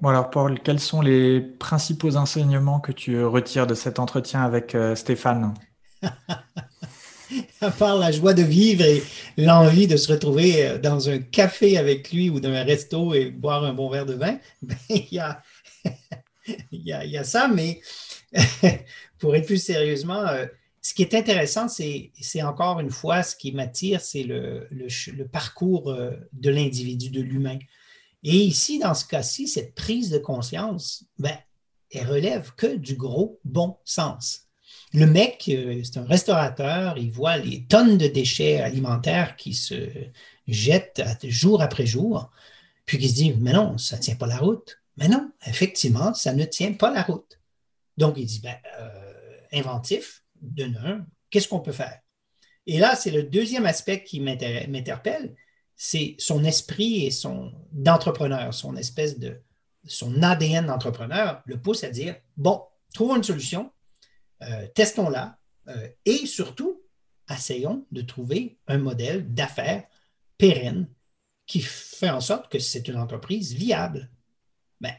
Bon 0.00 0.10
alors 0.10 0.30
Paul, 0.30 0.60
quels 0.60 0.78
sont 0.78 1.00
les 1.00 1.40
principaux 1.40 2.16
enseignements 2.16 2.78
que 2.78 2.92
tu 2.92 3.24
retires 3.24 3.66
de 3.66 3.74
cet 3.74 3.98
entretien 3.98 4.42
avec 4.42 4.76
euh, 4.76 4.94
Stéphane? 4.94 5.54
à 7.60 7.70
part 7.70 7.98
la 7.98 8.12
joie 8.12 8.34
de 8.34 8.42
vivre 8.42 8.84
et 8.84 9.02
l'envie 9.36 9.86
de 9.86 9.96
se 9.96 10.12
retrouver 10.12 10.66
euh, 10.66 10.78
dans 10.78 11.08
un 11.08 11.18
café 11.18 11.76
avec 11.76 12.12
lui 12.12 12.30
ou 12.30 12.40
dans 12.40 12.50
un 12.50 12.64
resto 12.64 13.14
et 13.14 13.30
boire 13.30 13.64
un 13.64 13.74
bon 13.74 13.88
verre 13.90 14.06
de 14.06 14.14
vin, 14.14 14.38
ben, 14.62 14.76
il, 14.88 15.06
y 16.82 17.16
a, 17.16 17.24
ça, 17.24 17.48
mais 17.48 17.80
pour 19.18 19.34
être 19.36 19.46
plus 19.46 19.62
sérieusement, 19.62 20.26
euh, 20.26 20.46
ce 20.80 20.94
qui 20.94 21.02
est 21.02 21.14
intéressant, 21.14 21.68
c'est 21.68 22.42
encore 22.42 22.80
une 22.80 22.90
fois 22.90 23.22
ce 23.22 23.36
qui 23.36 23.52
m'attire, 23.52 24.00
c'est 24.00 24.22
le, 24.22 24.66
le, 24.70 25.24
parcours 25.24 25.90
euh, 25.90 26.12
de 26.32 26.50
l'individu, 26.50 27.10
de 27.10 27.20
l'humain. 27.20 27.58
Et 28.22 28.36
ici, 28.36 28.78
dans 28.78 28.94
ce 28.94 29.04
cas-ci, 29.04 29.48
cette 29.48 29.74
prise 29.74 30.10
de 30.10 30.18
conscience, 30.18 31.04
ben, 31.18 31.36
elle 31.90 32.06
relève 32.06 32.52
que 32.56 32.76
du 32.76 32.94
gros 32.94 33.38
bon 33.44 33.76
sens. 33.84 34.47
Le 34.94 35.06
mec, 35.06 35.44
euh, 35.48 35.82
c'est 35.84 35.98
un 35.98 36.04
restaurateur, 36.04 36.96
il 36.96 37.10
voit 37.10 37.36
les 37.36 37.64
tonnes 37.64 37.98
de 37.98 38.06
déchets 38.06 38.60
alimentaires 38.60 39.36
qui 39.36 39.54
se 39.54 39.90
jettent 40.46 41.02
jour 41.24 41.60
après 41.60 41.86
jour, 41.86 42.30
puis 42.86 42.96
il 42.98 43.08
se 43.08 43.14
dit, 43.14 43.34
mais 43.38 43.52
non, 43.52 43.76
ça 43.76 43.96
ne 43.96 44.02
tient 44.02 44.16
pas 44.16 44.26
la 44.26 44.38
route. 44.38 44.80
Mais 44.96 45.08
non, 45.08 45.30
effectivement, 45.46 46.14
ça 46.14 46.32
ne 46.32 46.44
tient 46.44 46.72
pas 46.72 46.90
la 46.92 47.02
route. 47.02 47.38
Donc, 47.98 48.14
il 48.16 48.26
dit, 48.26 48.40
ben, 48.40 48.56
euh, 48.80 49.38
inventif, 49.52 50.24
de 50.40 50.64
un, 50.64 51.06
qu'est-ce 51.30 51.48
qu'on 51.48 51.60
peut 51.60 51.72
faire? 51.72 52.00
Et 52.66 52.78
là, 52.78 52.96
c'est 52.96 53.10
le 53.10 53.22
deuxième 53.22 53.66
aspect 53.66 54.02
qui 54.02 54.20
m'interpelle, 54.20 55.34
c'est 55.76 56.16
son 56.18 56.44
esprit 56.44 57.06
et 57.06 57.10
son 57.10 57.52
d'entrepreneur, 57.72 58.52
son 58.52 58.76
espèce 58.76 59.18
de 59.18 59.40
son 59.86 60.22
ADN 60.22 60.66
d'entrepreneur 60.66 61.42
le 61.46 61.60
pousse 61.60 61.84
à 61.84 61.90
dire, 61.90 62.16
bon, 62.36 62.62
trouvons 62.94 63.16
une 63.16 63.22
solution, 63.22 63.70
testons-la 64.74 65.38
euh, 65.68 65.88
et 66.04 66.26
surtout, 66.26 66.82
essayons 67.30 67.86
de 67.92 68.02
trouver 68.02 68.58
un 68.66 68.78
modèle 68.78 69.32
d'affaires 69.34 69.84
pérenne 70.38 70.88
qui 71.46 71.60
fait 71.60 72.10
en 72.10 72.20
sorte 72.20 72.50
que 72.50 72.58
c'est 72.58 72.88
une 72.88 72.96
entreprise 72.96 73.54
viable. 73.54 74.10
Ben, 74.80 74.94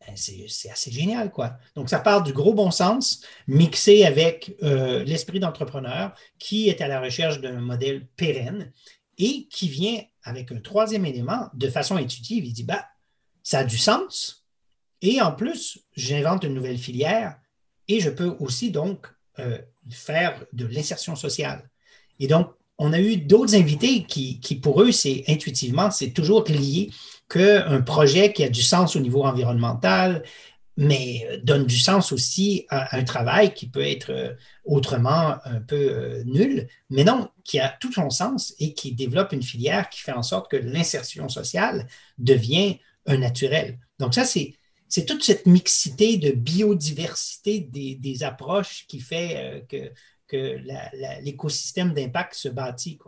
ben 0.00 0.16
c'est 0.16 0.70
assez 0.70 0.90
génial, 0.90 1.30
quoi. 1.30 1.58
Donc, 1.74 1.88
ça 1.88 2.00
part 2.00 2.22
du 2.22 2.32
gros 2.32 2.54
bon 2.54 2.70
sens 2.70 3.22
mixé 3.46 4.04
avec 4.04 4.56
euh, 4.62 5.04
l'esprit 5.04 5.40
d'entrepreneur 5.40 6.14
qui 6.38 6.68
est 6.68 6.80
à 6.80 6.88
la 6.88 7.00
recherche 7.00 7.40
d'un 7.40 7.60
modèle 7.60 8.06
pérenne 8.16 8.72
et 9.18 9.46
qui 9.48 9.68
vient 9.68 10.02
avec 10.22 10.52
un 10.52 10.60
troisième 10.60 11.06
élément 11.06 11.48
de 11.54 11.68
façon 11.68 11.96
intuitive. 11.96 12.44
Il 12.44 12.52
dit, 12.52 12.64
bah, 12.64 12.86
ça 13.42 13.60
a 13.60 13.64
du 13.64 13.78
sens. 13.78 14.46
Et 15.02 15.20
en 15.20 15.32
plus, 15.32 15.78
j'invente 15.96 16.44
une 16.44 16.54
nouvelle 16.54 16.78
filière 16.78 17.39
et 17.90 18.00
je 18.00 18.10
peux 18.10 18.36
aussi 18.38 18.70
donc 18.70 19.06
euh, 19.38 19.58
faire 19.90 20.44
de 20.52 20.66
l'insertion 20.66 21.16
sociale. 21.16 21.68
Et 22.20 22.28
donc, 22.28 22.50
on 22.78 22.92
a 22.92 23.00
eu 23.00 23.16
d'autres 23.16 23.54
invités 23.54 24.04
qui, 24.04 24.38
pour 24.62 24.80
eux, 24.80 24.92
c'est 24.92 25.24
intuitivement, 25.28 25.90
c'est 25.90 26.12
toujours 26.12 26.44
lié 26.44 26.90
qu'un 27.28 27.82
projet 27.82 28.32
qui 28.32 28.44
a 28.44 28.48
du 28.48 28.62
sens 28.62 28.96
au 28.96 29.00
niveau 29.00 29.24
environnemental, 29.24 30.22
mais 30.76 31.26
euh, 31.28 31.38
donne 31.42 31.66
du 31.66 31.78
sens 31.78 32.12
aussi 32.12 32.64
à 32.70 32.96
un 32.96 33.02
travail 33.02 33.52
qui 33.52 33.68
peut 33.68 33.84
être 33.84 34.10
euh, 34.10 34.34
autrement 34.64 35.36
un 35.44 35.60
peu 35.60 36.22
nul, 36.24 36.68
mais 36.90 37.02
non, 37.02 37.28
qui 37.44 37.58
a 37.58 37.68
tout 37.80 37.92
son 37.92 38.08
sens 38.08 38.54
et 38.60 38.72
qui 38.72 38.92
développe 38.94 39.32
une 39.32 39.42
filière 39.42 39.90
qui 39.90 40.00
fait 40.00 40.12
en 40.12 40.22
sorte 40.22 40.48
que 40.50 40.56
l'insertion 40.56 41.28
sociale 41.28 41.88
devient 42.18 42.78
un 43.06 43.18
naturel. 43.18 43.78
Donc 43.98 44.14
ça, 44.14 44.24
c'est, 44.24 44.54
c'est 44.90 45.06
toute 45.06 45.24
cette 45.24 45.46
mixité 45.46 46.18
de 46.18 46.32
biodiversité 46.32 47.60
des, 47.60 48.22
approches 48.22 48.86
qui 48.88 49.00
fait 49.00 49.64
que, 49.68 49.90
que 50.28 50.58
l'écosystème 51.22 51.94
d'impact 51.94 52.34
se 52.34 52.48
bâtit. 52.48 52.98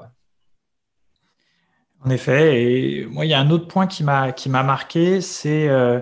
En 2.04 2.10
effet, 2.10 2.62
et 2.62 3.06
moi, 3.06 3.24
il 3.24 3.28
y 3.30 3.34
a 3.34 3.38
un 3.38 3.50
autre 3.50 3.68
point 3.68 3.86
qui 3.86 4.02
m'a, 4.02 4.32
marqué, 4.48 5.20
c'est 5.20 5.68
euh, 5.68 6.00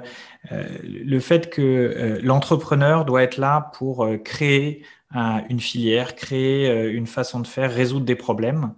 le 0.82 1.20
fait 1.20 1.50
que 1.50 1.60
euh, 1.60 2.20
l'entrepreneur 2.22 3.04
doit 3.04 3.22
être 3.22 3.36
là 3.36 3.70
pour 3.74 4.04
euh, 4.04 4.16
créer 4.16 4.82
une 5.48 5.58
filière, 5.58 6.14
créer 6.14 6.88
une 6.92 7.08
façon 7.08 7.40
de 7.40 7.46
faire, 7.48 7.74
résoudre 7.74 8.06
des 8.06 8.14
problèmes. 8.14 8.74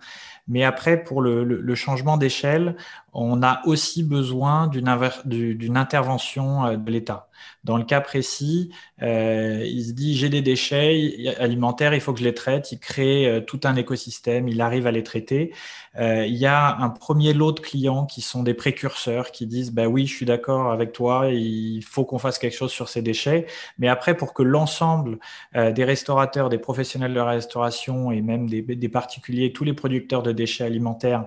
Mais 0.49 0.65
après, 0.65 1.05
pour 1.05 1.21
le, 1.21 1.75
changement 1.75 2.17
d'échelle, 2.17 2.75
on 3.13 3.43
a 3.43 3.61
aussi 3.67 4.03
besoin 4.03 4.69
d'une 4.69 5.77
intervention 5.77 6.77
de 6.77 6.91
l'État. 6.91 7.29
Dans 7.65 7.77
le 7.77 7.85
cas 7.85 8.01
précis, 8.01 8.71
euh, 9.03 9.65
il 9.65 9.85
se 9.85 9.93
dit 9.93 10.17
j'ai 10.17 10.29
des 10.29 10.43
déchets 10.43 11.33
alimentaires, 11.39 11.95
il 11.95 12.01
faut 12.01 12.13
que 12.13 12.19
je 12.19 12.25
les 12.25 12.35
traite. 12.35 12.73
Il 12.73 12.79
crée 12.81 13.27
euh, 13.27 13.41
tout 13.41 13.61
un 13.65 13.77
écosystème, 13.77 14.49
il 14.49 14.61
arrive 14.61 14.87
à 14.87 14.91
les 14.91 15.05
traiter. 15.05 15.55
Euh, 15.97 16.27
il 16.27 16.37
y 16.37 16.47
a 16.47 16.77
un 16.79 16.89
premier 16.89 17.35
lot 17.35 17.53
de 17.53 17.61
clients 17.61 18.07
qui 18.07 18.21
sont 18.21 18.43
des 18.43 18.55
précurseurs 18.55 19.31
qui 19.31 19.47
disent 19.47 19.73
bah 19.73 19.87
oui, 19.87 20.07
je 20.07 20.15
suis 20.15 20.27
d'accord 20.27 20.73
avec 20.73 20.93
toi, 20.93 21.29
il 21.29 21.83
faut 21.83 22.05
qu'on 22.05 22.19
fasse 22.19 22.39
quelque 22.39 22.57
chose 22.57 22.73
sur 22.73 22.89
ces 22.89 23.03
déchets. 23.03 23.47
Mais 23.79 23.89
après, 23.89 24.17
pour 24.17 24.35
que 24.35 24.43
l'ensemble 24.43 25.19
des 25.55 25.85
restaurateurs, 25.85 26.49
des 26.49 26.59
professionnels 26.59 27.15
de 27.15 27.21
restauration 27.21 28.11
et 28.11 28.23
même 28.23 28.49
des 28.49 28.89
particuliers, 28.89 29.53
tous 29.53 29.65
les 29.65 29.75
producteurs 29.75 30.23
de 30.23 30.33
déchets 30.33 30.65
alimentaires 30.65 31.27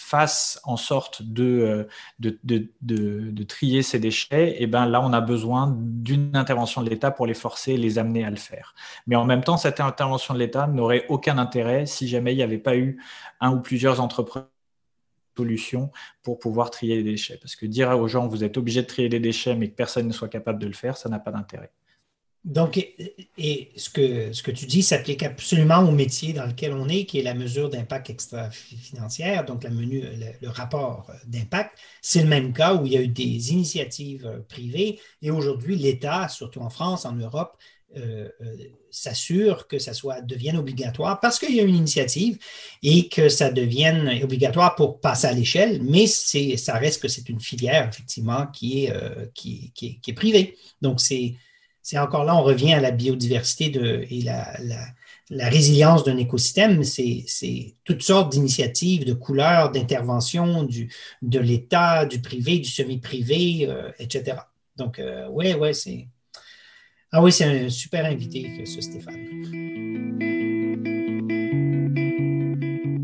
fassent 0.00 0.60
en 0.64 0.76
sorte 0.76 1.22
de, 1.22 1.88
de, 2.18 3.42
trier 3.44 3.82
ces 3.82 3.98
déchets, 3.98 4.50
et 4.50 4.62
eh 4.62 4.66
ben 4.66 4.86
là, 4.86 5.00
on 5.02 5.12
a 5.12 5.20
besoin 5.20 5.74
d'une 5.78 6.34
intervention 6.36 6.82
de 6.82 6.90
l'État 6.90 7.10
pour 7.10 7.26
les 7.26 7.34
forcer 7.34 7.76
les 7.76 7.98
amener 7.98 8.24
à 8.24 8.30
le 8.30 8.36
faire. 8.36 8.74
Mais 9.06 9.16
en 9.16 9.24
même 9.24 9.44
temps, 9.44 9.56
cette 9.56 9.80
intervention 9.80 10.34
de 10.34 10.38
l'État 10.38 10.66
n'aurait 10.66 11.06
aucun 11.08 11.38
intérêt 11.38 11.86
si 11.86 12.08
jamais 12.08 12.32
il 12.32 12.36
n'y 12.36 12.42
avait 12.42 12.58
pas 12.58 12.76
eu 12.76 13.02
un 13.40 13.52
ou 13.52 13.60
plusieurs 13.60 14.00
entreprises 14.00 14.42
solutions 15.36 15.90
pour 16.22 16.38
pouvoir 16.38 16.70
trier 16.70 16.96
les 16.96 17.02
déchets. 17.02 17.38
Parce 17.40 17.56
que 17.56 17.66
dire 17.66 17.90
aux 17.98 18.08
gens, 18.08 18.28
vous 18.28 18.44
êtes 18.44 18.56
obligé 18.56 18.82
de 18.82 18.86
trier 18.86 19.08
des 19.08 19.20
déchets, 19.20 19.54
mais 19.54 19.70
que 19.70 19.74
personne 19.74 20.06
ne 20.06 20.12
soit 20.12 20.28
capable 20.28 20.58
de 20.58 20.66
le 20.66 20.72
faire, 20.72 20.96
ça 20.96 21.08
n'a 21.08 21.18
pas 21.18 21.30
d'intérêt. 21.30 21.70
Donc, 22.44 22.78
et, 23.36 23.70
ce, 23.76 23.90
que, 23.90 24.32
ce 24.32 24.42
que 24.42 24.50
tu 24.50 24.64
dis 24.64 24.82
s'applique 24.82 25.22
absolument 25.22 25.80
au 25.80 25.90
métier 25.90 26.32
dans 26.32 26.46
lequel 26.46 26.72
on 26.72 26.88
est, 26.88 27.04
qui 27.04 27.18
est 27.18 27.22
la 27.22 27.34
mesure 27.34 27.68
d'impact 27.68 28.08
extra-financière, 28.08 29.44
donc 29.44 29.64
le, 29.64 30.48
rapport 30.48 31.10
d'impact. 31.26 31.76
C'est 32.00 32.22
le 32.22 32.28
même 32.28 32.54
cas 32.54 32.74
où 32.74 32.86
il 32.86 32.92
y 32.92 32.96
a 32.96 33.02
eu 33.02 33.08
des 33.08 33.52
initiatives 33.52 34.42
privées 34.48 34.98
et 35.20 35.30
aujourd'hui, 35.30 35.76
l'État, 35.76 36.28
surtout 36.28 36.60
en 36.60 36.70
France, 36.70 37.04
en 37.04 37.12
Europe, 37.12 37.58
euh, 37.96 38.28
euh, 38.40 38.56
s'assure 38.92 39.68
que 39.68 39.78
ça 39.78 39.94
soit, 39.94 40.20
devienne 40.20 40.56
obligatoire 40.56 41.20
parce 41.20 41.38
qu'il 41.38 41.54
y 41.54 41.60
a 41.60 41.62
une 41.62 41.74
initiative 41.74 42.38
et 42.82 43.08
que 43.08 43.28
ça 43.28 43.50
devienne 43.50 44.22
obligatoire 44.22 44.74
pour 44.74 45.00
passer 45.00 45.26
à 45.28 45.32
l'échelle, 45.32 45.80
mais 45.82 46.06
ça 46.06 46.74
reste 46.74 47.02
que 47.02 47.06
c'est 47.08 47.28
une 47.28 47.40
filière, 47.40 47.88
effectivement, 47.88 48.46
qui 48.48 48.84
est, 48.84 48.92
euh, 48.92 49.26
qui 49.34 49.72
est 49.76 50.12
privée. 50.12 50.56
Donc, 50.80 51.00
c'est 51.00 51.34
c'est 51.82 51.98
encore 51.98 52.24
là, 52.24 52.36
on 52.36 52.42
revient 52.42 52.74
à 52.74 52.80
la 52.80 52.90
biodiversité 52.90 53.70
de, 53.70 54.06
et 54.10 54.22
la, 54.22 55.48
résilience 55.48 56.04
d'un 56.04 56.16
écosystème. 56.16 56.82
C'est 56.84 57.74
toutes 57.84 58.02
sortes 58.02 58.32
d'initiatives, 58.32 59.04
de 59.04 59.12
couleurs, 59.12 59.70
d'interventions 59.70 60.68
de 61.22 61.38
l'État, 61.38 62.06
du 62.06 62.20
privé, 62.20 62.58
du 62.58 62.68
semi-privé, 62.68 63.66
euh, 63.68 63.90
etc. 63.98 64.38
Donc, 64.76 65.00
oui, 65.30 65.52
euh, 65.52 65.58
ouais, 65.58 65.72
c'est. 65.72 66.08
Ah 67.12 67.22
oui, 67.22 67.32
c'est 67.32 67.44
un 67.44 67.68
super 67.68 68.04
invité, 68.04 68.64
ce 68.64 68.80
Stéphane. 68.80 69.80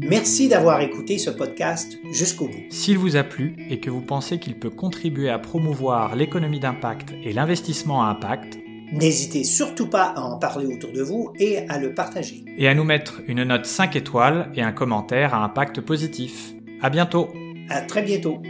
Merci 0.08 0.48
d'avoir 0.48 0.80
écouté 0.82 1.18
ce 1.18 1.30
podcast 1.30 1.98
jusqu'au 2.12 2.46
bout. 2.46 2.64
S'il 2.70 2.96
vous 2.96 3.16
a 3.16 3.24
plu 3.24 3.56
et 3.68 3.80
que 3.80 3.90
vous 3.90 4.02
pensez 4.02 4.38
qu'il 4.38 4.56
peut 4.56 4.70
contribuer 4.70 5.30
à 5.30 5.40
promouvoir 5.40 6.14
l'économie 6.14 6.60
d'impact 6.60 7.12
et 7.24 7.32
l'investissement 7.32 8.04
à 8.04 8.10
impact, 8.10 8.58
N'hésitez 8.92 9.44
surtout 9.44 9.88
pas 9.88 10.12
à 10.16 10.20
en 10.20 10.38
parler 10.38 10.66
autour 10.66 10.92
de 10.92 11.02
vous 11.02 11.32
et 11.38 11.68
à 11.68 11.78
le 11.78 11.94
partager. 11.94 12.44
Et 12.56 12.68
à 12.68 12.74
nous 12.74 12.84
mettre 12.84 13.20
une 13.26 13.42
note 13.42 13.66
5 13.66 13.96
étoiles 13.96 14.50
et 14.54 14.62
un 14.62 14.72
commentaire 14.72 15.34
à 15.34 15.44
impact 15.44 15.80
positif. 15.80 16.52
À 16.82 16.90
bientôt. 16.90 17.28
À 17.68 17.80
très 17.80 18.02
bientôt. 18.02 18.40